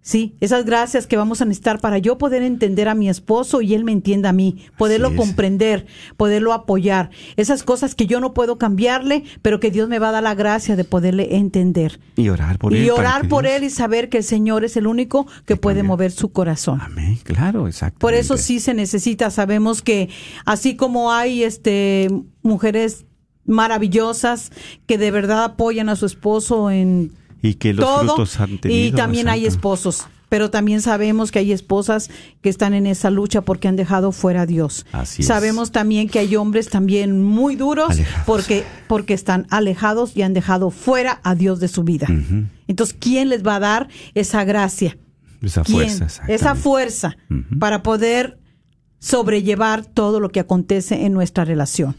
Sí, 0.00 0.36
esas 0.40 0.64
gracias 0.64 1.06
que 1.06 1.18
vamos 1.18 1.42
a 1.42 1.44
necesitar 1.44 1.80
para 1.80 1.98
yo 1.98 2.16
poder 2.16 2.42
entender 2.42 2.88
a 2.88 2.94
mi 2.94 3.10
esposo 3.10 3.60
y 3.60 3.74
él 3.74 3.84
me 3.84 3.92
entienda 3.92 4.30
a 4.30 4.32
mí, 4.32 4.64
poderlo 4.78 5.14
comprender, 5.14 5.86
poderlo 6.16 6.54
apoyar. 6.54 7.10
Esas 7.36 7.62
cosas 7.62 7.94
que 7.94 8.06
yo 8.06 8.18
no 8.18 8.32
puedo 8.32 8.56
cambiarle, 8.56 9.24
pero 9.42 9.60
que 9.60 9.70
Dios 9.70 9.88
me 9.88 9.98
va 9.98 10.08
a 10.08 10.12
dar 10.12 10.22
la 10.22 10.34
gracia 10.34 10.76
de 10.76 10.84
poderle 10.84 11.36
entender. 11.36 12.00
Y 12.16 12.30
orar 12.30 12.58
por 12.58 12.74
él. 12.74 12.84
Y 12.84 12.90
orar 12.90 13.28
por 13.28 13.46
él 13.46 13.64
y 13.64 13.70
saber 13.70 14.08
que 14.08 14.18
el 14.18 14.24
Señor 14.24 14.64
es 14.64 14.78
el 14.78 14.86
único 14.86 15.26
que 15.44 15.56
puede 15.56 15.82
mover 15.82 16.10
su 16.10 16.32
corazón. 16.32 16.80
Amén, 16.80 17.18
claro, 17.22 17.66
exacto. 17.66 17.98
Por 17.98 18.14
eso 18.14 18.38
sí 18.38 18.60
se 18.60 18.72
necesita, 18.72 19.30
sabemos 19.30 19.82
que 19.82 20.08
así 20.46 20.74
como 20.74 21.12
hay 21.12 21.42
este 21.42 22.08
mujeres 22.42 23.04
maravillosas 23.44 24.52
que 24.86 24.96
de 24.96 25.10
verdad 25.10 25.44
apoyan 25.44 25.88
a 25.88 25.96
su 25.96 26.06
esposo 26.06 26.70
en 26.70 27.12
y 27.42 27.54
que 27.54 27.72
los 27.72 28.00
frutos 28.00 28.40
han 28.40 28.58
tenido. 28.58 28.86
Y 28.86 28.92
también 28.92 29.28
hay 29.28 29.46
esposos, 29.46 30.06
pero 30.28 30.50
también 30.50 30.82
sabemos 30.82 31.30
que 31.30 31.38
hay 31.38 31.52
esposas 31.52 32.10
que 32.42 32.48
están 32.48 32.74
en 32.74 32.86
esa 32.86 33.10
lucha 33.10 33.42
porque 33.42 33.68
han 33.68 33.76
dejado 33.76 34.12
fuera 34.12 34.42
a 34.42 34.46
Dios. 34.46 34.86
Así 34.92 35.22
sabemos 35.22 35.72
también 35.72 36.08
que 36.08 36.18
hay 36.18 36.36
hombres 36.36 36.68
también 36.68 37.22
muy 37.22 37.56
duros 37.56 37.96
porque 38.26 38.64
porque 38.86 39.14
están 39.14 39.46
alejados 39.50 40.16
y 40.16 40.22
han 40.22 40.34
dejado 40.34 40.70
fuera 40.70 41.20
a 41.24 41.34
Dios 41.34 41.60
de 41.60 41.68
su 41.68 41.84
vida. 41.84 42.06
Entonces, 42.66 42.96
¿quién 42.98 43.28
les 43.28 43.46
va 43.46 43.56
a 43.56 43.60
dar 43.60 43.88
esa 44.14 44.44
gracia? 44.44 44.98
Esa 45.40 45.62
fuerza, 45.62 46.22
esa 46.26 46.54
fuerza 46.56 47.16
para 47.58 47.82
poder 47.82 48.38
sobrellevar 48.98 49.86
todo 49.86 50.18
lo 50.18 50.30
que 50.30 50.40
acontece 50.40 51.06
en 51.06 51.12
nuestra 51.12 51.44
relación. 51.44 51.94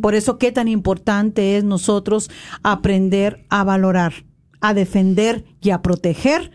Por 0.00 0.14
eso, 0.14 0.38
qué 0.38 0.52
tan 0.52 0.68
importante 0.68 1.58
es 1.58 1.64
nosotros 1.64 2.30
aprender 2.62 3.44
a 3.50 3.62
valorar 3.62 4.24
a 4.68 4.74
defender 4.74 5.44
y 5.60 5.70
a 5.70 5.82
proteger 5.82 6.50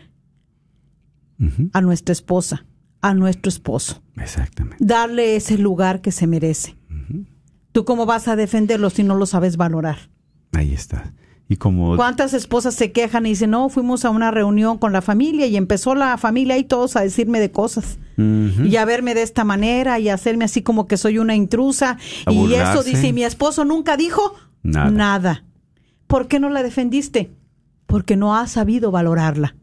a 1.72 1.80
nuestra 1.80 2.12
esposa, 2.12 2.66
a 3.00 3.14
nuestro 3.14 3.48
esposo. 3.48 4.02
Exactamente. 4.16 4.76
Darle 4.78 5.34
ese 5.34 5.58
lugar 5.58 6.00
que 6.00 6.12
se 6.12 6.26
merece. 6.26 6.76
¿Tú 7.72 7.84
cómo 7.84 8.06
vas 8.06 8.28
a 8.28 8.36
defenderlo 8.36 8.90
si 8.90 9.02
no 9.02 9.14
lo 9.14 9.26
sabes 9.26 9.56
valorar? 9.56 10.10
Ahí 10.52 10.72
está. 10.74 11.14
Y 11.48 11.56
como... 11.56 11.96
¿Cuántas 11.96 12.34
esposas 12.34 12.74
se 12.74 12.92
quejan 12.92 13.26
y 13.26 13.30
dicen, 13.30 13.50
no, 13.50 13.68
fuimos 13.70 14.04
a 14.04 14.10
una 14.10 14.30
reunión 14.30 14.78
con 14.78 14.92
la 14.92 15.02
familia 15.02 15.46
y 15.46 15.56
empezó 15.56 15.94
la 15.94 16.16
familia 16.18 16.58
y 16.58 16.64
todos 16.64 16.96
a 16.96 17.00
decirme 17.00 17.40
de 17.40 17.50
cosas? 17.50 17.98
Y 18.16 18.76
a 18.76 18.84
verme 18.84 19.14
de 19.14 19.22
esta 19.22 19.42
manera 19.42 19.98
y 19.98 20.10
a 20.10 20.14
hacerme 20.14 20.44
así 20.44 20.62
como 20.62 20.86
que 20.86 20.96
soy 20.96 21.18
una 21.18 21.34
intrusa. 21.34 21.96
y 22.30 22.52
eso 22.52 22.84
dice, 22.84 23.12
mi 23.12 23.24
esposo 23.24 23.64
nunca 23.64 23.96
dijo 23.96 24.34
nada. 24.62 24.90
nada. 24.90 25.44
¿Por 26.06 26.28
qué 26.28 26.38
no 26.38 26.50
la 26.50 26.62
defendiste? 26.62 27.32
Porque 27.92 28.16
no 28.16 28.34
has 28.34 28.52
sabido 28.52 28.90
valorarla. 28.90 29.54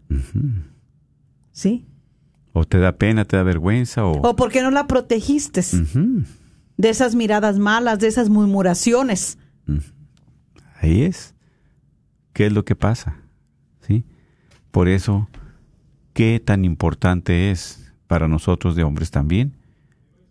¿Sí? 1.52 1.88
O 2.54 2.64
te 2.64 2.78
da 2.78 2.92
pena, 2.92 3.26
te 3.26 3.38
da 3.38 3.42
vergüenza. 3.42 4.06
O, 4.06 4.22
o 4.22 4.36
porque 4.36 4.62
no 4.62 4.70
la 4.70 4.86
protegiste 4.86 5.64
de 6.78 6.90
esas 6.90 7.16
miradas 7.16 7.58
malas, 7.58 7.98
de 7.98 8.08
esas 8.08 8.30
murmuraciones. 8.30 9.40
Ahí 10.80 11.02
es. 11.02 11.34
¿Qué 12.32 12.46
es 12.46 12.54
lo 12.54 12.66
que 12.66 12.76
pasa? 12.76 13.18
¿Sí? 13.82 14.06
Por 14.70 14.90
eso, 14.90 15.28
qué 16.14 16.40
tan 16.40 16.66
importante 16.66 17.50
es 17.50 17.92
para 18.06 18.28
nosotros 18.28 18.76
de 18.76 18.84
hombres 18.84 19.10
también 19.10 19.58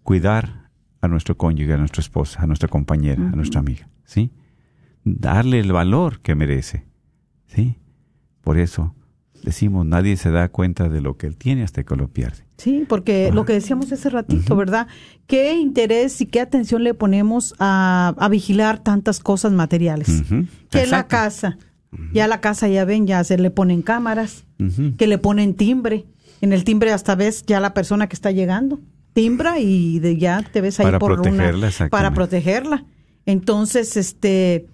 cuidar 0.04 0.70
a 1.00 1.08
nuestro 1.08 1.36
cónyuge, 1.36 1.72
a 1.72 1.78
nuestra 1.78 2.00
esposa, 2.00 2.42
a 2.42 2.46
nuestra 2.46 2.68
compañera, 2.68 3.22
a 3.22 3.34
nuestra 3.34 3.58
amiga, 3.58 3.88
¿sí? 4.04 4.30
Darle 5.02 5.58
el 5.58 5.72
valor 5.72 6.20
que 6.20 6.36
merece, 6.36 6.86
¿sí? 7.46 7.76
Por 8.42 8.58
eso 8.58 8.94
decimos, 9.42 9.86
nadie 9.86 10.16
se 10.16 10.30
da 10.30 10.48
cuenta 10.48 10.88
de 10.88 11.00
lo 11.00 11.16
que 11.16 11.26
él 11.26 11.36
tiene 11.36 11.62
hasta 11.62 11.84
que 11.84 11.96
lo 11.96 12.08
pierde. 12.08 12.44
Sí, 12.56 12.84
porque 12.88 13.30
lo 13.32 13.44
que 13.44 13.52
decíamos 13.52 13.92
ese 13.92 14.10
ratito, 14.10 14.56
¿verdad? 14.56 14.88
¿Qué 15.26 15.54
interés 15.54 16.20
y 16.20 16.26
qué 16.26 16.40
atención 16.40 16.82
le 16.82 16.94
ponemos 16.94 17.54
a, 17.58 18.28
vigilar 18.30 18.82
tantas 18.82 19.20
cosas 19.20 19.52
materiales? 19.52 20.24
Que 20.70 20.86
la 20.86 21.06
casa, 21.06 21.58
ya 22.12 22.26
la 22.26 22.40
casa 22.40 22.68
ya 22.68 22.84
ven, 22.84 23.06
ya 23.06 23.22
se 23.24 23.38
le 23.38 23.50
ponen 23.50 23.82
cámaras, 23.82 24.44
que 24.96 25.06
le 25.06 25.18
ponen 25.18 25.54
timbre. 25.54 26.06
En 26.40 26.52
el 26.52 26.64
timbre 26.64 26.92
hasta 26.92 27.14
ves 27.14 27.44
ya 27.46 27.60
la 27.60 27.74
persona 27.74 28.08
que 28.08 28.14
está 28.14 28.30
llegando. 28.30 28.80
Timbra 29.12 29.58
y 29.58 29.98
de, 29.98 30.16
ya 30.16 30.42
te 30.42 30.60
ves 30.60 30.78
ahí 30.78 30.86
para 30.86 30.98
por 31.00 31.14
protegerla, 31.14 31.70
una, 31.80 31.88
para 31.88 32.12
protegerla. 32.12 32.84
Entonces, 33.26 33.96
este, 33.96 34.66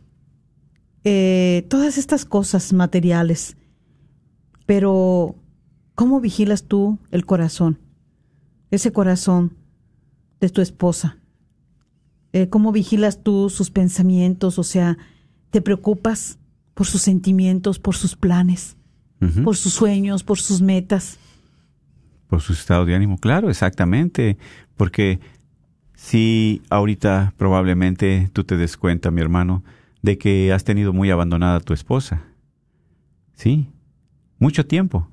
eh, 1.04 1.66
todas 1.68 1.98
estas 1.98 2.24
cosas 2.24 2.72
materiales 2.72 3.56
pero, 4.66 5.36
¿cómo 5.94 6.20
vigilas 6.20 6.64
tú 6.64 6.98
el 7.10 7.26
corazón? 7.26 7.78
Ese 8.70 8.92
corazón 8.92 9.56
de 10.40 10.48
tu 10.48 10.60
esposa. 10.60 11.18
Eh, 12.32 12.48
¿Cómo 12.48 12.72
vigilas 12.72 13.22
tú 13.22 13.50
sus 13.50 13.70
pensamientos? 13.70 14.58
O 14.58 14.64
sea, 14.64 14.96
¿te 15.50 15.60
preocupas 15.60 16.38
por 16.74 16.86
sus 16.86 17.02
sentimientos, 17.02 17.78
por 17.78 17.94
sus 17.94 18.16
planes, 18.16 18.76
por 19.42 19.56
sus 19.56 19.72
sueños, 19.72 20.24
por 20.24 20.38
sus 20.38 20.60
metas? 20.60 21.18
Por 22.26 22.40
su 22.40 22.52
estado 22.52 22.84
de 22.84 22.94
ánimo, 22.94 23.16
claro, 23.18 23.48
exactamente. 23.48 24.36
Porque 24.76 25.20
si 25.94 26.62
ahorita 26.68 27.32
probablemente 27.36 28.28
tú 28.32 28.44
te 28.44 28.56
des 28.56 28.76
cuenta, 28.76 29.10
mi 29.10 29.20
hermano, 29.20 29.62
de 30.04 30.18
que 30.18 30.52
has 30.52 30.64
tenido 30.64 30.92
muy 30.92 31.10
abandonada 31.10 31.56
a 31.56 31.60
tu 31.60 31.72
esposa. 31.72 32.24
¿Sí? 33.32 33.68
mucho 34.38 34.66
tiempo. 34.66 35.08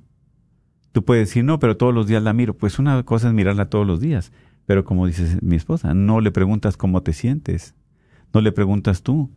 Tú 0.92 1.06
puedes 1.06 1.30
decir, 1.30 1.46
no, 1.46 1.58
pero 1.58 1.78
todos 1.78 1.94
los 1.94 2.08
días 2.08 2.22
la 2.22 2.34
miro. 2.34 2.54
Pues 2.54 2.78
una 2.78 3.02
cosa 3.04 3.30
es 3.30 3.34
mirarla 3.34 3.70
todos 3.70 3.88
los 3.88 4.02
días. 4.02 4.34
Pero 4.66 4.84
como 4.84 5.08
dice 5.08 5.38
mi 5.42 5.56
esposa, 5.56 5.94
no 5.94 6.20
le 6.20 6.32
preguntas 6.32 6.76
cómo 6.76 7.02
te 7.02 7.14
sientes. 7.14 7.74
No 8.34 8.42
le 8.42 8.52
preguntas 8.52 9.02
tú. 9.02 9.30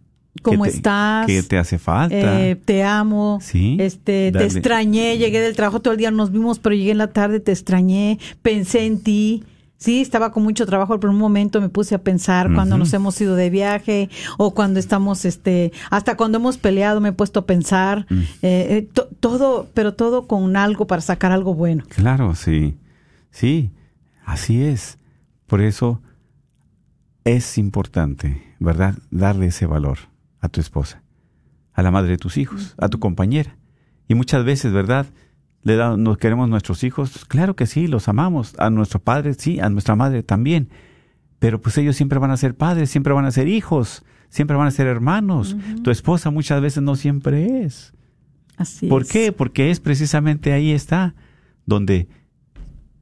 ¿Cómo 0.42 0.66
estás? 0.66 1.28
¿Qué 1.28 1.44
te 1.44 1.58
hace 1.58 1.78
falta? 1.78 2.42
Eh, 2.42 2.56
te 2.56 2.82
amo. 2.82 3.38
Sí. 3.40 3.76
Este, 3.78 4.32
te 4.32 4.44
extrañé. 4.44 5.16
Llegué 5.16 5.40
del 5.40 5.54
trabajo 5.54 5.80
todo 5.80 5.92
el 5.92 5.98
día, 5.98 6.10
nos 6.10 6.32
vimos, 6.32 6.58
pero 6.58 6.74
llegué 6.74 6.90
en 6.90 6.98
la 6.98 7.12
tarde, 7.12 7.38
te 7.38 7.52
extrañé. 7.52 8.18
Pensé 8.42 8.84
en 8.86 9.00
ti. 9.00 9.44
Sí, 9.84 10.00
estaba 10.00 10.32
con 10.32 10.42
mucho 10.44 10.64
trabajo, 10.64 10.98
pero 10.98 11.10
en 11.10 11.16
un 11.16 11.20
momento 11.20 11.60
me 11.60 11.68
puse 11.68 11.94
a 11.94 11.98
pensar 11.98 12.50
cuando 12.54 12.78
nos 12.78 12.94
hemos 12.94 13.20
ido 13.20 13.36
de 13.36 13.50
viaje 13.50 14.08
o 14.38 14.54
cuando 14.54 14.80
estamos, 14.80 15.26
este, 15.26 15.74
hasta 15.90 16.16
cuando 16.16 16.38
hemos 16.38 16.56
peleado 16.56 17.02
me 17.02 17.10
he 17.10 17.12
puesto 17.12 17.40
a 17.40 17.44
pensar, 17.44 18.06
mm. 18.08 18.14
eh, 18.14 18.28
eh, 18.42 18.88
todo, 19.20 19.68
pero 19.74 19.92
todo 19.92 20.26
con 20.26 20.56
algo 20.56 20.86
para 20.86 21.02
sacar 21.02 21.32
algo 21.32 21.52
bueno. 21.52 21.84
Claro, 21.90 22.34
sí, 22.34 22.78
sí, 23.30 23.72
así 24.24 24.62
es. 24.62 24.96
Por 25.46 25.60
eso 25.60 26.00
es 27.24 27.58
importante, 27.58 28.42
¿verdad? 28.60 28.94
Darle 29.10 29.48
ese 29.48 29.66
valor 29.66 29.98
a 30.40 30.48
tu 30.48 30.62
esposa, 30.62 31.02
a 31.74 31.82
la 31.82 31.90
madre 31.90 32.12
de 32.12 32.16
tus 32.16 32.38
hijos, 32.38 32.74
a 32.78 32.88
tu 32.88 33.00
compañera. 33.00 33.58
Y 34.08 34.14
muchas 34.14 34.46
veces, 34.46 34.72
¿verdad? 34.72 35.04
Le 35.64 35.76
da, 35.76 35.96
nos 35.96 36.18
queremos 36.18 36.48
nuestros 36.48 36.84
hijos, 36.84 37.24
claro 37.24 37.56
que 37.56 37.66
sí, 37.66 37.88
los 37.88 38.08
amamos, 38.08 38.54
a 38.58 38.70
nuestro 38.70 39.00
padre 39.00 39.34
sí, 39.34 39.60
a 39.60 39.70
nuestra 39.70 39.96
madre 39.96 40.22
también, 40.22 40.68
pero 41.38 41.60
pues 41.60 41.76
ellos 41.78 41.96
siempre 41.96 42.18
van 42.18 42.30
a 42.30 42.36
ser 42.36 42.54
padres, 42.54 42.90
siempre 42.90 43.14
van 43.14 43.24
a 43.24 43.30
ser 43.30 43.48
hijos, 43.48 44.04
siempre 44.28 44.56
van 44.56 44.66
a 44.66 44.70
ser 44.70 44.86
hermanos. 44.86 45.56
Tu 45.82 45.90
esposa 45.90 46.30
muchas 46.30 46.60
veces 46.60 46.82
no 46.82 46.96
siempre 46.96 47.64
es. 47.64 47.92
Así 48.56 48.86
¿Por 48.86 49.06
qué? 49.06 49.32
Porque 49.32 49.70
es 49.70 49.80
precisamente 49.80 50.52
ahí 50.52 50.70
está 50.70 51.14
donde 51.66 52.08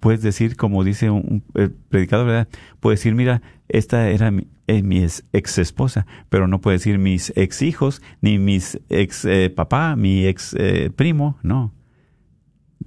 puedes 0.01 0.23
decir, 0.23 0.57
como 0.57 0.83
dice 0.83 1.11
un, 1.11 1.45
predicador, 1.89 2.27
¿verdad? 2.27 2.49
Puedes 2.81 3.01
decir, 3.01 3.15
mira, 3.15 3.43
esta 3.69 4.09
era 4.09 4.31
mi, 4.31 4.49
mi 4.67 5.05
ex 5.05 5.59
esposa, 5.59 6.07
pero 6.29 6.49
no 6.49 6.61
puede 6.61 6.79
decir 6.79 6.99
mis 6.99 7.33
ex 7.37 7.63
hijos, 7.63 8.03
ni 8.21 8.39
mis 8.39 8.81
ex 8.89 9.25
eh, 9.25 9.51
papá, 9.51 9.95
mi 9.95 10.27
ex 10.27 10.55
eh, 10.59 10.91
primo, 10.95 11.39
no 11.43 11.73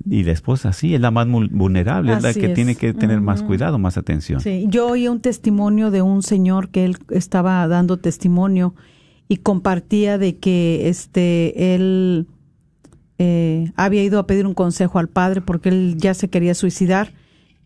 y 0.09 0.23
la 0.23 0.31
esposa 0.31 0.73
sí, 0.73 0.95
es 0.95 1.01
la 1.01 1.11
más 1.11 1.27
vulnerable, 1.27 2.13
es 2.13 2.23
la 2.23 2.33
que 2.33 2.49
tiene 2.49 2.75
que 2.75 2.93
tener 2.93 3.21
más 3.21 3.43
cuidado, 3.43 3.77
más 3.77 3.97
atención. 3.97 4.39
Sí, 4.39 4.65
yo 4.69 4.87
oí 4.87 5.07
un 5.07 5.19
testimonio 5.19 5.91
de 5.91 6.01
un 6.01 6.23
señor 6.23 6.69
que 6.69 6.85
él 6.85 6.97
estaba 7.09 7.67
dando 7.67 7.97
testimonio 7.97 8.75
y 9.27 9.37
compartía 9.37 10.17
de 10.17 10.37
que 10.37 10.89
este 10.89 11.75
él 11.75 12.27
eh, 13.17 13.71
había 13.75 14.03
ido 14.03 14.19
a 14.19 14.27
pedir 14.27 14.45
un 14.45 14.53
consejo 14.53 14.99
al 14.99 15.07
padre 15.07 15.41
porque 15.41 15.69
él 15.69 15.95
ya 15.97 16.13
se 16.13 16.29
quería 16.29 16.53
suicidar 16.53 17.13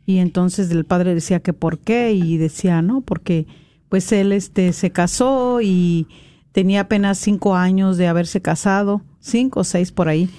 y 0.05 0.19
entonces 0.19 0.71
el 0.71 0.86
padre 0.86 1.13
decía 1.13 1.39
que 1.39 1.53
por 1.53 1.80
qué 1.80 2.13
y 2.13 2.38
decía 2.38 2.82
no 2.82 3.01
porque 3.01 3.47
pues 3.89 4.11
él 4.11 4.32
este 4.32 4.73
se 4.73 4.91
casó 4.91 5.59
y 5.61 6.07
tenía 6.51 6.82
apenas 6.82 7.17
cinco 7.17 7.55
años 7.55 7.97
de 7.97 8.07
haberse 8.07 8.41
casado 8.41 9.01
cinco 9.19 9.61
o 9.61 9.63
seis 9.63 9.91
por 9.91 10.07
ahí 10.07 10.30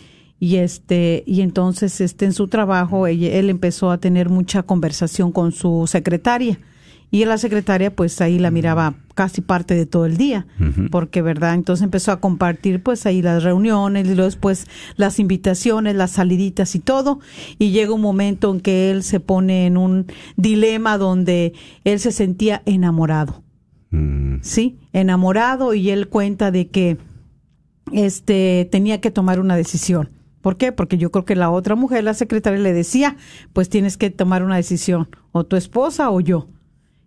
y 0.41 0.57
este 0.57 1.23
y 1.27 1.43
entonces 1.43 2.01
este 2.01 2.25
en 2.25 2.33
su 2.33 2.49
trabajo 2.49 3.07
él 3.07 3.51
empezó 3.51 3.91
a 3.91 3.99
tener 3.99 4.31
mucha 4.31 4.63
conversación 4.63 5.31
con 5.31 5.53
su 5.53 5.85
secretaria 5.87 6.59
y 7.11 7.25
la 7.27 7.37
secretaria 7.37 7.95
pues 7.95 8.21
ahí 8.23 8.39
la 8.39 8.51
miraba 8.51 8.95
casi 9.15 9.43
parte 9.43 9.75
de 9.75 9.85
todo 9.85 10.07
el 10.07 10.17
día 10.17 10.47
porque 10.91 11.21
verdad 11.21 11.55
entonces 11.55 11.85
empezó 11.85 12.11
a 12.11 12.21
compartir 12.21 12.83
pues 12.83 13.05
ahí 13.05 13.21
las 13.21 13.43
reuniones 13.43 14.07
y 14.07 14.15
luego 14.15 14.25
después 14.25 14.67
las 14.97 15.19
invitaciones 15.19 15.95
las 15.95 16.13
saliditas 16.13 16.75
y 16.75 16.79
todo 16.79 17.21
y 17.59 17.71
llega 17.73 17.93
un 17.93 18.01
momento 18.01 18.51
en 18.51 18.61
que 18.61 18.91
él 18.91 19.03
se 19.03 19.21
pone 19.21 19.67
en 19.67 19.77
un 19.77 20.07
dilema 20.37 20.97
donde 20.97 21.53
él 21.85 22.01
se 22.01 22.13
sentía 22.13 22.63
enamorado. 22.65 23.43
Mm. 23.91 24.37
sí 24.41 24.79
enamorado 24.93 25.75
y 25.75 25.91
él 25.91 26.09
cuenta 26.09 26.53
de 26.53 26.69
que 26.69 26.97
este 27.93 28.69
tenía 28.71 29.01
que 29.01 29.11
tomar 29.11 29.41
una 29.41 29.57
decisión 29.57 30.20
¿Por 30.41 30.57
qué? 30.57 30.73
Porque 30.73 30.99
yo 30.99 31.11
creo 31.11 31.25
que 31.25 31.37
la 31.37 31.51
otra 31.51 31.75
mujer, 31.75 32.05
la 32.05 32.15
secretaria, 32.15 32.59
le 32.59 32.73
decía, 32.73 33.17
pues 33.53 33.69
tienes 33.69 33.97
que 33.97 34.11
tomar 34.11 34.43
una 34.43 34.57
decisión, 34.57 35.09
o 35.33 35.45
tu 35.45 35.57
esposa 35.57 36.11
o 36.11 36.21
yo. 36.21 36.49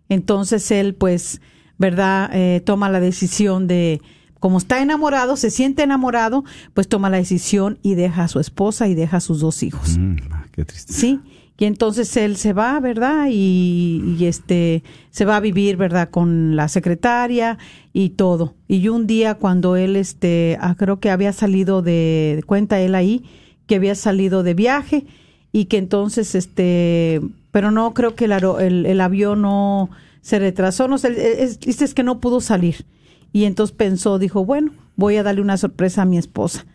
Entonces 0.08 0.70
él, 0.70 0.94
pues, 0.94 1.40
¿verdad? 1.78 2.30
Eh, 2.32 2.62
toma 2.64 2.88
la 2.90 3.00
decisión 3.00 3.66
de, 3.66 4.00
como 4.38 4.58
está 4.58 4.82
enamorado, 4.82 5.36
se 5.36 5.50
siente 5.50 5.82
enamorado, 5.82 6.44
pues 6.74 6.88
toma 6.88 7.10
la 7.10 7.16
decisión 7.16 7.78
y 7.82 7.94
deja 7.94 8.24
a 8.24 8.28
su 8.28 8.40
esposa 8.40 8.86
y 8.88 8.94
deja 8.94 9.16
a 9.16 9.20
sus 9.20 9.40
dos 9.40 9.62
hijos. 9.62 9.96
Mm, 9.98 10.16
ah, 10.30 10.46
qué 10.52 10.64
triste. 10.64 10.92
Sí, 10.92 11.20
y 11.56 11.66
entonces 11.66 12.16
él 12.16 12.36
se 12.36 12.52
va, 12.52 12.80
¿verdad? 12.80 13.28
Y, 13.30 14.16
y, 14.18 14.26
este 14.26 14.82
se 15.10 15.24
va 15.24 15.36
a 15.36 15.40
vivir, 15.40 15.76
¿verdad? 15.76 16.10
Con 16.10 16.56
la 16.56 16.68
secretaria 16.68 17.58
y 17.92 18.10
todo. 18.10 18.54
Y 18.66 18.88
un 18.88 19.06
día 19.06 19.36
cuando 19.36 19.76
él, 19.76 19.94
este, 19.94 20.58
ah, 20.60 20.74
creo 20.76 20.98
que 20.98 21.10
había 21.10 21.32
salido 21.32 21.80
de, 21.80 22.42
cuenta 22.46 22.80
él 22.80 22.96
ahí, 22.96 23.24
que 23.66 23.76
había 23.76 23.94
salido 23.94 24.42
de 24.42 24.54
viaje 24.54 25.06
y 25.52 25.66
que 25.66 25.78
entonces, 25.78 26.34
este, 26.34 27.20
pero 27.52 27.70
no 27.70 27.94
creo 27.94 28.16
que 28.16 28.24
el, 28.24 28.32
el, 28.32 28.86
el 28.86 29.00
avión 29.00 29.42
no 29.42 29.90
se 30.22 30.40
retrasó, 30.40 30.88
no 30.88 30.98
sé, 30.98 31.42
es, 31.44 31.58
es 31.64 31.94
que 31.94 32.02
no 32.02 32.18
pudo 32.18 32.40
salir. 32.40 32.84
Y 33.32 33.44
entonces 33.44 33.76
pensó, 33.76 34.18
dijo, 34.18 34.44
bueno, 34.44 34.72
voy 34.96 35.16
a 35.18 35.22
darle 35.22 35.40
una 35.40 35.56
sorpresa 35.56 36.02
a 36.02 36.04
mi 36.04 36.18
esposa, 36.18 36.66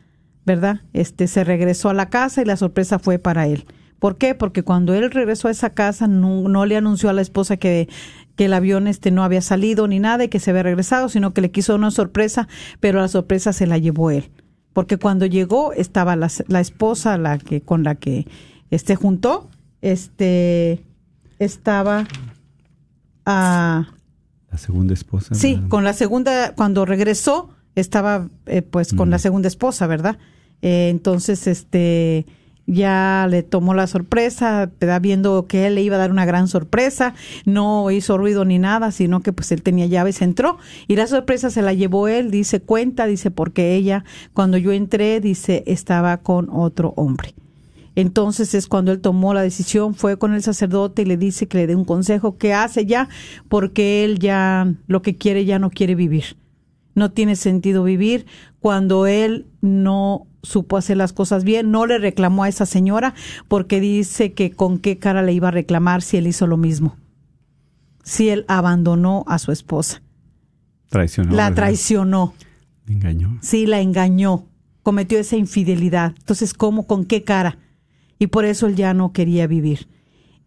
¿verdad? 0.46 0.82
Este 0.94 1.28
se 1.28 1.44
regresó 1.44 1.90
a 1.90 1.94
la 1.94 2.10
casa 2.10 2.42
y 2.42 2.46
la 2.46 2.56
sorpresa 2.56 2.98
fue 2.98 3.20
para 3.20 3.48
él. 3.48 3.66
¿Por 4.00 4.18
qué? 4.18 4.34
Porque 4.36 4.64
cuando 4.64 4.94
él 4.94 5.12
regresó 5.12 5.48
a 5.48 5.52
esa 5.52 5.72
casa 5.72 6.08
no, 6.08 6.48
no 6.48 6.66
le 6.66 6.78
anunció 6.78 7.10
a 7.10 7.14
la 7.14 7.22
esposa 7.22 7.58
que, 7.58 7.90
que 8.36 8.46
el 8.46 8.54
avión 8.54 8.88
este 8.88 9.12
no 9.12 9.24
había 9.24 9.42
salido 9.42 9.88
ni 9.88 10.00
nada 10.00 10.24
y 10.24 10.30
que 10.30 10.40
se 10.40 10.52
había 10.52 10.64
regresado, 10.64 11.10
sino 11.10 11.34
que 11.34 11.42
le 11.42 11.52
quiso 11.52 11.76
una 11.76 11.92
sorpresa, 11.92 12.48
pero 12.80 13.00
la 13.02 13.10
sorpresa 13.10 13.54
se 13.54 13.68
la 13.68 13.78
llevó 13.78 14.12
él. 14.12 14.32
Porque 14.74 14.98
cuando 14.98 15.26
llegó 15.26 15.74
estaba 15.74 16.16
la, 16.16 16.32
la 16.48 16.62
esposa 16.62 17.18
la 17.18 17.38
que 17.38 17.62
con 17.62 17.84
la 17.84 17.96
que 17.96 18.26
este 18.70 18.96
juntó, 18.96 19.50
este 19.82 20.84
estaba 21.40 22.08
a 23.26 23.88
La 24.52 24.58
segunda 24.58 24.94
esposa. 24.94 25.36
Sí, 25.36 25.56
¿verdad? 25.56 25.70
con 25.70 25.84
la 25.84 25.94
segunda, 25.94 26.54
cuando 26.56 26.86
regresó, 26.86 27.50
estaba 27.76 28.30
eh, 28.46 28.62
pues 28.62 28.94
con 28.94 29.10
la 29.10 29.20
segunda 29.20 29.48
esposa, 29.48 29.88
¿verdad? 29.88 30.18
Eh, 30.62 30.90
entonces, 30.90 31.48
este, 31.48 32.26
ya 32.70 33.28
le 33.30 33.42
tomó 33.42 33.74
la 33.74 33.88
sorpresa, 33.88 34.72
viendo 35.02 35.48
que 35.48 35.66
él 35.66 35.76
le 35.76 35.82
iba 35.82 35.96
a 35.96 36.00
dar 36.00 36.12
una 36.12 36.26
gran 36.26 36.48
sorpresa, 36.48 37.16
no 37.46 37.90
hizo 37.90 38.18
ruido 38.18 38.46
ni 38.46 38.60
nada, 38.60 38.92
sino 38.92 39.22
que 39.22 39.34
pues 39.34 39.52
él 39.52 39.64
tenía 39.64 39.88
llaves, 39.88 40.22
entró 40.22 40.58
y 40.88 40.96
la 40.96 41.08
sorpresa 41.08 41.50
se 41.50 41.62
la 41.62 41.74
llevó 41.74 42.08
él, 42.08 42.32
dice, 42.32 42.62
cuenta, 42.62 43.08
dice, 43.08 43.32
porque 43.32 43.76
ella, 43.76 44.06
cuando 44.34 44.58
yo 44.58 44.72
entré, 44.72 45.20
dice, 45.20 45.64
estaba 45.66 46.18
con 46.18 46.50
otro 46.52 46.94
hombre. 46.96 47.34
Entonces 47.96 48.54
es 48.54 48.68
cuando 48.68 48.92
él 48.92 49.02
tomó 49.02 49.34
la 49.34 49.42
decisión, 49.42 49.96
fue 49.96 50.18
con 50.18 50.34
el 50.34 50.44
sacerdote 50.44 51.02
y 51.02 51.06
le 51.06 51.18
dice 51.18 51.48
que 51.48 51.58
le 51.58 51.68
dé 51.68 51.76
un 51.76 51.86
consejo, 51.86 52.38
que 52.38 52.54
hace 52.54 52.86
ya, 52.86 53.10
porque 53.50 54.06
él 54.06 54.20
ya 54.20 54.72
lo 54.88 55.02
que 55.02 55.16
quiere 55.16 55.44
ya 55.44 55.60
no 55.60 55.70
quiere 55.70 55.96
vivir. 55.96 56.39
No 57.00 57.12
tiene 57.12 57.36
sentido 57.36 57.84
vivir 57.84 58.26
cuando 58.60 59.08
él 59.08 59.48
no 59.62 60.28
supo 60.44 60.78
hacer 60.78 60.98
las 60.98 61.14
cosas 61.14 61.44
bien, 61.44 61.72
no 61.72 61.86
le 61.86 61.98
reclamó 61.98 62.44
a 62.44 62.50
esa 62.50 62.66
señora 62.66 63.14
porque 63.48 63.80
dice 63.80 64.34
que 64.34 64.52
con 64.52 64.78
qué 64.80 64.98
cara 65.00 65.22
le 65.22 65.34
iba 65.34 65.48
a 65.48 65.52
reclamar 65.52 66.02
si 66.02 66.18
él 66.18 66.28
hizo 66.28 66.46
lo 66.46 66.58
mismo. 66.58 66.98
Si 68.04 68.30
él 68.30 68.46
abandonó 68.48 69.24
a 69.28 69.40
su 69.40 69.52
esposa, 69.52 70.02
Traicionó. 70.90 71.36
la 71.36 71.50
¿verdad? 71.50 71.56
traicionó, 71.56 72.34
Engañó. 72.88 73.38
sí 73.42 73.66
la 73.68 73.82
engañó, 73.82 74.46
cometió 74.82 75.20
esa 75.20 75.36
infidelidad. 75.38 76.14
Entonces, 76.18 76.54
¿cómo? 76.54 76.88
¿Con 76.88 77.06
qué 77.06 77.24
cara? 77.24 77.58
Y 78.18 78.28
por 78.28 78.46
eso 78.46 78.68
él 78.68 78.76
ya 78.76 78.94
no 78.94 79.14
quería 79.14 79.46
vivir. 79.48 79.88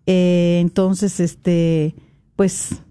Eh, 0.07 0.59
entonces, 0.61 1.21
este, 1.21 1.95
pues, 2.35 2.83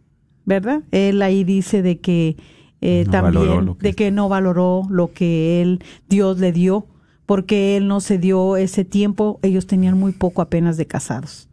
¿verdad? 0.45 0.81
Él 0.91 1.21
ahí 1.21 1.43
dice 1.43 1.81
de 1.81 1.99
que 1.99 2.37
eh, 2.81 3.03
No 3.05 3.11
también, 3.11 3.75
que- 3.75 3.83
de 3.83 3.93
que 3.93 4.11
no 4.11 4.27
valoró 4.29 4.81
lo 4.89 5.11
que 5.13 5.61
él, 5.61 5.83
Dios 6.09 6.39
le 6.39 6.51
dio, 6.51 6.87
porque 7.25 7.77
él 7.77 7.87
no 7.87 7.99
se 7.99 8.17
dio 8.17 8.57
ese 8.57 8.83
tiempo. 8.85 9.39
Ellos 9.43 9.67
tenían 9.67 9.97
muy 9.97 10.11
poco 10.11 10.41
apenas 10.41 10.77
de 10.77 10.85
casados. 10.87 11.47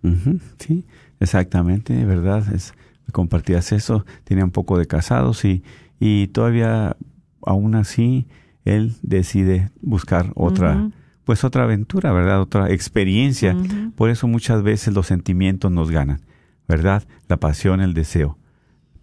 Sí, 0.59 0.85
exactamente, 1.21 2.05
¿verdad? 2.05 2.45
Es, 2.55 2.73
compartías 3.13 3.73
eso, 3.73 4.05
tenía 4.25 4.45
un 4.45 4.51
poco 4.51 4.79
de 4.79 4.87
casados 4.87 5.45
y, 5.45 5.63
y 6.01 6.29
todavía, 6.29 6.97
aún 7.45 7.75
así, 7.75 8.27
él 8.65 8.95
decide 9.03 9.71
buscar 9.83 10.33
otra, 10.35 10.91
pues 11.25 11.45
otra 11.45 11.65
aventura, 11.65 12.13
¿verdad? 12.13 12.41
Otra 12.41 12.71
experiencia. 12.71 13.55
Por 13.97 14.09
eso 14.11 14.27
muchas 14.29 14.63
veces 14.63 14.95
los 14.95 15.07
sentimientos 15.07 15.71
nos 15.71 15.91
ganan, 15.91 16.21
¿verdad? 16.67 17.03
La 17.29 17.37
pasión, 17.37 17.81
el 17.83 17.93
deseo. 17.95 18.38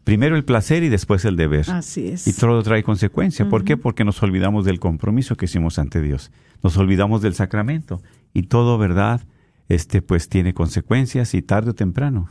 Primero 0.06 0.38
el 0.38 0.46
placer 0.46 0.84
y 0.84 0.90
después 0.90 1.26
el 1.26 1.36
deber. 1.36 1.70
Así 1.70 2.08
es. 2.08 2.26
Y 2.28 2.34
todo 2.34 2.64
trae 2.64 2.84
consecuencia. 2.84 3.50
¿Por 3.50 3.64
qué? 3.66 3.76
Porque 3.76 4.06
nos 4.06 4.22
olvidamos 4.24 4.64
del 4.64 4.80
compromiso 4.80 5.36
que 5.36 5.46
hicimos 5.46 5.78
ante 5.80 6.02
Dios. 6.02 6.32
Nos 6.64 6.78
olvidamos 6.78 7.22
del 7.22 7.34
sacramento. 7.34 8.02
Y 8.34 8.44
todo, 8.44 8.78
¿verdad? 8.78 9.22
Este, 9.68 10.02
pues 10.04 10.30
tiene 10.30 10.54
consecuencias 10.54 11.34
y 11.34 11.42
tarde 11.42 11.72
o 11.72 11.74
temprano. 11.76 12.30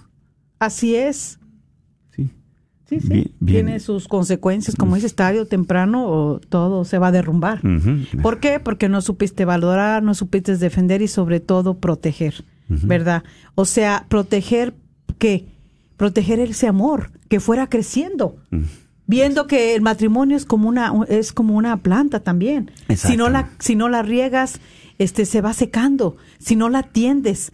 Así 0.61 0.95
es. 0.95 1.41
Sí. 2.15 2.31
Sí, 2.89 3.01
sí. 3.01 3.09
Bien- 3.09 3.33
bien. 3.41 3.67
Tiene 3.67 3.81
sus 3.81 4.07
consecuencias, 4.07 4.77
como 4.77 4.95
dices, 4.95 5.17
tarde 5.17 5.41
o 5.41 5.47
temprano, 5.47 6.07
o 6.07 6.39
todo 6.39 6.85
se 6.85 6.99
va 6.99 7.09
a 7.09 7.13
derrumbar. 7.13 7.61
¿Por 8.23 8.39
qué? 8.39 8.61
Porque 8.61 8.89
no 8.89 9.01
supiste 9.01 9.45
valorar, 9.45 10.03
no 10.05 10.15
supiste 10.15 10.57
defender 10.57 11.03
y 11.03 11.09
sobre 11.09 11.41
todo 11.41 11.79
proteger, 11.81 12.45
¿verdad? 12.69 13.25
O 13.57 13.65
sea, 13.65 14.07
proteger 14.09 14.75
qué? 15.19 15.47
Proteger 15.97 16.41
ese 16.41 16.67
amor 16.67 17.13
que 17.29 17.41
fuera 17.41 17.69
creciendo. 17.69 18.37
Viendo 19.07 19.47
que 19.47 19.75
el 19.75 19.83
matrimonio 19.83 20.37
es 20.37 20.45
como 20.47 20.69
una 20.69 20.93
es 21.09 21.33
como 21.33 21.57
una 21.57 21.77
planta 21.79 22.21
también. 22.21 22.71
Si 22.97 23.17
no 23.17 23.29
la 23.29 23.51
si 23.59 23.77
no 23.77 23.89
la 23.89 24.03
riegas, 24.03 24.61
este 24.99 25.25
se 25.27 25.41
va 25.41 25.53
secando, 25.53 26.17
si 26.39 26.57
no 26.57 26.69
la 26.69 26.81
atiendes. 26.81 27.53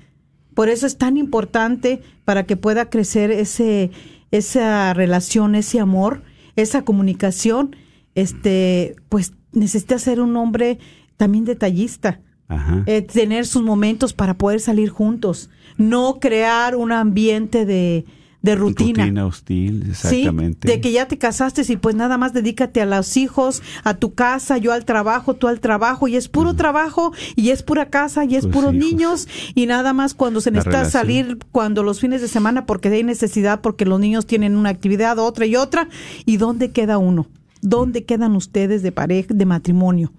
Por 0.54 0.68
eso 0.68 0.86
es 0.86 0.96
tan 0.96 1.16
importante 1.16 2.02
para 2.24 2.44
que 2.44 2.56
pueda 2.56 2.88
crecer 2.88 3.30
ese 3.30 3.90
esa 4.30 4.94
relación, 4.94 5.54
ese 5.54 5.80
amor, 5.80 6.22
esa 6.56 6.82
comunicación, 6.82 7.76
este, 8.14 8.96
pues 9.08 9.32
necesita 9.52 9.98
ser 9.98 10.20
un 10.20 10.36
hombre 10.36 10.78
también 11.16 11.44
detallista, 11.44 12.20
Ajá. 12.48 12.82
eh, 12.86 13.02
tener 13.02 13.46
sus 13.46 13.62
momentos 13.62 14.12
para 14.12 14.34
poder 14.34 14.60
salir 14.60 14.88
juntos, 14.88 15.50
no 15.76 16.18
crear 16.20 16.76
un 16.76 16.92
ambiente 16.92 17.66
de, 17.66 18.04
de 18.42 18.54
rutina. 18.54 19.04
Rutina 19.04 19.26
hostil, 19.26 19.86
exactamente. 19.90 20.66
Sí, 20.66 20.74
de 20.74 20.80
que 20.80 20.92
ya 20.92 21.06
te 21.06 21.18
casaste 21.18 21.62
y 21.68 21.76
pues 21.76 21.94
nada 21.94 22.16
más 22.16 22.32
dedícate 22.32 22.80
a 22.80 22.86
los 22.86 23.16
hijos, 23.16 23.62
a 23.84 23.94
tu 23.94 24.14
casa, 24.14 24.56
yo 24.56 24.72
al 24.72 24.84
trabajo, 24.84 25.34
tú 25.34 25.46
al 25.46 25.60
trabajo, 25.60 26.08
y 26.08 26.16
es 26.16 26.28
puro 26.28 26.54
trabajo, 26.54 27.12
y 27.36 27.50
es 27.50 27.62
pura 27.62 27.90
casa, 27.90 28.24
y 28.24 28.36
es 28.36 28.46
puros 28.46 28.74
hijos. 28.74 28.86
niños, 28.86 29.28
y 29.54 29.66
nada 29.66 29.92
más 29.92 30.14
cuando 30.14 30.40
se 30.40 30.50
necesita 30.50 30.88
salir, 30.88 31.38
cuando 31.52 31.82
los 31.82 32.00
fines 32.00 32.22
de 32.22 32.28
semana, 32.28 32.64
porque 32.64 32.88
hay 32.88 33.04
necesidad, 33.04 33.60
porque 33.60 33.84
los 33.84 34.00
niños 34.00 34.26
tienen 34.26 34.56
una 34.56 34.70
actividad, 34.70 35.18
otra 35.18 35.44
y 35.44 35.56
otra, 35.56 35.88
¿y 36.24 36.38
dónde 36.38 36.70
queda 36.70 36.96
uno? 36.98 37.28
¿Dónde 37.60 38.04
quedan 38.04 38.36
ustedes 38.36 38.82
de 38.82 38.92
pareja, 38.92 39.34
de 39.34 39.44
matrimonio? 39.44 40.12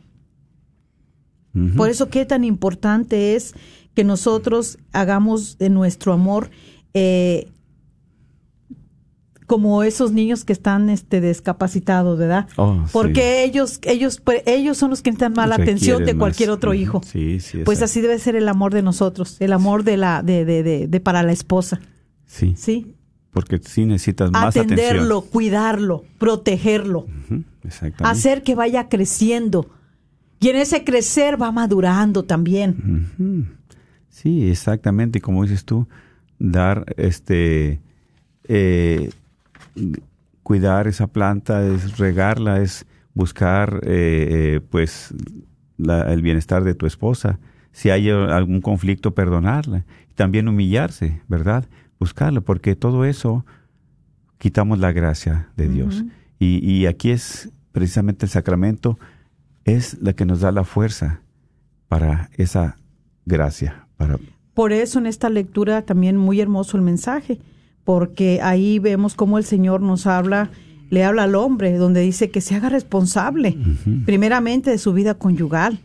Por 1.75 1.89
eso 1.89 2.07
qué 2.07 2.25
tan 2.25 2.45
importante 2.45 3.35
es 3.35 3.55
que 3.93 4.05
nosotros 4.05 4.77
hagamos 4.93 5.57
de 5.57 5.69
nuestro 5.69 6.13
amor, 6.13 6.49
eh, 6.93 7.49
como 9.51 9.83
esos 9.83 10.13
niños 10.13 10.45
que 10.45 10.53
están 10.53 10.89
este 10.89 11.19
discapacitados, 11.19 12.17
¿verdad? 12.17 12.47
Oh, 12.55 12.83
sí. 12.85 12.89
Porque 12.93 13.43
ellos 13.43 13.81
ellos 13.83 14.21
ellos 14.45 14.77
son 14.77 14.91
los 14.91 15.01
que 15.01 15.09
necesitan 15.09 15.33
más 15.33 15.49
la 15.49 15.55
atención 15.55 16.05
de 16.05 16.15
cualquier 16.15 16.47
más. 16.47 16.55
otro 16.55 16.73
hijo. 16.73 17.01
Sí, 17.05 17.41
sí. 17.41 17.57
Pues 17.65 17.81
así 17.81 17.99
debe 17.99 18.17
ser 18.17 18.37
el 18.37 18.47
amor 18.47 18.73
de 18.73 18.81
nosotros, 18.81 19.35
el 19.41 19.51
amor 19.51 19.83
de 19.83 19.97
la 19.97 20.23
de, 20.23 20.45
de, 20.45 20.63
de, 20.63 20.87
de 20.87 20.99
para 21.01 21.21
la 21.21 21.33
esposa, 21.33 21.81
Sí, 22.25 22.53
¿sí? 22.55 22.95
porque 23.31 23.59
sí 23.61 23.85
necesitas 23.85 24.31
más 24.31 24.55
Atenderlo, 24.55 25.19
cuidarlo, 25.23 26.05
protegerlo, 26.17 27.07
atención. 27.27 27.43
Exactamente. 27.65 28.03
hacer 28.17 28.43
que 28.43 28.55
vaya 28.55 28.87
creciendo. 28.87 29.69
Y 30.39 30.47
en 30.47 30.55
ese 30.55 30.85
crecer 30.85 31.41
va 31.41 31.51
madurando 31.51 32.23
también. 32.23 33.49
Sí, 34.07 34.49
exactamente. 34.49 35.19
y 35.19 35.21
Como 35.21 35.43
dices 35.43 35.65
tú, 35.65 35.89
dar, 36.39 36.85
este, 36.95 37.81
eh, 38.45 39.09
cuidar 40.43 40.87
esa 40.87 41.07
planta, 41.07 41.65
es 41.65 41.97
regarla, 41.97 42.61
es 42.61 42.85
buscar, 43.13 43.81
eh, 43.83 44.27
eh, 44.57 44.61
pues, 44.69 45.13
la- 45.77 46.11
el 46.13 46.21
bienestar 46.21 46.63
de 46.63 46.73
tu 46.75 46.85
esposa. 46.85 47.39
Si 47.71 47.89
hay 47.89 48.09
eh, 48.09 48.13
algún 48.13 48.61
conflicto, 48.61 49.13
perdonarla. 49.13 49.85
También 50.15 50.47
humillarse, 50.47 51.21
¿verdad? 51.27 51.65
Buscarlo, 51.99 52.41
porque 52.41 52.75
todo 52.75 53.05
eso 53.05 53.45
quitamos 54.37 54.79
la 54.79 54.91
gracia 54.91 55.49
de 55.55 55.67
Dios. 55.69 56.03
y, 56.39 56.57
y 56.69 56.85
aquí 56.87 57.11
es 57.11 57.49
precisamente 57.71 58.25
el 58.25 58.29
sacramento, 58.31 58.97
es 59.63 59.97
la 60.01 60.13
que 60.13 60.25
nos 60.25 60.41
da 60.41 60.51
la 60.51 60.63
fuerza 60.63 61.21
para 61.87 62.29
esa 62.37 62.77
gracia, 63.25 63.85
para 63.97 64.17
Por 64.55 64.73
eso 64.73 64.97
en 64.99 65.05
esta 65.05 65.29
lectura 65.29 65.83
también 65.83 66.17
muy 66.17 66.41
hermoso 66.41 66.75
el 66.77 66.83
mensaje, 66.83 67.39
porque 67.83 68.39
ahí 68.41 68.79
vemos 68.79 69.15
cómo 69.15 69.37
el 69.37 69.43
Señor 69.43 69.81
nos 69.81 70.07
habla, 70.07 70.49
le 70.89 71.03
habla 71.03 71.23
al 71.23 71.35
hombre, 71.35 71.77
donde 71.77 72.01
dice 72.01 72.29
que 72.29 72.41
se 72.41 72.55
haga 72.55 72.69
responsable, 72.69 73.57
primeramente 74.05 74.69
de 74.69 74.77
su 74.77 74.93
vida 74.93 75.15
conyugal. 75.15 75.79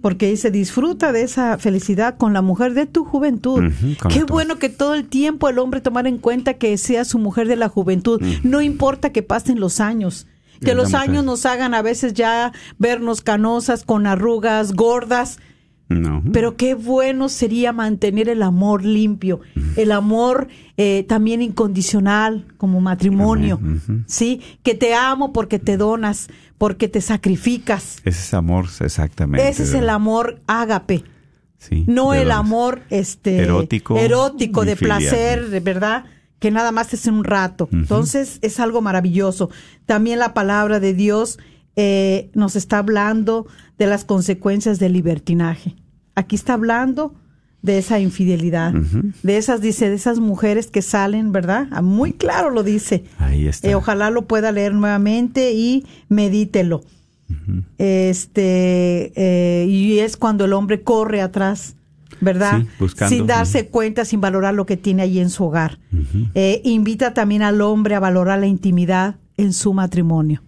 Porque 0.00 0.30
dice, 0.30 0.52
disfruta 0.52 1.10
de 1.10 1.22
esa 1.22 1.58
felicidad 1.58 2.16
con 2.16 2.32
la 2.32 2.40
mujer 2.40 2.74
de 2.74 2.86
tu 2.86 3.04
juventud. 3.04 3.72
Qué 4.08 4.22
bueno 4.22 4.56
que 4.56 4.68
todo 4.68 4.94
el 4.94 5.08
tiempo 5.08 5.48
el 5.48 5.58
hombre 5.58 5.80
tomara 5.80 6.08
en 6.08 6.18
cuenta 6.18 6.54
que 6.54 6.78
sea 6.78 7.04
su 7.04 7.18
mujer 7.18 7.48
de 7.48 7.56
la 7.56 7.68
juventud. 7.68 8.22
No 8.44 8.62
importa 8.62 9.10
que 9.10 9.24
pasen 9.24 9.58
los 9.58 9.80
años, 9.80 10.28
que 10.60 10.74
los 10.74 10.94
años 10.94 11.24
nos 11.24 11.46
hagan 11.46 11.74
a 11.74 11.82
veces 11.82 12.14
ya 12.14 12.52
vernos 12.78 13.22
canosas, 13.22 13.84
con 13.84 14.06
arrugas, 14.06 14.72
gordas, 14.72 15.38
no. 15.88 16.22
pero 16.32 16.56
qué 16.56 16.74
bueno 16.74 17.28
sería 17.28 17.72
mantener 17.72 18.28
el 18.28 18.42
amor 18.42 18.84
limpio, 18.84 19.40
el 19.76 19.92
amor 19.92 20.48
eh, 20.76 21.04
también 21.08 21.42
incondicional 21.42 22.46
como 22.56 22.80
matrimonio. 22.80 23.60
¿sí? 24.06 24.40
Que 24.62 24.74
te 24.74 24.94
amo 24.94 25.32
porque 25.32 25.58
te 25.58 25.76
donas, 25.76 26.28
porque 26.58 26.88
te 26.88 27.00
sacrificas. 27.00 27.98
Ese 28.04 28.20
es 28.20 28.34
amor, 28.34 28.66
exactamente. 28.80 29.48
Ese 29.48 29.62
es 29.64 29.74
el 29.74 29.88
amor 29.88 30.40
ágape, 30.46 31.04
Sí, 31.58 31.84
no 31.88 32.14
el 32.14 32.30
amor 32.30 32.82
este 32.88 33.38
Erótico 33.38 33.98
erótico 33.98 34.64
de 34.64 34.76
filial. 34.76 34.98
placer, 35.00 35.60
¿verdad? 35.60 36.04
Que 36.38 36.52
nada 36.52 36.70
más 36.70 36.94
es 36.94 37.06
en 37.08 37.14
un 37.14 37.24
rato. 37.24 37.68
Entonces 37.72 38.38
es 38.42 38.60
algo 38.60 38.80
maravilloso. 38.80 39.50
También 39.84 40.20
la 40.20 40.34
palabra 40.34 40.78
de 40.78 40.94
Dios 40.94 41.38
eh, 41.80 42.28
nos 42.34 42.56
está 42.56 42.78
hablando 42.78 43.46
de 43.78 43.86
las 43.86 44.04
consecuencias 44.04 44.80
del 44.80 44.94
libertinaje. 44.94 45.76
Aquí 46.16 46.34
está 46.34 46.54
hablando 46.54 47.14
de 47.62 47.78
esa 47.78 48.00
infidelidad, 48.00 48.72
de 48.72 49.36
esas, 49.36 49.60
dice, 49.60 49.88
de 49.88 49.94
esas 49.94 50.18
mujeres 50.18 50.66
que 50.66 50.82
salen, 50.82 51.30
¿verdad? 51.30 51.68
Ah, 51.70 51.80
Muy 51.80 52.14
claro 52.14 52.50
lo 52.50 52.64
dice. 52.64 53.04
Ahí 53.18 53.46
está. 53.46 53.68
Eh, 53.68 53.76
ojalá 53.76 54.10
lo 54.10 54.22
pueda 54.26 54.50
leer 54.50 54.74
nuevamente 54.74 55.52
y 55.52 55.86
medítelo. 56.08 56.82
Este, 57.78 59.12
eh, 59.14 59.66
y 59.68 60.00
es 60.00 60.16
cuando 60.16 60.46
el 60.46 60.54
hombre 60.54 60.82
corre 60.82 61.20
atrás, 61.20 61.76
¿verdad? 62.20 62.62
Sí, 62.62 62.68
buscando. 62.80 63.14
Sin 63.14 63.26
darse 63.28 63.68
cuenta, 63.68 64.04
sin 64.04 64.20
valorar 64.20 64.54
lo 64.54 64.66
que 64.66 64.76
tiene 64.76 65.02
allí 65.02 65.20
en 65.20 65.30
su 65.30 65.44
hogar. 65.44 65.78
Eh, 66.34 66.60
invita 66.64 67.14
también 67.14 67.42
al 67.42 67.60
hombre 67.60 67.94
a 67.94 68.00
valorar 68.00 68.40
la 68.40 68.46
intimidad 68.46 69.16
en 69.36 69.52
su 69.52 69.74
matrimonio, 69.74 70.42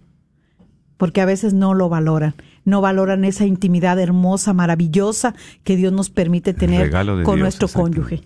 porque 1.01 1.19
a 1.19 1.25
veces 1.25 1.55
no 1.55 1.73
lo 1.73 1.89
valoran. 1.89 2.35
No 2.63 2.79
valoran 2.79 3.25
esa 3.25 3.47
intimidad 3.47 3.99
hermosa, 3.99 4.53
maravillosa 4.53 5.33
que 5.63 5.75
Dios 5.75 5.91
nos 5.91 6.11
permite 6.11 6.53
tener 6.53 6.91
con 6.91 7.07
Dios, 7.07 7.39
nuestro 7.39 7.67
cónyuge. 7.69 8.21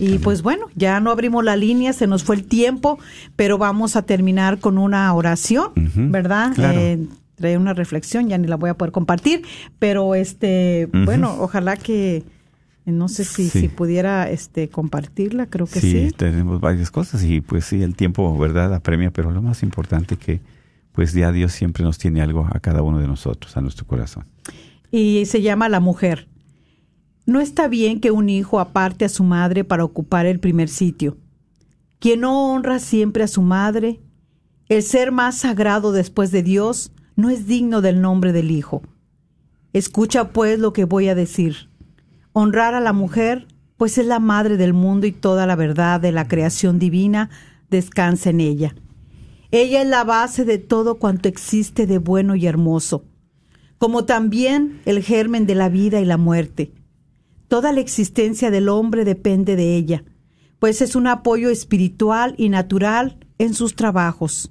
Y 0.00 0.18
pues 0.18 0.42
bueno, 0.42 0.66
ya 0.74 0.98
no 0.98 1.12
abrimos 1.12 1.44
la 1.44 1.54
línea, 1.54 1.92
se 1.92 2.08
nos 2.08 2.24
fue 2.24 2.34
el 2.34 2.42
tiempo, 2.42 2.98
pero 3.36 3.58
vamos 3.58 3.94
a 3.94 4.02
terminar 4.02 4.58
con 4.58 4.76
una 4.76 5.14
oración, 5.14 5.70
¿verdad? 6.10 6.52
claro. 6.52 6.80
Eh, 6.80 7.06
trae 7.36 7.56
una 7.56 7.74
reflexión, 7.74 8.28
ya 8.28 8.38
ni 8.38 8.48
la 8.48 8.56
voy 8.56 8.70
a 8.70 8.74
poder 8.74 8.90
compartir, 8.90 9.42
pero 9.78 10.16
este, 10.16 10.88
bueno, 11.04 11.36
ojalá 11.38 11.76
que 11.76 12.16
eh, 12.86 12.90
no 12.90 13.06
sé 13.06 13.22
si, 13.22 13.48
Sí. 13.50 13.60
si 13.60 13.68
pudiera 13.68 14.28
este 14.28 14.68
compartirla, 14.68 15.46
creo 15.46 15.66
que 15.68 15.80
sí, 15.80 16.08
sí. 16.08 16.10
tenemos 16.10 16.60
varias 16.60 16.90
cosas 16.90 17.22
y 17.22 17.40
pues 17.40 17.66
sí, 17.66 17.84
el 17.84 17.94
tiempo, 17.94 18.36
¿verdad?, 18.36 18.74
apremia, 18.74 19.12
pero 19.12 19.30
lo 19.30 19.42
más 19.42 19.62
importante 19.62 20.16
que 20.16 20.40
pues 20.92 21.12
ya 21.12 21.32
Dios 21.32 21.52
siempre 21.52 21.84
nos 21.84 21.98
tiene 21.98 22.22
algo 22.22 22.48
a 22.50 22.60
cada 22.60 22.82
uno 22.82 22.98
de 22.98 23.06
nosotros, 23.06 23.56
a 23.56 23.60
nuestro 23.60 23.86
corazón. 23.86 24.24
Y 24.90 25.24
se 25.26 25.42
llama 25.42 25.68
La 25.68 25.80
Mujer. 25.80 26.28
No 27.26 27.40
está 27.40 27.68
bien 27.68 28.00
que 28.00 28.10
un 28.10 28.28
hijo 28.28 28.58
aparte 28.58 29.04
a 29.04 29.08
su 29.08 29.22
madre 29.22 29.62
para 29.62 29.84
ocupar 29.84 30.26
el 30.26 30.40
primer 30.40 30.68
sitio. 30.68 31.18
Quien 31.98 32.20
no 32.20 32.52
honra 32.52 32.78
siempre 32.78 33.22
a 33.22 33.28
su 33.28 33.42
madre, 33.42 34.00
el 34.68 34.82
ser 34.82 35.12
más 35.12 35.36
sagrado 35.36 35.92
después 35.92 36.30
de 36.30 36.42
Dios, 36.42 36.90
no 37.16 37.30
es 37.30 37.46
digno 37.46 37.80
del 37.80 38.00
nombre 38.00 38.32
del 38.32 38.50
hijo. 38.50 38.82
Escucha 39.72 40.30
pues 40.30 40.58
lo 40.58 40.72
que 40.72 40.84
voy 40.84 41.08
a 41.08 41.14
decir. 41.14 41.68
Honrar 42.32 42.74
a 42.74 42.80
la 42.80 42.92
mujer, 42.92 43.46
pues 43.76 43.98
es 43.98 44.06
la 44.06 44.20
madre 44.20 44.56
del 44.56 44.72
mundo 44.72 45.06
y 45.06 45.12
toda 45.12 45.46
la 45.46 45.56
verdad 45.56 46.00
de 46.00 46.12
la 46.12 46.28
creación 46.28 46.78
divina 46.78 47.30
descansa 47.70 48.30
en 48.30 48.40
ella. 48.40 48.74
Ella 49.50 49.82
es 49.82 49.88
la 49.88 50.04
base 50.04 50.44
de 50.44 50.58
todo 50.58 50.96
cuanto 50.98 51.28
existe 51.28 51.86
de 51.86 51.98
bueno 51.98 52.36
y 52.36 52.46
hermoso 52.46 53.04
como 53.78 54.04
también 54.04 54.80
el 54.84 55.02
germen 55.02 55.46
de 55.46 55.54
la 55.54 55.68
vida 55.68 56.00
y 56.00 56.04
la 56.04 56.16
muerte. 56.16 56.72
Toda 57.46 57.72
la 57.72 57.80
existencia 57.80 58.50
del 58.50 58.68
hombre 58.68 59.04
depende 59.04 59.56
de 59.56 59.76
ella, 59.76 60.04
pues 60.58 60.82
es 60.82 60.96
un 60.96 61.06
apoyo 61.06 61.48
espiritual 61.48 62.34
y 62.36 62.48
natural 62.48 63.18
en 63.38 63.54
sus 63.54 63.74
trabajos. 63.74 64.50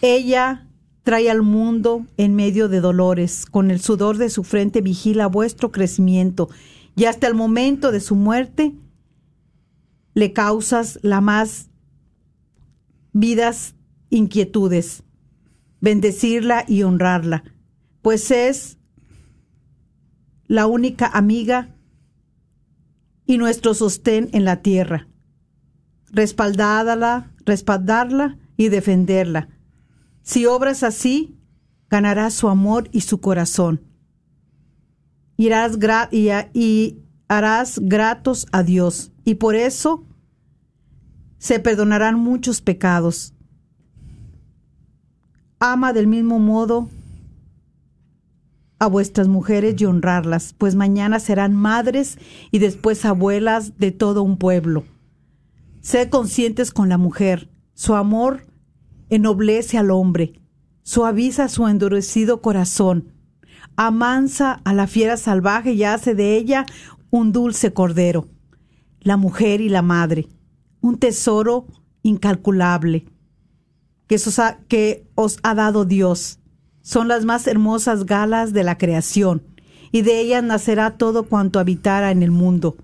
Ella 0.00 0.68
trae 1.02 1.30
al 1.30 1.42
mundo 1.42 2.06
en 2.16 2.36
medio 2.36 2.68
de 2.68 2.80
dolores, 2.80 3.44
con 3.44 3.70
el 3.70 3.80
sudor 3.80 4.16
de 4.16 4.30
su 4.30 4.44
frente 4.44 4.80
vigila 4.80 5.26
vuestro 5.26 5.72
crecimiento, 5.72 6.48
y 6.94 7.04
hasta 7.04 7.26
el 7.26 7.34
momento 7.34 7.90
de 7.92 8.00
su 8.00 8.14
muerte 8.14 8.74
le 10.14 10.32
causas 10.32 10.98
la 11.02 11.20
más 11.20 11.70
vidas 13.12 13.74
inquietudes, 14.10 15.02
bendecirla 15.80 16.64
y 16.66 16.82
honrarla, 16.82 17.44
pues 18.02 18.30
es 18.30 18.78
la 20.46 20.66
única 20.66 21.06
amiga 21.06 21.74
y 23.26 23.38
nuestro 23.38 23.74
sostén 23.74 24.30
en 24.32 24.44
la 24.44 24.62
tierra. 24.62 25.08
Respaldádala, 26.10 27.34
respaldarla 27.44 28.38
y 28.56 28.68
defenderla. 28.68 29.48
Si 30.22 30.46
obras 30.46 30.82
así, 30.82 31.38
ganarás 31.90 32.34
su 32.34 32.48
amor 32.48 32.88
y 32.92 33.02
su 33.02 33.20
corazón. 33.20 33.82
Irás 35.36 35.78
y, 36.10 36.30
y 36.54 37.02
harás 37.28 37.78
gratos 37.82 38.46
a 38.50 38.62
Dios, 38.62 39.12
y 39.24 39.36
por 39.36 39.54
eso 39.54 40.06
se 41.38 41.60
perdonarán 41.60 42.18
muchos 42.18 42.60
pecados. 42.60 43.34
Ama 45.60 45.92
del 45.92 46.06
mismo 46.06 46.38
modo 46.38 46.88
a 48.78 48.86
vuestras 48.86 49.26
mujeres 49.26 49.74
y 49.80 49.86
honrarlas, 49.86 50.54
pues 50.56 50.76
mañana 50.76 51.18
serán 51.18 51.54
madres 51.54 52.18
y 52.52 52.60
después 52.60 53.04
abuelas 53.04 53.76
de 53.78 53.90
todo 53.90 54.22
un 54.22 54.36
pueblo. 54.36 54.84
Sed 55.80 56.10
conscientes 56.10 56.70
con 56.70 56.88
la 56.88 56.98
mujer, 56.98 57.50
su 57.74 57.94
amor 57.94 58.46
ennoblece 59.08 59.78
al 59.78 59.90
hombre, 59.90 60.34
suaviza 60.82 61.48
su 61.48 61.66
endurecido 61.66 62.40
corazón, 62.40 63.12
amansa 63.74 64.60
a 64.64 64.72
la 64.72 64.86
fiera 64.86 65.16
salvaje 65.16 65.72
y 65.72 65.82
hace 65.82 66.14
de 66.14 66.36
ella 66.36 66.66
un 67.10 67.32
dulce 67.32 67.72
cordero. 67.72 68.28
La 69.00 69.16
mujer 69.16 69.60
y 69.60 69.68
la 69.68 69.82
madre, 69.82 70.28
un 70.80 70.98
tesoro 70.98 71.66
incalculable 72.02 73.06
que 74.08 74.16
os 74.16 74.38
ha, 74.38 74.58
que 74.68 75.06
os 75.14 75.38
ha 75.42 75.54
dado 75.54 75.84
Dios. 75.84 76.40
Son 76.82 77.06
las 77.06 77.24
más 77.24 77.46
hermosas 77.46 78.06
galas 78.06 78.52
de 78.52 78.64
la 78.64 78.78
creación, 78.78 79.42
y 79.92 80.02
de 80.02 80.20
ellas 80.20 80.42
nacerá 80.42 80.96
todo 80.96 81.24
cuanto 81.24 81.60
habitara 81.60 82.10
en 82.10 82.22
el 82.22 82.30
mundo. 82.30 82.76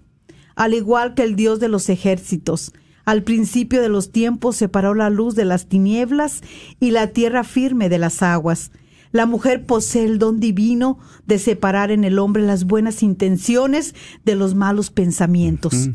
Al 0.55 0.75
igual 0.75 1.15
que 1.15 1.23
el 1.23 1.35
Dios 1.35 1.59
de 1.59 1.69
los 1.69 1.89
ejércitos, 1.89 2.73
Al 3.05 3.23
principio 3.23 3.83
de 3.83 3.89
los 3.89 4.13
tiempos 4.13 4.57
separó 4.57 4.95
la 4.95 5.11
luz 5.11 5.35
de 5.35 5.45
las 5.45 5.67
tinieblas 5.67 6.41
y 6.81 6.91
la 6.91 7.09
tierra 7.09 7.45
firme 7.45 7.89
de 7.89 7.99
las 7.99 8.23
aguas. 8.23 8.71
La 9.13 9.27
mujer 9.27 9.67
posee 9.67 10.05
el 10.05 10.19
don 10.19 10.41
divino 10.41 10.99
de 11.27 11.39
separar 11.39 11.91
en 11.91 12.05
el 12.05 12.19
hombre 12.19 12.43
las 12.43 12.65
buenas 12.65 13.03
intenciones 13.03 13.95
de 14.25 14.35
los 14.35 14.55
malos 14.55 14.91
pensamientos. 14.91 15.91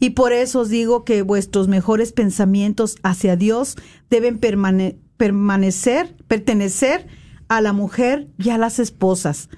Y 0.00 0.10
por 0.10 0.32
eso 0.32 0.60
os 0.60 0.68
digo 0.68 1.04
que 1.04 1.22
vuestros 1.22 1.68
mejores 1.68 2.12
pensamientos 2.12 2.96
hacia 3.02 3.36
Dios 3.36 3.76
deben 4.10 4.38
permanecer, 4.38 6.16
pertenecer 6.26 7.06
a 7.48 7.60
la 7.60 7.72
mujer 7.72 8.28
y 8.38 8.50
a 8.50 8.58
las 8.58 8.78
esposas, 8.78 9.48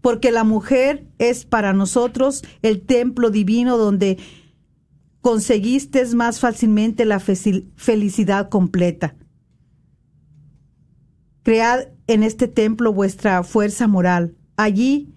porque 0.00 0.30
la 0.30 0.44
mujer 0.44 1.06
es 1.18 1.44
para 1.44 1.72
nosotros 1.72 2.42
el 2.62 2.82
templo 2.82 3.30
divino 3.30 3.76
donde 3.76 4.18
conseguiste 5.20 6.04
más 6.14 6.38
fácilmente 6.38 7.04
la 7.04 7.18
felicidad 7.18 8.48
completa. 8.48 9.16
Cread 11.42 11.88
en 12.06 12.22
este 12.22 12.48
templo 12.48 12.92
vuestra 12.92 13.42
fuerza 13.42 13.86
moral. 13.86 14.36
Allí 14.56 15.12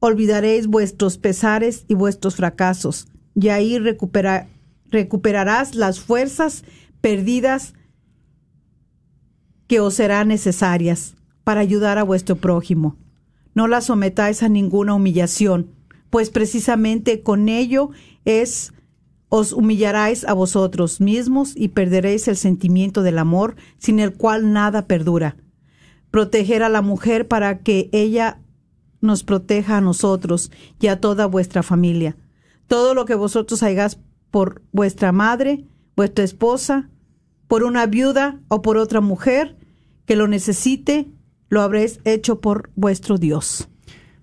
olvidaréis 0.00 0.66
vuestros 0.66 1.18
pesares 1.18 1.84
y 1.88 1.94
vuestros 1.94 2.36
fracasos, 2.36 3.08
y 3.36 3.50
ahí 3.50 3.78
recuperarás 4.90 5.74
las 5.74 6.00
fuerzas 6.00 6.64
perdidas 7.00 7.74
que 9.68 9.78
os 9.80 9.94
serán 9.94 10.28
necesarias 10.28 11.14
para 11.44 11.60
ayudar 11.60 11.98
a 11.98 12.02
vuestro 12.02 12.36
prójimo. 12.36 12.96
No 13.54 13.68
la 13.68 13.82
sometáis 13.82 14.42
a 14.42 14.48
ninguna 14.48 14.94
humillación, 14.94 15.70
pues 16.10 16.30
precisamente 16.30 17.22
con 17.22 17.48
ello 17.48 17.90
os 19.28 19.52
humillaráis 19.52 20.24
a 20.24 20.32
vosotros 20.32 21.00
mismos 21.00 21.52
y 21.54 21.68
perderéis 21.68 22.28
el 22.28 22.36
sentimiento 22.36 23.02
del 23.02 23.18
amor, 23.18 23.56
sin 23.76 24.00
el 24.00 24.14
cual 24.14 24.52
nada 24.52 24.86
perdura. 24.86 25.36
Proteger 26.10 26.62
a 26.62 26.68
la 26.68 26.80
mujer 26.80 27.28
para 27.28 27.58
que 27.58 27.90
ella 27.92 28.40
nos 29.02 29.24
proteja 29.24 29.76
a 29.76 29.80
nosotros 29.82 30.50
y 30.80 30.86
a 30.86 31.00
toda 31.00 31.26
vuestra 31.26 31.62
familia. 31.62 32.16
Todo 32.66 32.94
lo 32.94 33.04
que 33.04 33.14
vosotros 33.14 33.62
hagáis 33.62 33.98
por 34.30 34.62
vuestra 34.72 35.12
madre, 35.12 35.64
vuestra 35.96 36.24
esposa, 36.24 36.88
por 37.48 37.62
una 37.62 37.86
viuda 37.86 38.40
o 38.48 38.62
por 38.62 38.76
otra 38.76 39.00
mujer 39.00 39.56
que 40.04 40.16
lo 40.16 40.28
necesite, 40.28 41.06
lo 41.48 41.62
habréis 41.62 42.00
hecho 42.04 42.40
por 42.40 42.70
vuestro 42.74 43.18
Dios. 43.18 43.68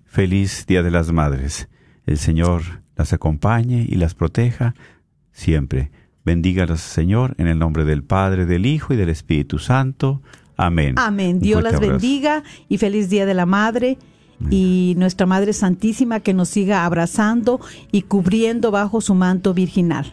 Feliz 0.04 0.66
Día 0.66 0.82
de 0.82 0.90
las 0.90 1.10
Madres. 1.10 1.68
El 2.06 2.18
Señor 2.18 2.62
las 2.96 3.12
acompañe 3.12 3.86
y 3.88 3.96
las 3.96 4.14
proteja 4.14 4.74
siempre. 5.32 5.90
Bendígalas, 6.24 6.80
Señor, 6.80 7.34
en 7.38 7.48
el 7.48 7.58
nombre 7.58 7.84
del 7.84 8.02
Padre, 8.02 8.46
del 8.46 8.66
Hijo 8.66 8.94
y 8.94 8.96
del 8.96 9.08
Espíritu 9.08 9.58
Santo. 9.58 10.22
Amén. 10.56 10.94
Amén. 10.98 11.40
Dios 11.40 11.62
las 11.62 11.80
bendiga 11.80 12.44
y 12.68 12.78
feliz 12.78 13.10
Día 13.10 13.26
de 13.26 13.34
la 13.34 13.46
Madre. 13.46 13.98
Y 14.50 14.94
nuestra 14.96 15.26
Madre 15.26 15.52
Santísima 15.52 16.20
que 16.20 16.34
nos 16.34 16.48
siga 16.48 16.84
abrazando 16.84 17.60
y 17.92 18.02
cubriendo 18.02 18.70
bajo 18.70 19.00
su 19.00 19.14
manto 19.14 19.54
virginal. 19.54 20.12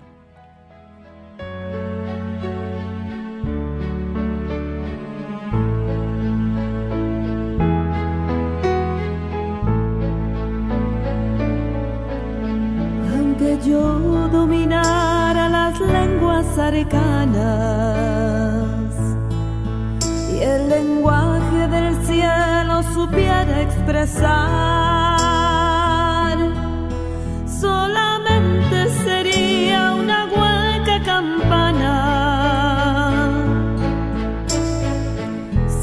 Solamente 27.60 28.90
sería 29.04 29.94
una 29.94 30.26
hueca 30.26 31.04
campana. 31.04 31.96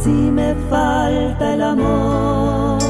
Si 0.02 0.10
me 0.10 0.54
falta 0.70 1.54
el 1.54 1.62
amor, 1.62 2.80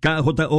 KJO 0.00 0.48